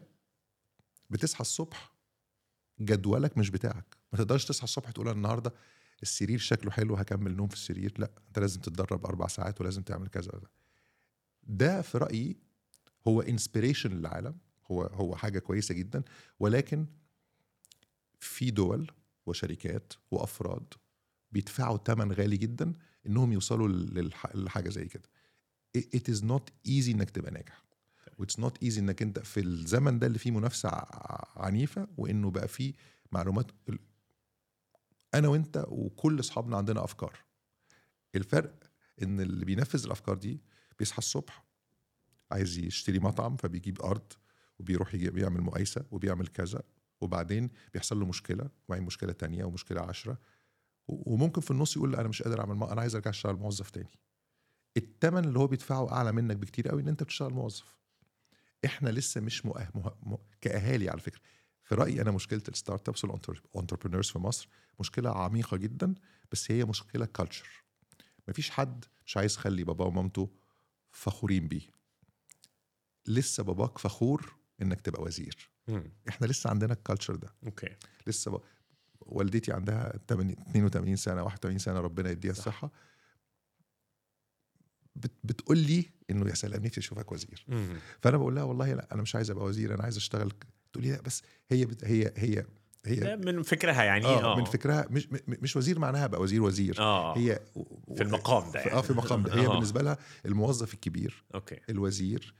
بتصحى 1.10 1.40
الصبح 1.40 1.93
جدولك 2.80 3.38
مش 3.38 3.50
بتاعك. 3.50 3.96
ما 4.12 4.18
تقدرش 4.18 4.44
تصحى 4.44 4.64
الصبح 4.64 4.90
تقول 4.90 5.08
أنا 5.08 5.16
النهارده 5.16 5.54
السرير 6.02 6.38
شكله 6.38 6.70
حلو 6.70 6.94
هكمل 6.94 7.36
نوم 7.36 7.48
في 7.48 7.54
السرير. 7.54 7.94
لا 7.98 8.10
أنت 8.28 8.38
لازم 8.38 8.60
تتدرب 8.60 9.06
أربع 9.06 9.26
ساعات 9.26 9.60
ولازم 9.60 9.82
تعمل 9.82 10.08
كذا 10.08 10.40
ده 11.42 11.82
في 11.82 11.98
رأيي 11.98 12.36
هو 13.08 13.20
inspiration 13.20 13.90
للعالم. 13.90 14.38
هو 14.70 14.82
هو 14.82 15.16
حاجة 15.16 15.38
كويسة 15.38 15.74
جدا. 15.74 16.02
ولكن 16.40 16.86
في 18.20 18.50
دول 18.50 18.90
وشركات 19.26 19.92
وأفراد 20.10 20.74
بيدفعوا 21.32 21.78
ثمن 21.86 22.12
غالي 22.12 22.36
جدا 22.36 22.72
إنهم 23.06 23.32
يوصلوا 23.32 23.68
لحاجة 24.34 24.68
زي 24.68 24.84
كده. 24.84 25.08
It 25.78 26.14
is 26.14 26.20
not 26.20 26.42
easy 26.68 26.88
إنك 26.88 27.10
تبقى 27.10 27.30
ناجح. 27.30 27.64
و 28.18 28.22
it's 28.22 28.38
not 28.38 28.62
easy 28.62 28.80
إنك 28.80 29.02
أنت 29.02 29.18
في 29.18 29.40
الزمن 29.40 29.98
ده 29.98 30.06
اللي 30.06 30.18
فيه 30.18 30.30
منافسة 30.30 30.70
عنيفة 31.36 31.88
وإنه 31.96 32.30
بقى 32.30 32.48
فيه 32.48 32.74
معلومات 33.12 33.46
أنا 35.14 35.28
وأنت 35.28 35.64
وكل 35.68 36.20
أصحابنا 36.20 36.56
عندنا 36.56 36.84
أفكار. 36.84 37.18
الفرق 38.14 38.54
إن 39.02 39.20
اللي 39.20 39.44
بينفذ 39.44 39.84
الأفكار 39.84 40.16
دي 40.16 40.42
بيصحى 40.78 40.98
الصبح 40.98 41.44
عايز 42.30 42.58
يشتري 42.58 42.98
مطعم 42.98 43.36
فبيجيب 43.36 43.82
أرض 43.82 44.12
وبيروح 44.58 44.94
يجي 44.94 45.10
بيعمل 45.10 45.40
مقايسة 45.40 45.84
وبيعمل 45.90 46.26
كذا 46.26 46.62
وبعدين 47.00 47.50
بيحصل 47.72 48.00
له 48.00 48.06
مشكلة 48.06 48.50
وبعدين 48.68 48.86
مشكلة 48.86 49.12
تانية 49.12 49.44
ومشكلة 49.44 49.80
عشرة. 49.80 50.18
وممكن 50.88 51.40
في 51.40 51.50
النص 51.50 51.76
يقول 51.76 51.92
لا 51.92 52.00
أنا 52.00 52.08
مش 52.08 52.22
قادر 52.22 52.40
أعمل 52.40 52.68
أنا 52.68 52.80
عايز 52.80 52.94
أرجع 52.94 53.10
أشتغل 53.10 53.36
موظف 53.36 53.70
تاني. 53.70 53.90
الثمن 54.76 55.24
اللي 55.24 55.38
هو 55.38 55.46
بيدفعه 55.46 55.92
أعلى 55.92 56.12
منك 56.12 56.36
بكتير 56.36 56.68
قوي 56.68 56.82
إن 56.82 56.88
أنت 56.88 57.02
بتشتغل 57.02 57.32
موظف. 57.32 57.78
إحنا 58.64 58.88
لسه 58.88 59.20
مش 59.20 59.46
مؤه... 59.46 59.68
مه... 59.74 59.94
م... 60.02 60.16
كأهالي 60.40 60.88
على 60.90 61.00
فكرة 61.00 61.20
في 61.64 61.74
رأيي 61.74 62.02
أنا 62.02 62.10
مشكلة 62.10 62.42
ال 62.48 62.53
startups 62.53 62.88
وال 62.88 63.04
entrepreneurs 63.04 64.08
في 64.10 64.18
مصر 64.18 64.48
مشكلة 64.80 65.10
عميقة 65.18 65.56
جدا 65.56 65.94
بس 66.32 66.50
هي 66.50 66.64
مشكلة 66.64 67.06
culture 67.06 67.64
مفيش 68.28 68.50
حد 68.50 68.84
مش 69.06 69.16
عايز 69.16 69.34
يخلي 69.34 69.64
باباه 69.64 69.86
ومامته 69.86 70.30
فخورين 70.92 71.48
بيه 71.48 71.68
لسه 73.06 73.42
باباك 73.42 73.78
فخور 73.78 74.36
إنك 74.62 74.80
تبقى 74.80 75.02
وزير 75.02 75.50
مم. 75.68 75.92
إحنا 76.08 76.26
لسه 76.26 76.50
عندنا 76.50 76.72
ال 76.72 76.78
culture 76.78 77.16
ده 77.16 77.34
أوكي 77.46 77.76
لسه 78.06 78.30
ب... 78.30 78.40
والدتي 79.00 79.52
عندها 79.52 79.92
80 80.08 80.30
82 80.30 80.96
سنة 80.96 81.22
81 81.22 81.58
سنة 81.58 81.80
ربنا 81.80 82.10
يديها 82.10 82.32
صح. 82.32 82.38
الصحة. 82.38 82.70
بتقول 85.24 85.58
لي 85.58 85.84
إنه 86.10 86.28
يا 86.28 86.34
سلام 86.34 86.64
نفسي 86.64 86.80
أشوفك 86.80 87.12
وزير. 87.12 87.44
مم. 87.48 87.76
فأنا 88.02 88.16
بقول 88.16 88.34
لها 88.34 88.42
والله 88.42 88.74
لا 88.74 88.88
أنا 88.94 89.02
مش 89.02 89.14
عايز 89.14 89.30
أبقى 89.30 89.44
وزير 89.44 89.74
أنا 89.74 89.82
عايز 89.82 89.96
أشتغل. 89.96 90.32
تقول 90.72 90.84
لي 90.84 90.90
لا 90.92 91.00
بس 91.00 91.22
هي 91.50 91.64
بت... 91.66 91.84
هي 91.84 92.12
هي 92.16 92.44
هي 92.86 93.16
من 93.16 93.42
فكرها 93.42 93.82
يعني 93.84 94.06
آه 94.06 94.36
من 94.36 94.44
فكرها 94.44 94.86
مش 94.90 95.08
مش 95.28 95.56
وزير 95.56 95.78
معناها 95.78 96.04
أبقى 96.04 96.20
وزير 96.20 96.42
وزير. 96.42 96.80
آه. 96.80 97.16
هي 97.18 97.40
في 97.96 98.02
المقام 98.02 98.44
ده 98.44 98.50
في- 98.50 98.58
يعني. 98.58 98.72
آه 98.72 98.80
في 98.80 98.90
المقام 98.90 99.22
ده. 99.22 99.34
هي 99.34 99.46
آه. 99.46 99.48
بالنسبة 99.48 99.82
لها 99.82 99.98
الموظف 100.26 100.74
الكبير 100.74 101.24
okay. 101.34 101.56
الوزير 101.70 102.34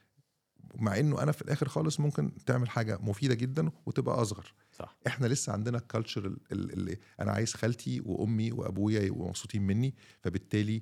مع 0.74 0.98
إنه 0.98 1.22
أنا 1.22 1.32
في 1.32 1.42
الآخر 1.42 1.68
خالص 1.68 2.00
ممكن 2.00 2.32
تعمل 2.46 2.70
حاجة 2.70 2.98
مفيدة 3.00 3.34
جدا 3.34 3.70
وتبقى 3.86 4.22
أصغر. 4.22 4.54
صح. 4.78 4.96
إحنا 5.06 5.26
لسه 5.26 5.52
عندنا 5.52 5.78
ال 5.78 5.86
culture 5.86 6.36
اللي 6.52 6.98
أنا 7.20 7.32
عايز 7.32 7.54
خالتي 7.54 8.00
وأمي 8.04 8.52
وأبويا 8.52 9.00
يبقوا 9.00 9.28
مبسوطين 9.28 9.62
مني 9.62 9.94
فبالتالي 10.22 10.76
آه، 10.76 10.80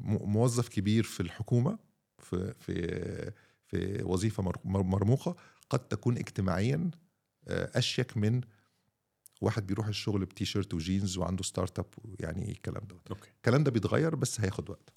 موظف 0.00 0.68
كبير 0.68 1.02
في 1.04 1.20
الحكومة 1.20 1.78
في 2.18 2.54
في 2.60 3.32
في 3.66 4.02
وظيفة 4.02 4.42
مر- 4.42 4.60
مر- 4.64 4.82
مرموقة 4.82 5.36
قد 5.70 5.88
تكون 5.88 6.16
اجتماعيا 6.18 6.90
آه، 7.48 7.70
أشيك 7.78 8.16
من 8.16 8.40
واحد 9.40 9.66
بيروح 9.66 9.86
الشغل 9.86 10.24
بتيشيرت 10.24 10.74
وجينز 10.74 11.18
وعنده 11.18 11.42
startup 11.42 11.86
يعني 12.20 12.42
إيه 12.44 12.52
الكلام 12.52 12.86
ده 12.86 12.96
okay. 13.10 13.30
الكلام 13.36 13.64
ده 13.64 13.70
بيتغير 13.70 14.14
بس 14.14 14.40
هياخد 14.40 14.70
وقت. 14.70 14.90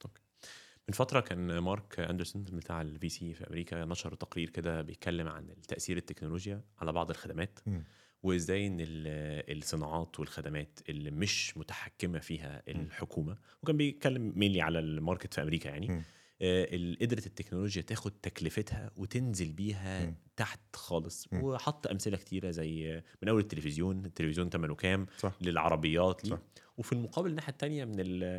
من 0.90 0.94
فترة 0.94 1.20
كان 1.20 1.58
مارك 1.58 2.00
أندرسون 2.00 2.44
بتاع 2.44 2.82
ال 2.82 3.10
VC 3.10 3.34
في 3.34 3.48
أمريكا 3.48 3.86
نشر 3.86 4.16
تقرير 4.16 4.50
كده 4.50 4.82
بيتكلم 4.82 5.28
عن 5.28 5.56
تأثير 5.68 5.98
التكنولوجيا 5.98 6.62
على 6.78 6.92
بعض 6.92 7.10
الخدمات. 7.10 7.60
مم. 7.66 7.84
وإزاي 8.24 8.68
إن 8.68 8.78
ال- 8.80 9.58
الصناعات 9.58 10.20
والخدمات 10.20 10.80
اللي 10.90 11.12
مش 11.12 11.58
متحكمة 11.58 12.20
فيها 12.20 12.64
الحكومة 12.68 13.38
وكان 13.64 13.78
بيتكلم 13.78 14.34
mainly 14.36 14.62
على 14.62 14.80
ال 14.80 14.87
market 14.87 15.34
في 15.34 15.42
أمريكا 15.42 15.70
يعني. 15.70 15.92
آه، 16.42 16.68
ال- 16.76 16.98
قدرت 17.02 17.26
التكنولوجيا 17.28 17.82
تاخد 17.82 18.12
تكلفتها 18.12 18.92
وتنزل 18.96 19.52
بيها 19.52 20.06
مم. 20.06 20.16
تحت 20.36 20.60
خالص 20.76 21.28
مم. 21.34 21.44
وحط 21.44 21.88
أمثلة 21.88 22.18
كتيرة 22.18 22.52
زي 22.52 23.04
من 23.24 23.30
أول 23.30 23.42
التلفزيون 23.42 24.06
التلفزيون 24.06 24.50
ثمنه 24.50 24.76
كام 24.76 25.06
صح 25.18 25.34
للعربيات 25.42 26.26
ليه 26.26 26.32
صح. 26.36 26.42
وفي 26.78 26.94
المقابل 26.94 27.30
الناحية 27.30 27.52
الثانية 27.54 27.86
من 27.86 27.96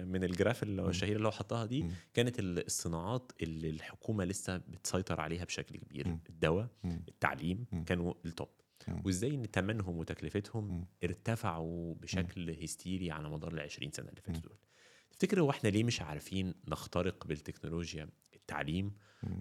من 0.09 0.25
ال 0.25 0.31
graph 0.31 0.63
اللي 0.63 0.83
هو 0.83 0.85
مم. 0.85 0.91
الشهير 0.91 1.17
اللي 1.17 1.27
هو 1.29 1.33
حطها 1.33 1.67
دي 1.67 1.83
مم. 1.83 1.91
كانت 2.15 2.39
ال- 2.39 2.67
الصناعات 2.67 3.33
اللي 3.43 3.71
الحكومة 3.71 4.25
لسه 4.25 4.57
بتسيطر 4.57 5.21
عليها 5.21 5.45
بشكل 5.45 5.77
كبير. 5.77 6.17
الدواء. 6.31 6.69
التعليم. 7.09 7.65
كانوا 7.87 8.15
ال 8.27 8.31
top. 8.31 8.49
وإزاي 9.05 9.35
إن 9.35 9.45
ثمنهم 9.55 9.99
وتكلفتهم. 9.99 10.87
ارتفعوا 11.05 11.95
بشكل 11.95 12.51
هستيري 12.63 13.11
على 13.11 13.31
مدار 13.31 13.53
ال 13.53 13.61
20 13.61 13.93
سنة 13.93 14.09
اللي. 14.09 14.21
فاتوا 14.21 14.41
دول. 14.41 14.59
تفتكر 15.11 15.41
هو 15.41 15.51
إحنا 15.51 15.69
ليه 15.69 15.85
مش 15.85 16.03
عارفين 16.03 16.55
نخترق 16.69 17.27
بالتكنولوجيا 17.27 18.09
التعليم؟ 18.35 18.93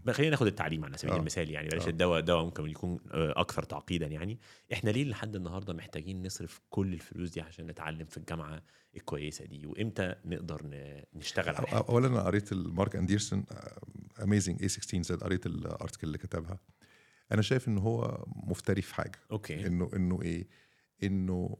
خلينا 0.09 0.31
ناخد 0.31 0.47
التعليم 0.47 0.85
على 0.85 0.97
سبيل 0.97 1.13
آه. 1.13 1.17
المثال 1.17 1.51
يعني 1.51 1.67
بلاش 1.67 1.85
آه. 1.85 1.89
الدواء 1.89 2.21
دواء 2.21 2.43
ممكن 2.45 2.69
يكون 2.69 2.99
آه، 3.11 3.33
أكثر 3.41 3.63
تعقيدا 3.63 4.07
يعني. 4.07 4.39
إحنا 4.73 4.89
ليه 4.89 5.03
لحد 5.03 5.35
النهارده 5.35 5.73
محتاجين 5.73 6.25
نصرف 6.25 6.61
كل 6.69 6.93
الفلوس 6.93 7.29
دي 7.29 7.41
عشان 7.41 7.67
نتعلم 7.67 8.05
في 8.05 8.17
الجامعة 8.17 8.63
الكويسة 8.95 9.45
دي؟ 9.45 9.65
وإمتى 9.65 10.15
نقدر 10.25 10.61
نشتغل 11.13 11.55
عليها؟ 11.55 11.85
اولا 11.89 12.07
أنا 12.07 12.23
قريت 12.23 12.53
مارك 12.53 12.95
اندرسون 12.95 13.45
amazing 14.23 14.61
a 14.61 14.67
16 14.67 15.01
z 15.01 15.23
قريت 15.23 15.45
ال 15.45 15.53
article 15.53 16.07
اللي 16.07 16.17
كتبها. 16.17 16.59
أنا 17.31 17.41
شايف 17.41 17.67
ان 17.67 17.77
هو 17.77 18.25
مفتري 18.27 18.81
في 18.81 18.95
حاجة. 18.95 19.19
okay. 19.31 19.67
إنه 19.67 19.89
إنه 19.93 20.21
إيه؟ 20.21 20.47
إنه 21.03 21.57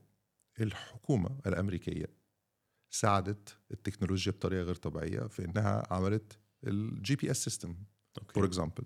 الحكومة 0.60 1.40
الأمريكية 1.48 2.06
ساعدت 2.90 3.58
التكنولوجيا 3.72 4.32
بطريقة 4.32 4.64
غير 4.64 4.76
طبيعية 4.76 5.20
في 5.28 5.46
إنها 5.46 5.94
عملت 5.94 6.40
ال 6.64 7.16
GPS 7.16 7.32
system 7.32 7.44
for 7.44 7.76
example 8.34 8.46
و 8.46 8.84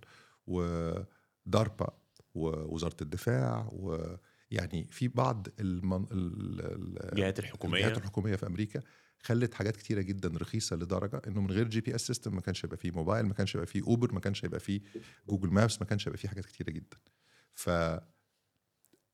DARPA 0.48 1.98
ووزارة 2.34 2.98
الدفاع 3.02 3.70
ويعني 3.72 4.88
في 4.92 5.08
بعض 5.08 5.48
المن... 5.60 6.04
ال... 6.12 6.62
ال... 6.62 7.12
الجهات 7.12 7.40
الحكومية. 7.40 7.78
الجهات 7.78 7.98
الحكومية 7.98 8.36
في 8.36 8.48
أمريكا 8.48 8.82
خلت 9.26 9.54
حاجات 9.54 9.76
كتيرة 9.76 10.02
جدا 10.02 10.30
رخيصة 10.38 10.76
لدرجة 10.76 11.22
إنه 11.28 11.42
من 11.42 11.52
غير 11.52 11.68
GPS 11.68 12.08
system 12.08 12.36
ما 12.36 12.42
كانش 12.42 12.66
هيبقى 12.66 12.78
فيه 12.78 12.92
موبايل 12.92 13.26
ما 13.26 13.34
كانش 13.34 13.56
هيبقى 13.56 13.68
فيه 13.68 13.82
Uber 13.84 14.14
ما 14.14 14.20
كانش 14.20 14.46
هيبقى 14.46 14.60
فيه 14.60 14.82
Google 15.30 15.50
Maps 15.50 15.80
ما 15.82 15.86
كانش 15.88 16.08
هيبقى 16.08 16.18
فيه 16.18 16.30
حاجات 16.30 16.46
كتيرة 16.46 16.70
جدا. 16.72 16.98
ف 17.54 17.70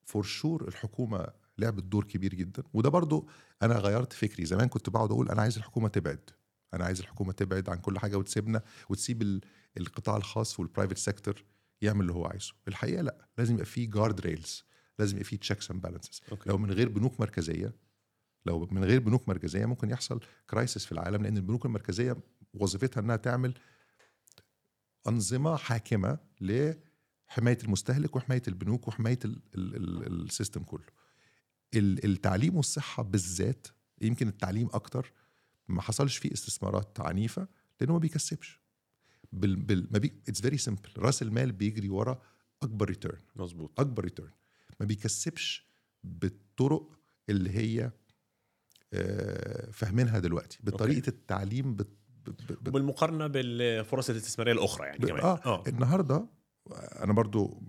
for 0.06 0.24
sure 0.24 0.68
الحكومة 0.68 1.28
لعبت 1.58 1.84
دور 1.84 2.04
كبير 2.04 2.34
جدا. 2.36 2.64
وده 2.74 2.90
برضو 2.90 3.30
أنا 3.62 3.76
غيرت 3.76 4.14
فكري. 4.14 4.46
زمان 4.46 4.68
كنت 4.68 4.90
بقعد 4.90 5.12
أقول 5.12 5.30
أنا 5.30 5.42
عايز 5.42 5.58
الحكومة 5.58 5.88
تبعد. 5.88 6.30
أنا 6.74 6.86
عايز 6.86 7.00
الحكومة 7.00 7.32
تبعد 7.34 7.70
عن 7.70 7.78
كل 7.78 8.00
حاجة 8.00 8.18
وتسيبنا 8.18 8.62
وتسيب 8.90 9.22
ال- 9.22 9.42
القطاع 9.78 10.18
الخاص 10.18 10.60
وال 10.60 10.68
private 10.68 10.98
sector 10.98 11.44
يعمل 11.82 12.02
اللي 12.02 12.14
هو 12.14 12.26
عايزه. 12.26 12.54
الحقيقة 12.68 13.02
لأ. 13.02 13.28
لازم 13.38 13.54
يبقى 13.54 13.66
فيه 13.66 13.90
guard 13.90 14.20
rails 14.22 14.64
لازم 15.00 15.16
يبقى 15.16 15.24
فيه 15.30 15.38
checks 15.38 15.72
and 15.72 15.82
balances. 15.82 16.22
لو 16.46 16.58
من 16.58 16.72
غير 16.72 16.90
بنوك 16.90 17.20
مركزية 17.20 17.74
لو 18.46 18.68
من 18.72 18.84
غير 18.84 19.00
بنوك 19.00 19.28
مركزية 19.30 19.66
ممكن 19.66 19.90
يحصل 19.90 20.20
crisis 20.50 20.86
في 20.86 20.92
العالم 20.92 21.24
لأن 21.24 21.38
البنوك 21.38 21.66
المركزية 21.66 22.18
وظيفتها 22.54 23.02
إنها 23.02 23.16
تعمل 23.16 23.54
أنظمة 25.08 25.56
حاكمة 25.58 26.18
لحماية 26.42 27.58
المستهلك 27.64 28.16
وحماية 28.16 28.42
البنوك 28.48 28.88
وحماية 28.88 29.20
ال- 29.26 29.42
ال- 29.56 29.76
ال- 29.76 30.24
ال 30.26 30.31
system 30.31 30.64
كله. 30.64 30.86
ال- 31.74 32.06
التعليم 32.06 32.56
والصحة 32.56 33.04
بالذات 33.04 33.68
يمكن 34.02 34.28
التعليم 34.28 34.68
أكتر 34.74 35.12
ما 35.68 35.82
حصلش 35.82 36.18
فيه 36.18 36.34
استثمارات 36.34 37.00
عنيفة 37.00 37.48
لأنه 37.82 37.94
ما 37.94 38.00
بيكسبش. 38.00 38.60
بال 39.32 39.56
بال 39.56 39.88
ما 39.92 40.00
بي 40.00 40.14
it's 40.28 40.42
very 40.42 40.58
simple 40.58 40.90
رأس 40.98 41.22
المال 41.22 41.52
بيجري 41.52 41.90
ورا 41.90 42.22
أكبر 42.64 42.86
return 42.90 43.20
مظبوط. 43.36 43.80
أكبر 43.80 44.04
return 44.04 44.32
ما 44.80 44.86
بيكسبش 44.86 45.68
بالطرق 46.04 47.00
اللي 47.30 47.50
هي 47.50 47.92
فاهمينها 49.72 50.20
دلوقتي 50.20 50.60
بطريقة 50.64 51.10
التعليم 51.10 51.76
بت 51.76 51.88
ب- 52.26 52.30
ب- 52.30 52.64
ب- 52.64 52.70
بالمقارنه 52.70 53.28
بالفرص 53.28 54.10
الاستثمارية 54.10 54.52
الأخرى 54.52 54.86
يعني 54.88 55.00
ب- 55.00 55.06
كمان. 55.08 55.22
آه, 55.22 55.40
آه. 55.46 55.64
النهارده 55.68 56.26
أنا 57.04 57.14
برضو 57.14 57.64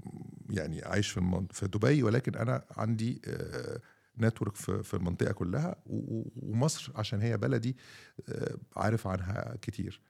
يعني 0.51 0.83
عايش 0.83 1.11
في 1.11 1.17
المن... 1.19 1.47
في 1.51 1.67
دبي 1.67 2.03
ولكن 2.03 2.35
أنا 2.37 2.65
عندي 2.71 3.21
آه 3.27 3.81
network 4.19 4.57
في 4.57 4.83
في 4.83 4.95
المنطقة 4.95 5.33
كلها 5.33 5.77
ومصر 5.87 6.93
عشان 6.97 7.21
هي 7.21 7.37
بلدي 7.37 7.77
آه 8.29 8.57
عارف 8.77 9.07
عنها 9.07 9.57
كتير. 9.63 10.01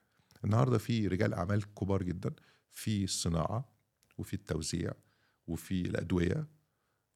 النهارده 0.45 0.79
في 0.79 1.09
رجال 1.09 1.35
أعمال 1.35 1.75
كبار 1.75 2.03
جدا 2.03 2.31
في 2.71 3.05
الصناعه 3.05 3.73
وفي 4.19 4.35
التوزيع 4.35 4.93
وفي 5.47 5.81
الأدوية 5.81 6.47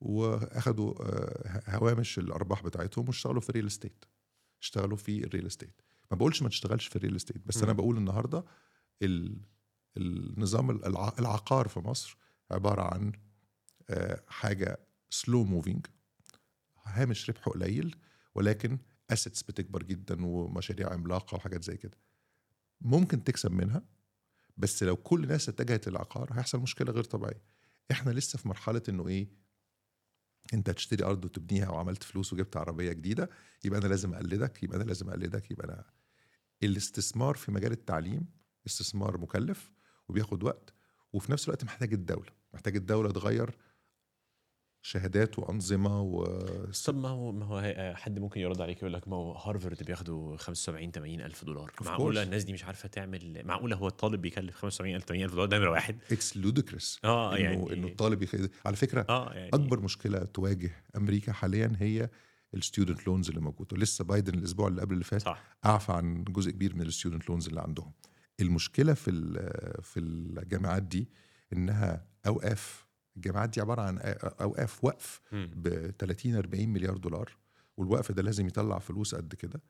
واخدوا 0.04 0.94
آه، 1.02 1.62
هوامش 1.68 2.18
الأرباح 2.18 2.62
بتاعتهم 2.62 3.08
واشتغلوا 3.08 3.40
في 3.40 3.50
ال 3.50 3.54
real 3.54 3.66
estate 3.66 4.04
اشتغلوا 4.62 4.96
في 4.96 5.24
ال 5.24 5.29
real 5.29 5.46
estate 5.46 5.80
ما 6.10 6.16
بقولش 6.16 6.42
ما 6.42 6.48
تشتغلش 6.48 6.86
في 6.86 6.96
ال 6.96 7.00
real 7.00 7.16
estate 7.16 7.46
بس 7.46 7.56
مم. 7.56 7.62
أنا 7.64 7.72
بقول 7.72 7.96
النهارده 7.96 8.44
ال... 9.02 9.40
النظام 9.96 10.70
الع... 10.70 11.12
العقار 11.18 11.68
في 11.68 11.80
مصر 11.80 12.16
عبارة 12.50 12.82
عن 12.94 13.12
آه، 13.90 14.24
حاجة 14.28 14.78
slow 15.10 15.44
moving 15.44 15.86
هامش 16.84 17.30
ربحه 17.30 17.50
قليل 17.50 17.96
ولكن 18.34 18.78
assets 19.10 19.42
بتكبر 19.42 19.82
جدا 19.82 20.26
ومشاريع 20.26 20.92
عملاقة 20.92 21.34
وحاجات 21.34 21.64
زي 21.64 21.76
كده. 21.76 21.98
ممكن 22.80 23.24
تكسب 23.24 23.52
منها 23.52 23.82
بس 24.56 24.82
لو 24.82 24.96
كل 24.96 25.24
الناس 25.24 25.48
اتجهت 25.48 25.88
للعقار 25.88 26.32
هيحصل 26.32 26.58
مشكلة 26.60 26.92
غير 26.92 27.04
طبيعية. 27.04 27.42
إحنا 27.90 28.10
لسه 28.10 28.38
في 28.38 28.48
مرحلة 28.48 28.82
إنه 28.88 29.08
إيه؟ 29.08 29.28
انت 30.54 30.70
تشتري 30.70 31.04
ارض 31.04 31.24
وتبنيها 31.24 31.68
وعملت 31.70 32.02
فلوس 32.02 32.32
وجبت 32.32 32.56
عربية 32.56 32.92
جديدة 32.92 33.30
يبقى 33.64 33.80
أنا 33.80 33.88
لازم 33.88 34.14
أقلدك 34.14 34.62
يبقى 34.62 34.76
أنا 34.76 34.84
لازم 34.84 35.08
أقلدك 35.08 35.50
يبقى 35.50 35.66
أنا 35.68 35.84
الاستثمار 36.62 37.34
في 37.34 37.52
مجال 37.52 37.72
التعليم 37.72 38.26
استثمار 38.66 39.18
مكلف 39.18 39.72
وبياخد 40.08 40.42
وقت 40.42 40.74
وفي 41.12 41.32
نفس 41.32 41.44
الوقت 41.44 41.64
محتاج 41.64 41.92
الدولة 41.92 42.30
محتاج 42.54 42.76
الدولة 42.76 43.10
تغير 43.10 43.56
شهادات 44.86 45.38
وأنظمة 45.38 46.00
و 46.02 46.24
طب 46.86 46.94
ما 46.96 47.08
هو 47.08 47.32
ما 47.32 47.44
هو 47.46 47.94
حد 47.96 48.18
ممكن 48.18 48.40
يرد 48.40 48.60
عليك 48.60 48.78
يقول 48.78 48.92
لك 48.92 49.08
ما 49.08 49.16
هو 49.16 49.32
هارفرد 49.32 49.82
بياخدوا 49.82 50.36
75 50.36 50.90
80 50.90 51.20
ألف 51.20 51.44
دولار. 51.44 51.72
معقولة. 51.84 52.22
الناس 52.22 52.44
دي 52.44 52.52
مش 52.52 52.64
عارفة 52.64 52.88
تعمل 52.88 53.42
معقولة 53.44 53.76
هو 53.76 53.88
الطالب 53.88 54.20
بيكلف 54.22 54.54
75 54.56 54.94
ألف 54.94 55.04
80 55.04 55.24
ألف 55.24 55.32
دولار؟ 55.32 55.46
ده 55.48 55.58
نمرة 55.58 55.70
واحد. 55.70 55.98
it's 56.12 56.36
ludicrous 56.36 56.98
آه 57.04 57.32
انه 57.36 57.40
يعني 57.44 57.72
إنه 57.72 57.86
الطالب 57.86 58.22
يخ... 58.22 58.34
على 58.66 58.76
فكرة 58.76 59.06
آه 59.08 59.32
يعني 59.32 59.48
أكبر 59.54 59.80
مشكلة 59.80 60.18
تواجه 60.18 60.70
أمريكا 60.96 61.32
حاليا 61.32 61.72
هي 61.78 62.10
ال 62.54 62.61
student 62.61 63.06
loans 63.06 63.28
اللي 63.28 63.40
موجود 63.40 63.72
ولسه 63.72 64.04
بايدن 64.04 64.38
الأسبوع 64.38 64.68
اللي 64.68 64.80
قبل 64.80 64.92
اللي 64.92 65.04
فات 65.04 65.22
أعفى 65.66 65.92
عن 65.92 66.24
جزء 66.24 66.50
كبير 66.50 66.74
من 66.74 66.82
ال 66.82 66.88
student 66.88 67.28
loans 67.30 67.48
اللي 67.48 67.60
عندهم. 67.60 67.92
المشكلة 68.40 68.94
في 68.94 69.10
في 69.82 70.00
الجامعات 70.00 70.82
دي 70.82 71.08
إنها 71.52 72.06
أوقاف 72.26 72.84
الجامعات 73.16 73.50
دي 73.50 73.60
عبارة 73.60 73.82
عن 73.82 73.98
أوقاف 74.40 74.84
وقف. 74.84 75.20
ب 75.32 75.90
30 75.98 76.36
40 76.36 76.68
مليار 76.68 76.96
دولار. 76.96 77.36
والوقف 77.76 78.12
ده 78.12 78.22
لازم 78.22 78.46
يطلع 78.46 78.78
فلوس 78.78 79.14
قد 79.14 79.34
كده. 79.34 79.60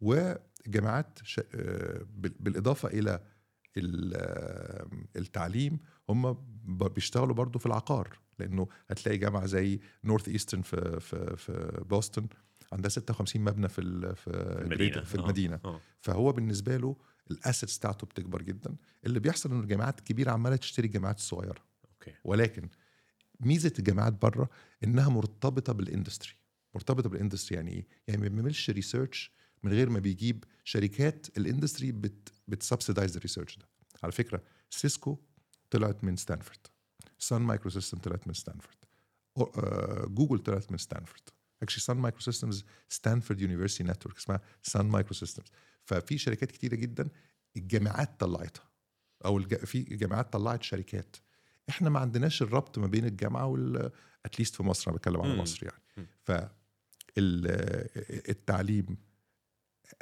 والجامعات 0.00 1.18
ش... 1.22 1.40
آه، 1.54 2.02
بال- 2.14 2.34
بالإضافة 2.40 2.88
إلى 2.88 3.20
ال- 3.76 4.88
التعليم 5.16 5.78
هم 6.08 6.32
بيشتغلوا 6.94 7.34
برضو 7.34 7.58
في 7.58 7.66
العقار. 7.66 8.18
لأنه 8.38 8.68
هتلاقي 8.90 9.18
جامعة 9.18 9.46
زي 9.46 9.80
Northeastern 10.04 10.62
في 10.62 11.00
في 11.00 11.36
في 11.36 11.82
بوسطن 11.90 12.26
عندها 12.72 12.88
56 12.90 13.42
مبنى 13.44 13.68
في 13.68 13.80
ال- 13.80 14.16
في 14.16 14.30
المدينة. 14.30 15.00
في 15.04 15.18
آه، 15.18 15.20
المدينة. 15.20 15.60
آه. 15.64 15.80
فهو 16.00 16.32
بالنسبة 16.32 16.76
له 16.76 16.96
ال 17.30 17.37
assets 17.37 17.78
بتاعته 17.78 18.06
بتكبر 18.06 18.42
جدا. 18.42 18.76
اللي 19.06 19.20
بيحصل 19.20 19.50
ان 19.52 19.60
الجامعات 19.60 19.98
الكبيرة 19.98 20.30
عمالة 20.30 20.56
تشتري 20.56 20.86
الجامعات 20.86 21.16
الصغيره 21.18 21.60
okay. 21.92 22.12
ولكن 22.24 22.68
ميزة 23.40 23.72
الجامعات 23.78 24.12
بره 24.12 24.50
إنها 24.84 25.08
مرتبطة 25.08 25.72
بال 25.72 25.84
industry 25.84 26.32
مرتبطة 26.74 27.08
بال 27.08 27.18
industry 27.18 27.56
يعني 27.56 27.72
إيه؟ 27.72 27.86
يعني 28.08 28.22
ما 28.22 28.28
بيعملش 28.28 28.70
research 28.70 29.32
من 29.62 29.72
غير 29.72 29.90
ما 29.90 29.98
بيجيب 29.98 30.44
شركات 30.64 31.26
ال 31.38 31.44
industry 31.44 31.92
بت 31.92 32.32
بت 32.48 32.60
subsidize 32.60 33.16
ال 33.16 33.21
research 33.21 33.58
ده. 33.58 33.68
على 34.02 34.12
فكرة 34.12 34.42
سيسكو 34.70 35.18
طلعت 35.70 36.04
من 36.04 36.16
ستانفورد 36.16 36.58
سان 37.18 37.42
مايكرو 37.42 37.70
سيستم 37.70 37.98
طلعت 37.98 38.28
من 38.28 38.34
ستانفورد 38.34 38.76
أو- 39.38 39.58
آه، 39.58 40.06
جوجل 40.06 40.38
طلعت 40.38 40.72
من 40.72 40.78
ستانفورد 40.78 41.22
actually 41.62 41.80
سان 41.80 41.96
مايكرو 41.96 42.20
سيستمز 42.20 42.64
Stanford 42.88 43.40
University 43.40 43.84
Network 43.84 44.16
اسمها 44.16 44.40
سان 44.62 44.86
مايكرو 44.86 45.14
سيستمز 45.14 45.46
ففي 45.84 46.18
شركات 46.18 46.50
كتيرة 46.50 46.74
جدا 46.74 47.08
الجامعات 47.56 48.20
طلعتها. 48.20 48.70
أو 49.24 49.38
الج... 49.38 49.54
في 49.54 49.82
جامعات 49.82 50.32
طلعت 50.32 50.62
شركات. 50.62 51.16
إحنا 51.68 51.90
ما 51.90 52.00
عندناش 52.00 52.42
الربط 52.42 52.78
ما 52.78 52.86
بين 52.86 53.04
الجامعة 53.04 53.46
وال 53.46 53.90
at 54.24 54.33
least 54.33 54.54
في 54.54 54.62
مصر 54.62 54.90
أنا 54.90 54.96
بتكلم 54.98 55.20
على. 55.20 55.36
مصر 55.36 55.66
يعني. 55.66 56.08
ف 56.22 56.30
ال- 57.18 58.28
التعليم 58.30 58.96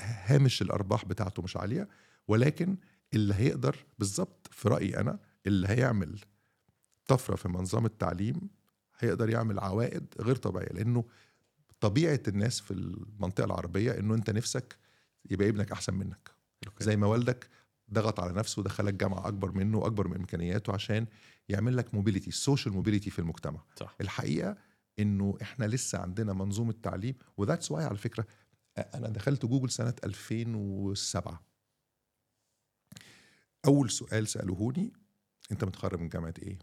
هامش 0.01 0.63
الأرباح 0.63 1.05
بتاعته 1.05 1.43
مش 1.43 1.57
عالية 1.57 1.89
ولكن 2.29 2.77
اللي 3.15 3.35
هيقدر 3.35 3.77
بالظبط 3.99 4.49
في 4.51 4.69
رأيي 4.69 4.97
أنا 4.97 5.19
اللي 5.47 5.69
هيعمل 5.69 6.19
طفرة 7.07 7.37
في 7.37 7.49
نظام 7.49 7.87
التعليم 7.87 8.41
هيقدر 8.99 9.31
يعمل 9.31 9.59
عوائد 9.61 10.15
غير 10.21 10.37
طبيعية 10.37 10.69
لأنه 10.73 11.05
طبيعة 11.81 12.21
الناس 12.29 12.61
في 12.61 12.71
المنطقة 12.71 13.45
العربية 13.45 13.99
إنه 13.99 14.15
أنت 14.15 14.31
نفسك 14.31 14.77
يبقى 15.31 15.49
ابنك 15.49 15.73
أحسن 15.73 15.95
منك 15.95 16.31
okay. 16.67 16.85
زي 16.85 16.97
ما 16.97 17.07
والدك 17.07 17.49
ضغط 17.93 18.21
على 18.21 18.33
نفسه 18.33 18.61
ودخلك 18.61 18.95
جامعه 18.95 19.29
أكبر 19.29 19.53
منه 19.53 19.79
وأكبر 19.79 20.09
من 20.09 20.17
إمكانياته 20.17 20.73
عشان 20.73 21.07
يعمل 21.49 21.77
لك 21.77 21.95
mobility 21.95 22.29
ال 22.29 22.35
social 22.35 22.75
mobility 22.75 23.11
في 23.11 23.19
المجتمع. 23.19 23.65
صح. 23.77 23.97
الحقيقة 24.01 24.57
إنه 24.99 25.39
إحنا 25.43 25.65
لسه 25.65 25.99
عندنا 25.99 26.33
منظومة 26.33 26.75
تعليم 26.83 27.15
و 27.37 27.42
that's 27.42 27.71
why 27.71 27.85
على 27.85 27.99
فكرة 27.99 28.27
أنا 28.79 29.09
دخلت 29.09 29.47
جوجل 29.47 29.71
سنة 29.71 29.95
2007 30.05 31.43
أول 33.67 33.91
سؤال 33.91 34.29
سألوهوني 34.29 34.93
أنت 35.53 35.65
متخرج 35.65 36.01
من 36.01 36.09
جامعة 36.09 36.35
إيه؟ 36.43 36.59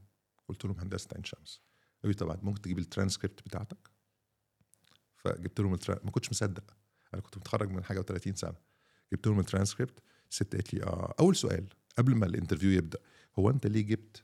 قلت 0.47 0.65
لهم 0.65 0.79
هندسة 0.79 1.07
عين 1.15 1.23
شمس. 1.23 1.61
قالوا 2.03 2.13
لي 2.13 2.19
طبعا 2.19 2.37
ممكن 2.41 2.61
تجيب 2.61 2.79
الترانسكريبت 2.79 3.41
بتاعتك؟ 3.41 3.89
فجبت 5.15 5.59
لهم 5.59 5.73
الترا... 5.73 5.99
ما 6.03 6.11
كنتش 6.11 6.29
مصدق. 6.29 6.77
أنا 7.13 7.21
كنت 7.21 7.37
متخرج 7.37 7.69
من 7.69 7.83
حاجة 7.83 8.01
و30 8.01 8.33
سنة. 8.35 8.55
جبت 9.13 9.27
لهم 9.27 9.39
الترانسكريبت 9.39 9.99
الست 10.31 10.55
قالت 10.55 10.73
لي 10.73 10.83
آه 10.83 11.13
أول 11.19 11.35
سؤال 11.35 11.67
قبل 11.97 12.15
ما 12.15 12.25
ال 12.25 12.30
interview 12.30 12.71
يبدأ 12.71 12.99
هو 13.39 13.49
أنت 13.49 13.67
ليه 13.67 13.81
جبت 13.81 14.23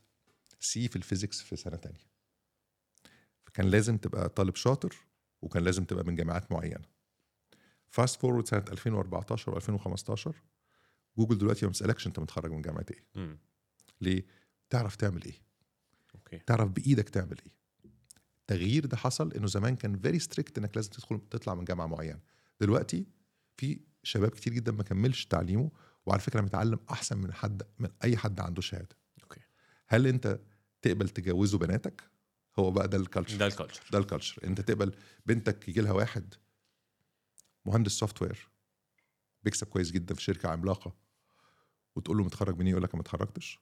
C 0.60 0.88
في 0.88 0.96
ال 0.96 1.02
physics 1.02 1.42
في 1.42 1.56
سنة 1.56 1.76
تانية؟ 1.76 2.06
فكان 3.46 3.66
لازم 3.66 3.98
تبقى 3.98 4.30
طالب 4.30 4.56
شاطر 4.56 4.96
وكان 5.42 5.64
لازم 5.64 5.84
تبقى 5.84 6.04
من 6.06 6.16
جامعات 6.16 6.52
معينة. 6.52 6.86
fast 7.88 8.20
forward 8.22 8.48
سنة 8.48 8.66
2014 8.72 9.60
و2015 9.60 10.32
جوجل 11.18 11.38
دلوقتي 11.38 11.66
ما 11.66 11.70
بتسالكش 11.70 12.08
أنت 12.08 12.20
متخرج 12.20 12.52
من 12.52 12.62
جامعة 12.62 12.86
إيه. 12.92 13.06
مم. 13.16 13.38
ليه؟ 14.02 14.26
تعرف 14.70 14.96
تعمل 14.96 15.24
إيه. 15.26 15.42
okay. 16.16 16.38
تعرف 16.40 16.70
بإيدك 16.70 17.10
تعمل 17.10 17.38
إيه. 17.46 17.52
التغيير 18.42 18.86
ده 18.86 18.98
حصل 18.98 19.34
إنه 19.34 19.48
زمان 19.48 19.76
كان 19.76 20.00
very 20.00 20.20
strict 20.20 20.58
إنك 20.58 20.76
لازم 20.76 20.90
تدخل 20.92 21.20
تطلع 21.30 21.56
من 21.56 21.64
جامعة 21.64 21.86
معينة. 21.88 22.20
دلوقتي 22.62 23.06
في 23.58 23.80
شباب 24.04 24.30
كتير 24.32 24.54
جدا 24.54 24.72
ما 24.72 24.84
كملش 24.84 25.26
تعليمه 25.26 25.72
وعلى 26.06 26.22
فكرة 26.22 26.42
متعلم 26.42 26.80
أحسن 26.92 27.18
من 27.18 27.34
حد 27.34 27.64
من 27.80 27.90
أي 28.04 28.18
حد 28.18 28.40
عنده 28.40 28.62
شهادة. 28.62 28.98
okay. 29.24 29.40
هل 29.88 30.08
أنت 30.08 30.40
تقبل 30.82 31.10
تجوزه 31.10 31.58
بناتك؟ 31.58 32.04
هو 32.60 32.72
بقى 32.72 32.88
ده 32.88 32.98
ال 32.98 33.03
culture 33.03 33.38
ده 33.38 33.48
ال 33.48 33.52
culture 33.52 33.84
ده 33.92 33.98
ال 34.00 34.05
culture 34.05 34.44
أنت 34.44 34.62
تقبل 34.62 34.96
بنتك 35.26 35.70
يجي 35.70 35.82
لها 35.82 35.92
واحد 35.92 36.34
مهندس 37.66 37.92
software 37.92 38.50
بيكسب 39.44 39.68
كويس 39.68 39.92
جدا 39.92 40.16
في 40.16 40.22
شركة 40.22 40.50
عملاقة 40.50 40.96
وتقول 41.96 42.18
له 42.18 42.24
متخرج 42.24 42.58
منين؟ 42.58 42.72
يقول 42.72 42.84
لك 42.84 42.96
ما 42.96 43.02
اتخرجتش. 43.02 43.60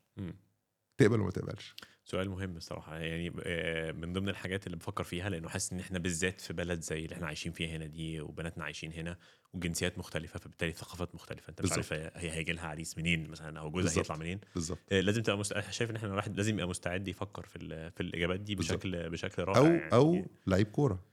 تقبل 0.97 1.13
ولا 1.15 1.23
ما 1.23 1.31
تقبلش؟ 1.31 1.75
سؤال 2.05 2.29
مهم 2.29 2.57
الصراحة 2.57 2.97
يعني 2.97 3.33
آه، 3.43 3.91
من 3.91 4.13
ضمن 4.13 4.29
الحاجات 4.29 4.65
اللي 4.67 4.77
بفكر 4.77 5.03
فيها 5.03 5.29
لأنه 5.29 5.49
حاسس 5.49 5.73
إن 5.73 5.79
إحنا 5.79 5.99
بالذات 5.99 6.41
في 6.41 6.53
بلد 6.53 6.81
زي 6.81 7.03
اللي 7.05 7.15
إحنا 7.15 7.27
عايشين 7.27 7.51
فيها 7.51 7.77
هنا 7.77 7.85
دي 7.85 8.21
وبناتنا 8.21 8.63
عايشين 8.63 8.93
هنا 8.93 9.17
وجنسيات 9.53 9.97
مختلفة 9.97 10.39
فبالتالي 10.39 10.71
ثقافات 10.71 11.15
مختلفة 11.15 11.49
أنت 11.49 11.61
مش. 11.61 11.71
عارف 11.71 11.93
هي 11.93 12.11
هيجي 12.31 12.53
لها 12.53 12.67
عريس 12.67 12.97
منين 12.97 13.29
مثلا 13.29 13.59
أو 13.59 13.71
جوزها. 13.71 13.99
هيطلع 14.01 14.15
منين 14.15 14.39
بالظبط 14.55 14.79
آه، 14.91 14.99
لازم 15.01 15.21
تبقى 15.23 15.37
مست... 15.37 15.59
شايف 15.69 15.89
إن 15.89 15.95
إحنا 15.95 16.09
الواحد 16.09 16.37
لازم 16.37 16.53
يبقى 16.53 16.67
مستعد 16.67 17.07
يفكر 17.07 17.45
في 17.45 17.55
ال... 17.55 17.91
في 17.91 18.03
الإجابات 18.03 18.39
دي. 18.39 18.55
بشكل 18.55 19.09
بشكل 19.09 19.43
رائع 19.43 19.57
أو 19.59 19.65
يعني. 19.65 19.93
أو 19.93 20.25
لعيب 20.47 20.67
كورة 20.67 21.12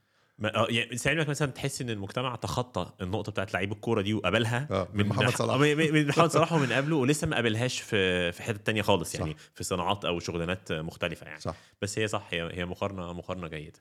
يعني 0.69 0.97
ساعات 0.97 1.29
مثلا 1.29 1.51
تحس 1.51 1.81
إن 1.81 1.89
المجتمع 1.89 2.35
تخطى 2.35 2.91
النقطة 3.01 3.31
بتاعت 3.31 3.53
لعيب 3.53 3.71
الكورة 3.71 4.01
دي 4.01 4.13
وقبلها 4.13 4.67
آه، 4.71 4.87
من 4.93 5.07
محمد 5.07 5.29
صلاح. 5.29 5.55
آه، 5.55 5.59
من 5.91 6.07
محمد 6.07 6.27
صلاح 6.37 6.53
ومن 6.53 6.73
قبله 6.73 6.95
ولسه 6.95 7.27
ما 7.27 7.35
قابلهاش 7.35 7.81
في 7.81 8.31
في 8.31 8.43
حتة 8.43 8.57
تانية 8.57 8.81
خالص 8.81 9.15
يعني 9.15 9.31
صح. 9.31 9.37
في 9.55 9.63
صناعات 9.63 10.05
أو 10.05 10.19
شغلانات 10.19 10.71
مختلفة 10.71 11.27
يعني. 11.27 11.39
صح. 11.39 11.55
بس 11.81 11.99
هي 11.99 12.07
صح 12.07 12.27
هي 12.31 12.49
هي 12.53 12.65
مقارنه 12.65 13.13
مقارنة 13.13 13.47
جيدة. 13.47 13.79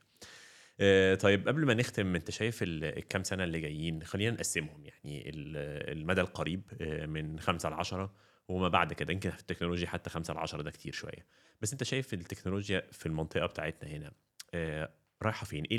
آه، 0.81 1.15
طيب 1.15 1.49
قبل 1.49 1.67
ما 1.67 1.75
نختم 1.75 2.15
أنت 2.15 2.31
شايف 2.31 2.63
ال- 2.63 2.85
الكام 2.99 3.23
سنة 3.25 3.45
اللي 3.45 3.61
جايين؟ 3.61 4.03
خلينا 4.03 4.31
نقسمهم 4.31 4.85
يعني. 4.85 5.29
ال- 5.31 5.99
المدى 5.99 6.21
القريب 6.21 6.63
آه، 6.81 7.07
من 7.07 7.41
خمسة 7.41 7.69
ل 7.69 7.73
10 7.73 8.13
وما 8.49 8.69
بعد 8.69 8.93
كده. 8.93 9.13
يمكن 9.13 9.31
في 9.31 9.41
التكنولوجيا 9.41 9.87
حتى 9.89 10.11
خمسة 10.11 10.35
ل 10.35 10.39
10 10.39 10.63
ده 10.63 10.71
كتير 10.71 10.93
شوية. 10.93 11.27
بس 11.63 11.73
أنت 11.73 11.83
شايف 11.85 12.15
التكنولوجيا 12.15 12.83
في 12.93 13.07
المنطقة 13.07 13.47
بتاعتنا 13.47 13.91
هنا 13.91 14.13
آه، 14.55 14.91
رايحة 15.23 15.45
فين؟ 15.47 15.65
إيه 15.65 15.79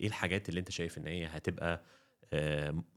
إيه 0.00 0.06
الحاجات 0.06 0.48
اللي 0.48 0.60
أنت 0.60 0.70
شايف 0.70 0.98
إن 0.98 1.06
هي 1.06 1.26
هتبقى 1.26 1.84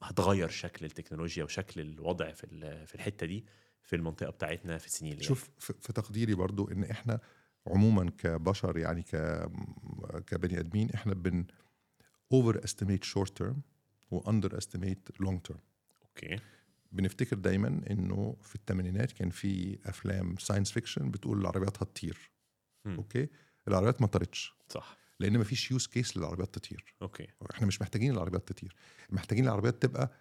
هتغير 0.01 0.49
شكل 0.49 0.86
التكنولوجيا 0.86 1.43
وشكل 1.43 1.81
الوضع 1.81 2.31
في 2.31 2.47
في 2.86 2.95
الحتة 2.95 3.27
دي 3.27 3.45
في 3.81 3.95
المنطقة 3.95 4.29
بتاعتنا 4.31 4.77
في 4.77 4.86
السنين 4.86 5.11
اللي 5.13 5.23
شوف 5.23 5.49
في 5.59 5.73
في 5.81 5.93
تقديري 5.93 6.36
برضو 6.36 6.67
إن 6.67 6.84
إحنا 6.84 7.19
عموما 7.67 8.11
كبشر 8.17 8.77
يعني 8.77 9.03
ك 9.03 9.15
كبني 10.27 10.59
آدمين 10.59 10.91
إحنا 10.91 11.13
بن 11.13 11.45
overestimate 12.31 13.03
short 13.03 13.38
term 13.38 13.57
و 13.57 13.61
underestimate 14.11 15.09
long 15.19 15.41
term. 15.41 15.59
okay. 16.03 16.39
بنفتكر 16.91 17.36
دايما 17.36 17.81
إنه 17.91 18.36
في 18.41 18.55
الثمانينات 18.55 19.11
كان 19.11 19.29
في 19.29 19.79
أفلام 19.86 20.38
science 20.38 20.71
fiction 20.71 21.11
بتقول 21.11 21.41
العربيات 21.41 21.84
هتطير. 21.84 22.31
okay؟ 22.86 23.27
العربيات 23.67 24.01
ما 24.01 24.07
طارتش. 24.07 24.53
صح. 24.69 24.97
لأن 25.20 25.38
ما 25.38 25.43
فيش 25.43 25.72
use 25.71 25.88
case 25.88 26.17
للعربيات 26.18 26.53
تطير. 26.55 26.95
okay. 27.01 27.27
إحنا 27.51 27.68
مش 27.68 27.82
محتاجين 27.82 28.11
العربيات 28.11 28.47
تطير. 28.47 28.76
محتاجين 29.09 29.45
العربيات 29.45 29.82
تبقى 29.82 30.11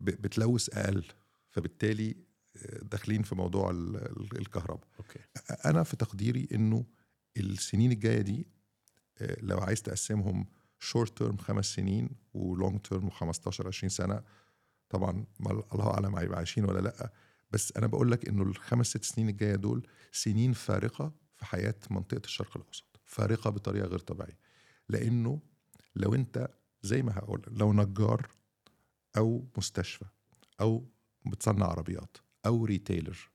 بتلوث 0.00 0.68
أقل 0.78 1.04
فبالتالي 1.50 2.16
آه، 2.56 2.78
داخلين 2.82 3.22
في 3.22 3.34
موضوع 3.34 3.70
ال- 3.70 3.96
ال- 3.96 4.38
الكهرباء. 4.38 4.88
okay. 4.98 5.18
أنا 5.64 5.82
في 5.82 5.96
تقديري 5.96 6.48
إنه 6.52 6.84
السنين 7.36 7.92
الجاية 7.92 8.20
دي 8.20 8.46
آه، 9.18 9.36
لو 9.40 9.58
عايز 9.58 9.82
تقسمهم 9.82 10.46
short 10.78 11.18
term 11.18 11.36
خمس 11.36 11.66
سنين 11.74 12.10
و 12.34 12.43
long 12.43 12.80
term 12.80 13.10
15 13.10 13.66
20 13.66 13.88
سنة 13.90 14.22
طبعا 14.88 15.24
الله 15.74 15.90
أعلم 15.94 16.16
هيبقى 16.16 16.38
عايشين 16.38 16.64
ولا 16.64 16.80
لأ. 16.80 17.12
بس 17.50 17.72
أنا 17.76 17.86
بقول 17.86 18.10
لك 18.10 18.28
إنه 18.28 18.42
الخمس 18.42 18.86
ست 18.86 19.04
سنين 19.04 19.28
الجاية 19.28 19.54
دول 19.56 19.86
سنين 20.12 20.52
فارقة 20.52 21.12
في 21.36 21.44
حياة 21.46 21.74
منطقة 21.90 22.22
الشرق 22.24 22.56
الأوسط. 22.56 22.84
فارقة 23.06 23.50
بطريقة 23.50 23.86
غير 23.86 23.98
طبيعية. 23.98 24.38
لأنه 24.88 25.40
لو 25.96 26.14
أنت 26.14 26.48
زي 26.82 27.02
ما 27.02 27.18
هقول 27.18 27.42
لو 27.48 27.72
نجار 27.72 28.30
أو 29.16 29.48
مستشفى 29.56 30.04
أو 30.60 30.88
بتصنع 31.26 31.66
عربيات 31.66 32.16
أو 32.46 32.64
retailer 32.64 33.30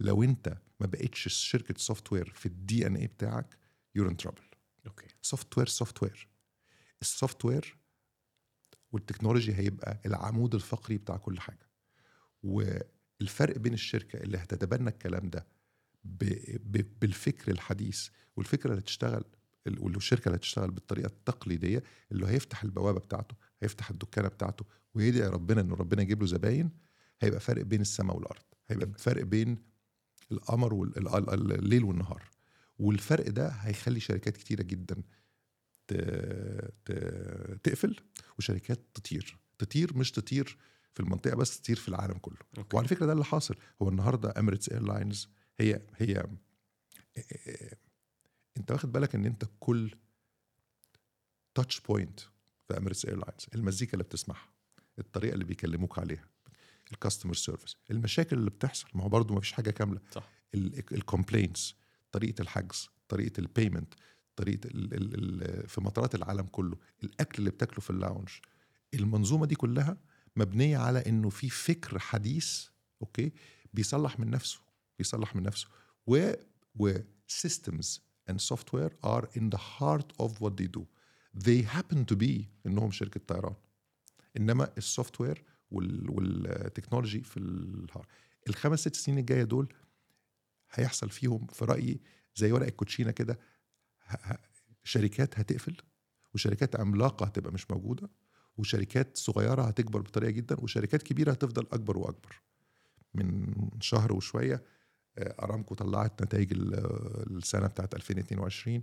لو 0.00 0.22
أنت 0.22 0.58
ما 0.80 0.86
بقتش 0.86 1.28
شركة 1.28 1.74
software 1.78 2.32
في 2.36 2.46
ال 2.46 2.86
DNA 2.86 3.06
بتاعك 3.06 3.58
you're 3.94 4.08
in 4.08 4.16
trouble 4.16 4.42
okay. 4.86 5.06
software 5.22 5.66
software 5.66 6.02
ال 6.02 6.28
software 7.02 7.78
وال 8.92 9.02
technology 9.02 9.54
هيبقى 9.54 10.00
العمود 10.06 10.54
الفقري 10.54 10.98
بتاع 10.98 11.16
كل 11.16 11.40
حاجة. 11.40 11.70
والفرق 12.42 13.58
بين 13.58 13.74
الشركة 13.74 14.16
اللي 14.16 14.38
هتتبنى 14.38 14.88
الكلام 14.90 15.30
ده. 15.30 15.46
بالفكر 16.04 17.50
الحديث 17.52 18.08
والفكرة 18.36 18.70
اللي 18.70 18.80
هتشتغل 18.82 19.24
ال- 19.66 19.78
والشركة 19.80 20.26
اللي 20.26 20.36
هتشتغل 20.36 20.70
بالطريقة 20.70 21.06
التقليدية 21.06 21.82
اللي 22.12 22.26
هيفتح 22.26 22.62
البوابة 22.64 23.00
بتاعته 23.00 23.34
هيفتح 23.62 23.90
الدكانة 23.90 24.28
بتاعته 24.28 24.64
ويدعي 24.94 25.28
ربنا 25.28 25.60
انه 25.60 25.74
ربنا 25.74 26.02
يجيب 26.02 26.20
له 26.20 26.26
زباين 26.26 26.70
هيبقى 27.20 27.40
فرق 27.40 27.62
بين 27.62 27.80
السماء 27.80 28.16
والأرض 28.16 28.42
هيبقى 28.68 28.98
فرق 28.98 29.22
بين 29.22 29.58
القمر 30.32 30.74
والليل 30.74 31.84
والنهار. 31.84 32.22
والفرق 32.78 33.28
ده 33.30 33.48
هيخلي 33.48 34.00
شركات 34.00 34.36
كتيرة 34.36 34.62
جدا 34.62 35.02
ت... 35.88 35.94
ت... 36.84 36.92
تقفل 37.62 37.96
وشركات 38.38 38.80
تطير. 38.94 39.38
تطير 39.58 39.96
مش 39.96 40.10
تطير 40.12 40.56
في 40.94 41.00
المنطقة 41.00 41.36
بس 41.36 41.60
تطير 41.60 41.76
في 41.76 41.88
العالم 41.88 42.18
كله. 42.18 42.36
okay. 42.58 42.76
وعلى 42.76 42.88
فكرة 42.88 43.06
ده 43.06 43.12
اللي 43.12 43.24
حاصل. 43.24 43.54
هو 43.82 43.88
النهارده 43.88 44.34
Emirates 44.38 44.68
Airlines 44.68 45.28
هي 45.62 45.82
هي 45.96 46.24
أنت 48.56 48.70
واخد 48.72 48.92
بالك 48.92 49.14
إن 49.14 49.24
أنت 49.26 49.44
كل 49.60 49.94
touch 51.54 51.80
point 51.80 52.20
في 52.68 52.76
Emirates 52.78 53.06
Airlines 53.06 53.46
المزيكا 53.54 53.92
اللي 53.92 54.04
بتسمعها 54.04 54.48
الطريقة 54.98 55.34
اللي 55.34 55.44
بيكلموك 55.44 55.98
عليها 55.98 56.28
ال 56.92 56.97
customer 56.97 57.34
service 57.34 57.76
المشاكل 57.90 58.38
اللي 58.38 58.50
بتحصل 58.50 58.88
ما 58.94 59.04
هو 59.04 59.08
برضه 59.08 59.34
ما 59.34 59.40
فيش 59.40 59.52
حاجة 59.52 59.70
كاملة. 59.70 60.00
صح. 60.12 60.28
ال 60.92 61.00
complaints 61.00 61.74
طريقة 62.12 62.42
الحجز 62.42 62.88
طريقة 63.08 63.40
ال 63.40 63.47
payment 63.47 63.94
طريقة 64.36 64.66
ال 64.66 64.94
ال 64.94 65.42
ال 65.42 65.68
في 65.68 65.80
مطارات 65.80 66.14
العالم 66.14 66.46
كله 66.46 66.76
الأكل 67.04 67.38
اللي 67.38 67.50
بتاكله 67.50 67.80
في 67.80 67.90
ال 67.90 67.95
lounge 67.95 68.28
المنظومة 68.94 69.46
دي 69.46 69.54
كلها 69.54 69.96
مبنية 70.36 70.78
على 70.78 70.98
إنه 71.06 71.30
في 71.30 71.50
فكر 71.50 71.98
حديث 71.98 72.66
okay 73.02 73.32
بيصلح 73.74 74.18
من 74.20 74.30
نفسه. 74.30 74.60
بيصلح 75.02 75.36
من 75.36 75.42
نفسه. 75.42 75.68
و 76.06 76.32
و 76.74 76.92
systems 77.28 77.98
and 78.30 78.34
software 78.34 78.92
are 79.04 79.24
in 79.38 79.50
the 79.54 79.60
heart 79.78 80.24
of 80.24 80.30
what 80.40 80.52
they 80.56 80.68
do. 80.78 80.82
They 81.44 81.62
happen 81.76 82.04
to 82.12 82.16
be 82.16 82.48
إنهم 82.66 82.90
شركة 82.90 83.20
طيران. 83.26 83.54
إنما 84.36 84.72
ال 84.78 85.20
software 85.20 85.44
وال 85.70 86.10
وال 86.10 86.28
technology 86.28 87.20
في 87.22 87.36
ال 87.36 87.46
heart. 87.46 88.06
الخمس 88.48 88.80
ست 88.80 88.96
سنين 88.96 89.18
الجاية 89.18 89.44
دول 89.44 89.74
هيحصل 90.70 91.10
فيهم 91.10 91.46
في 91.46 91.64
رأيي 91.64 92.00
زي 92.36 92.52
ورق 92.52 92.66
الكوتشينه 92.66 93.10
كده 93.10 93.38
شركات 94.84 95.38
هتقفل 95.38 95.76
وشركات 96.34 96.80
عملاقة 96.80 97.26
هتبقى 97.26 97.52
مش 97.52 97.70
موجودة 97.70 98.10
وشركات 98.56 99.16
صغيرة 99.16 99.62
هتكبر 99.62 100.00
بطريقة 100.00 100.30
جدا 100.30 100.60
وشركات 100.60 101.02
كبيرة 101.02 101.30
هتفضل 101.32 101.66
أكبر 101.72 101.98
وأكبر. 101.98 102.42
من 103.14 103.54
شهر 103.80 104.12
وشوية 104.12 104.64
أرامكو 105.18 105.74
طلعت 105.74 106.22
نتائج 106.22 106.52
ال- 106.52 107.36
السنة 107.36 107.66
بتاعت 107.66 107.94
2022 107.94 108.82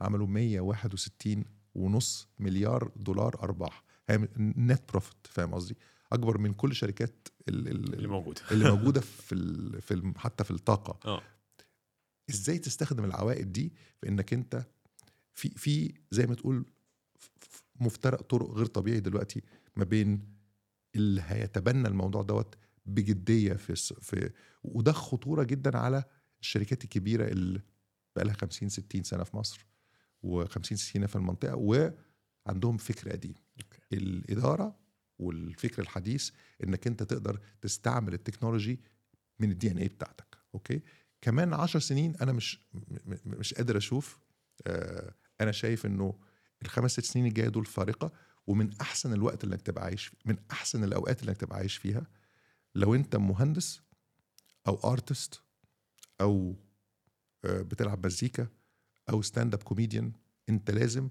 عملوا 0.00 0.26
161 0.26 1.44
ونص 1.74 2.28
مليار 2.38 2.90
دولار 2.96 3.42
أرباح. 3.42 3.84
نت 4.38 4.82
بروفيت 4.90 5.16
فاهم 5.24 5.54
قصدي؟ 5.54 5.76
أكبر 6.12 6.38
من 6.38 6.52
كل 6.52 6.74
شركات 6.74 7.28
ال- 7.48 7.68
ال- 7.68 7.94
اللي 7.94 8.08
موجود 8.08 8.38
اللي 8.52 8.70
موجودة 8.70 9.00
في 9.00 9.80
في 9.80 10.12
حتى 10.16 10.44
في 10.44 10.50
الطاقة. 10.50 11.08
آه. 11.10 11.22
إزاي 12.30 12.58
تستخدم 12.58 13.04
العوائد 13.04 13.52
دي 13.52 13.72
في 14.00 14.08
إنك 14.08 14.32
أنت 14.32 14.66
في 15.34 15.48
في 15.48 15.94
زي 16.10 16.26
ما 16.26 16.34
تقول 16.34 16.64
مفترق 17.80 18.22
طرق 18.22 18.50
غير 18.50 18.66
طبيعي 18.66 19.00
دلوقتي 19.00 19.42
ما 19.76 19.84
بين 19.84 20.34
اللي 20.94 21.22
هيتبنى 21.26 21.88
الموضوع 21.88 22.22
دوت 22.22 22.54
بجدية 22.86 23.52
في 23.52 23.74
في 24.00 24.30
وده 24.62 24.92
خطورة 24.92 25.42
جدا 25.42 25.78
على 25.78 26.04
الشركات 26.40 26.84
الكبيرة 26.84 27.28
اللي 27.28 27.60
بقى 28.16 28.24
لها 28.24 28.34
50 28.34 28.68
60 28.68 29.02
سنة 29.02 29.24
في 29.24 29.36
مصر 29.36 29.66
و50 30.26 30.62
60 30.62 30.76
سنة 30.76 31.06
في 31.06 31.16
المنطقة 31.16 31.56
وعندهم 31.56 32.76
فكر 32.76 33.10
قديم. 33.12 33.34
okay. 33.62 33.78
الإدارة 33.92 34.76
والفكر 35.18 35.82
الحديث 35.82 36.30
إنك 36.64 36.86
أنت 36.86 37.02
تقدر 37.02 37.40
تستعمل 37.60 38.14
ال 38.14 38.20
technology 38.20 38.80
من 39.38 39.50
ال 39.50 39.70
DNA 39.70 39.88
بتاعتك. 39.88 40.36
okay؟ 40.54 40.82
كمان 41.20 41.54
عشر 41.54 41.78
سنين 41.78 42.16
أنا 42.16 42.32
مش 42.32 42.60
مش 43.26 43.54
قادر 43.54 43.76
أشوف 43.76 44.18
آه 44.66 45.14
أنا 45.40 45.52
شايف 45.52 45.86
إنه 45.86 46.18
الخمس 46.62 46.90
ست 46.92 47.04
سنين 47.04 47.26
الجاية 47.26 47.48
دول 47.48 47.64
فارقة 47.64 48.12
ومن 48.46 48.70
أحسن 48.80 49.12
الوقت 49.12 49.44
اللي 49.44 49.54
انك 49.54 49.62
تبقى 49.62 49.84
عايش 49.84 50.06
فيه 50.06 50.16
من 50.24 50.36
أحسن 50.50 50.84
الأوقات 50.84 51.20
اللي 51.20 51.30
انك 51.30 51.40
تبقى 51.40 51.58
عايش 51.58 51.76
فيها. 51.76 52.06
لو 52.74 52.94
انت 52.94 53.16
مهندس 53.16 53.80
أو 54.68 54.92
artist 54.92 55.40
أو 56.20 56.56
آه 57.44 57.62
بتلعب 57.62 58.06
مزيكا 58.06 58.46
أو 59.10 59.22
stand-up 59.22 59.62
comedian 59.62 60.12
انت 60.48 60.70
لازم 60.70 61.08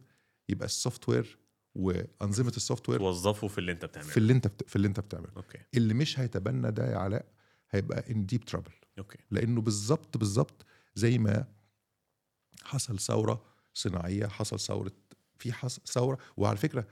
يبقى 0.50 0.66
ال 0.66 1.10
software 1.10 1.38
وأنظمة 1.76 2.54
ال 2.58 2.90
software 2.90 3.00
توظفه 3.00 3.48
في 3.48 3.58
اللي 3.58 3.72
انت 3.72 3.86
بتعمله. 3.86 4.10
في 4.10 4.18
اللي 4.18 4.34
انت 4.34 4.48
بت... 4.48 4.70
في 4.70 4.76
اللي 4.76 4.88
انت 4.88 5.00
بتعمله. 5.00 5.32
أوكي. 5.38 5.58
اللي 5.74 5.94
مش 5.94 6.20
هيتبنى 6.20 6.72
ده 6.72 6.92
يا 6.92 6.98
علاء 6.98 7.26
هيبقى 7.72 8.12
in 8.12 8.26
deep 8.26 8.46
trouble 8.46 8.72
okay. 9.00 9.18
لأنه 9.32 9.62
بالظبط 9.62 10.18
بالظبط 10.18 10.66
زي 10.96 11.18
ما 11.18 11.46
حصل 12.64 13.00
ثورة 13.00 13.46
صناعية 13.74 14.28
حصل 14.28 14.60
ثورة 14.60 14.92
في 15.38 15.54
حصل 15.54 15.82
ثورة 15.86 16.18
وعلى 16.38 16.58
فكرة 16.58 16.88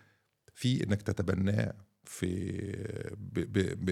في 0.55 0.84
إنك 0.84 1.01
تتبناه 1.01 1.74
في. 2.12 3.16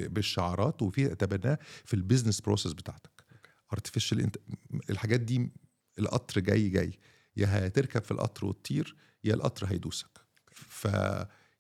بالشعارات 0.10 0.82
وفي 0.82 1.08
تتبناه 1.08 1.60
في 1.86 1.94
ال 1.94 1.99
business 1.99 2.42
process 2.42 2.74
بتاعتك 2.74 3.24
artificial 3.74 4.22
انت 4.22 4.38
الحاجات 4.90 5.20
دي 5.20 5.52
القطر 6.00 6.40
جاي 6.42 6.70
جاي 6.70 7.00
يا 7.38 7.68
هتركب 7.68 8.04
في 8.04 8.12
القطر 8.12 8.46
وتطير 8.46 8.96
يا 9.24 9.34
القطر 9.34 9.66
هيدوسك 9.66 10.20
ف 10.52 10.88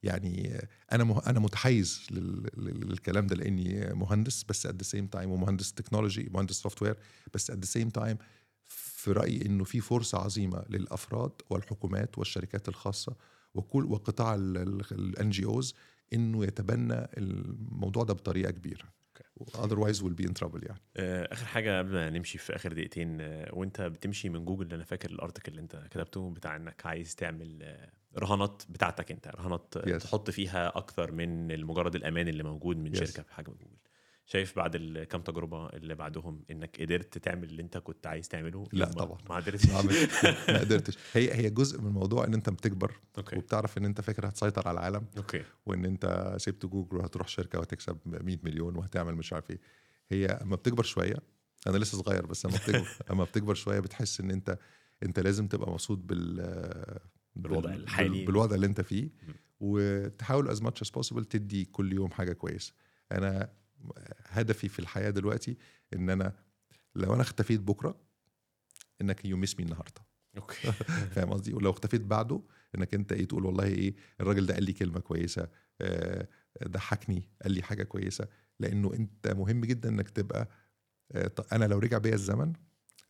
يعني 0.03 0.61
أنا 0.91 1.03
مه... 1.03 1.21
أنا 1.27 1.39
متحيز. 1.39 2.07
لل- 2.11 2.49
للكلام 2.57 3.27
ده 3.27 3.35
لأني 3.35 3.93
مهندس 3.93 4.43
بس 4.43 4.65
at 4.65 4.75
the 4.75 4.83
same 4.83 5.07
time 5.07 5.31
ومهندس 5.31 5.73
تكنولوجي 5.73 6.29
مهندس 6.33 6.55
software 6.55 6.97
بس 7.33 7.51
at 7.51 7.57
the 7.59 7.65
same 7.65 7.89
time 7.89 8.17
في 8.65 9.11
رأيي 9.11 9.45
إنه 9.45 9.63
في 9.63 9.79
فرصة 9.81 10.17
عظيمة 10.17 10.65
للأفراد 10.69 11.31
والحكومات 11.49 12.17
والشركات 12.17 12.69
الخاصة 12.69 13.15
وكل 13.53 13.85
وقطاع 13.85 14.35
ال 14.35 15.29
NGOs 15.29 15.73
إنه 16.13 16.43
يتبنى 16.43 17.07
الموضوع 17.17 18.03
ده 18.03 18.13
بطريقة 18.13 18.51
كبيرة 18.51 18.99
otherwise 19.57 19.99
will 20.01 20.15
be 20.21 20.25
in 20.29 20.33
trouble 20.43 20.63
يعني 20.63 20.79
آه، 20.97 21.33
آخر 21.33 21.45
حاجة 21.45 21.79
قبل 21.79 21.91
ما 21.91 22.09
نمشي 22.09 22.37
في 22.37 22.55
آخر 22.55 22.73
دقيقتين 22.73 23.21
آه، 23.21 23.49
وأنت 23.55 23.81
بتمشي 23.81 24.29
من 24.29 24.45
جوجل 24.45 24.73
أنا 24.73 24.83
فاكر 24.83 25.09
ال 25.09 25.15
article 25.15 25.51
اللي 25.51 25.61
أنت 25.61 25.83
كتبته 25.91 26.29
بتاع 26.29 26.55
إنك 26.55 26.85
عايز 26.85 27.15
تعمل 27.15 27.59
آه، 27.63 27.91
رهانات 28.17 28.63
بتاعتك 28.69 29.11
أنت 29.11 29.27
رهانات 29.27 29.73
Yes. 29.77 30.03
تحط 30.03 30.29
فيها 30.29 30.77
أكتر 30.77 31.11
من 31.11 31.65
مجرد 31.65 31.95
الأمان 31.95 32.27
اللي 32.27 32.43
موجود 32.43 32.77
من 32.77 32.95
Yes. 32.95 32.99
شركة 32.99 33.23
في 33.23 33.33
حجم 33.33 33.53
جوجل 33.53 33.77
شايف 34.31 34.55
بعد 34.55 34.75
الكام 34.75 35.21
تجربة 35.21 35.67
اللي 35.69 35.95
بعدهم 35.95 36.43
إنك 36.51 36.81
قدرت 36.81 37.17
تعمل 37.17 37.43
اللي 37.43 37.61
أنت 37.61 37.77
كنت 37.77 38.07
عايز 38.07 38.27
تعمله 38.27 38.67
لا 38.73 38.85
طبعا. 38.85 39.17
ما 39.29 39.35
قدرتش؟ 39.35 39.69
ما 40.49 40.59
قدرتش. 40.59 40.97
هي 41.13 41.33
هي 41.33 41.49
جزء 41.49 41.81
من 41.81 41.87
الموضوع 41.87 42.25
إن 42.25 42.33
أنت 42.33 42.49
بتكبر 42.49 42.91
okay. 43.17 43.35
وبتعرف 43.37 43.77
إن 43.77 43.85
أنت 43.85 44.01
فاكر 44.01 44.27
هتسيطر 44.27 44.67
على 44.67 44.79
العالم 44.79 45.05
okay. 45.17 45.43
وإن 45.65 45.85
أنت 45.85 46.33
سبت 46.37 46.65
جوجل 46.65 46.97
وهتروح 46.97 47.27
شركة 47.27 47.59
وهتكسب 47.59 47.97
100 48.05 48.37
مليون 48.43 48.75
وهتعمل 48.77 49.15
مش 49.15 49.33
عارف 49.33 49.49
إيه. 49.51 49.59
هي 50.09 50.25
أما 50.25 50.55
بتكبر 50.55 50.83
شوية 50.83 51.15
أنا 51.67 51.77
لسه 51.77 51.97
صغير 51.97 52.25
بس 52.25 52.45
أما 52.45 52.55
بتكبر 52.57 52.87
أما 53.11 53.23
بتكبر 53.23 53.53
شوية 53.53 53.79
بتحس 53.79 54.19
إن 54.19 54.31
أنت 54.31 54.57
أنت 55.03 55.19
لازم 55.19 55.47
تبقى 55.47 55.71
مبسوط 55.71 55.97
بال 55.97 56.35
بالوضع 57.35 57.69
بال- 57.71 57.83
الحالي. 57.83 58.25
بالوضع 58.25 58.55
اللي 58.55 58.65
أنت 58.65 58.81
فيه. 58.81 59.09
وتحاول 59.59 60.49
as 60.49 60.61
much 60.61 60.81
as 60.81 60.89
possible 61.07 61.27
تدي 61.29 61.65
كل 61.65 61.93
يوم 61.93 62.11
حاجة 62.11 62.33
كويسة. 62.33 62.73
أنا 63.11 63.58
هدفي 64.27 64.69
في 64.69 64.79
الحياة 64.79 65.09
دلوقتي 65.09 65.57
إن 65.93 66.09
أنا 66.09 66.33
لو 66.95 67.13
أنا 67.13 67.21
اختفيت 67.21 67.59
بكرة 67.59 68.01
إنك 69.01 69.25
you 69.25 69.37
miss 69.37 69.59
me 69.59 69.65
النهارده. 69.65 70.01
okay. 70.37 70.71
فاهم 71.15 71.29
قصدي؟ 71.33 71.53
ولو 71.53 71.69
اختفيت 71.69 72.01
بعده 72.01 72.41
إنك 72.75 72.93
أنت 72.93 73.11
إيه 73.11 73.27
تقول 73.27 73.45
والله 73.45 73.63
إيه 73.63 73.95
الراجل 74.21 74.45
ده 74.45 74.53
قال 74.53 74.63
لي 74.63 74.73
كلمة 74.73 74.99
كويسة 74.99 75.47
آه، 75.81 76.27
ضحكني 76.67 77.29
قال 77.43 77.51
لي 77.51 77.61
حاجة 77.63 77.83
كويسة. 77.83 78.27
لأنه 78.59 78.93
أنت 78.93 79.27
مهم 79.27 79.61
جدا 79.61 79.89
إنك 79.89 80.09
تبقى 80.09 80.49
آه، 81.11 81.31
أنا 81.51 81.65
لو 81.65 81.79
رجع 81.79 81.97
بيا 81.97 82.13
الزمن 82.13 82.53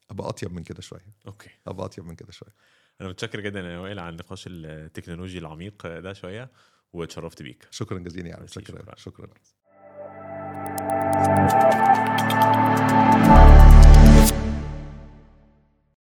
أبقى 0.09 0.29
أطيب 0.29 0.53
من 0.53 0.63
كده 0.63 0.81
شوية. 0.81 1.15
okay. 1.27 1.49
أبقى 1.67 1.85
أطيب 1.85 2.05
من 2.05 2.15
كده 2.15 2.31
شوية. 2.31 2.53
أنا 3.01 3.09
متشكر 3.09 3.39
جدا 3.39 3.59
يا 3.59 3.79
وائل 3.79 3.99
على 3.99 4.09
النقاش 4.09 4.43
التكنولوجي 4.47 5.37
العميق 5.37 5.87
ده 5.87 6.13
شوية 6.13 6.51
واتشرفت 6.93 7.41
بيك. 7.41 7.67
شكرا 7.71 7.99
جزيلا 7.99 8.27
يعني 8.27 8.39
ميرسي، 8.39 8.61
شكرا 8.61 8.79
شكراً. 8.81 8.95
شكرا. 8.95 9.33
Thank 11.51 11.73
you. 11.83 11.88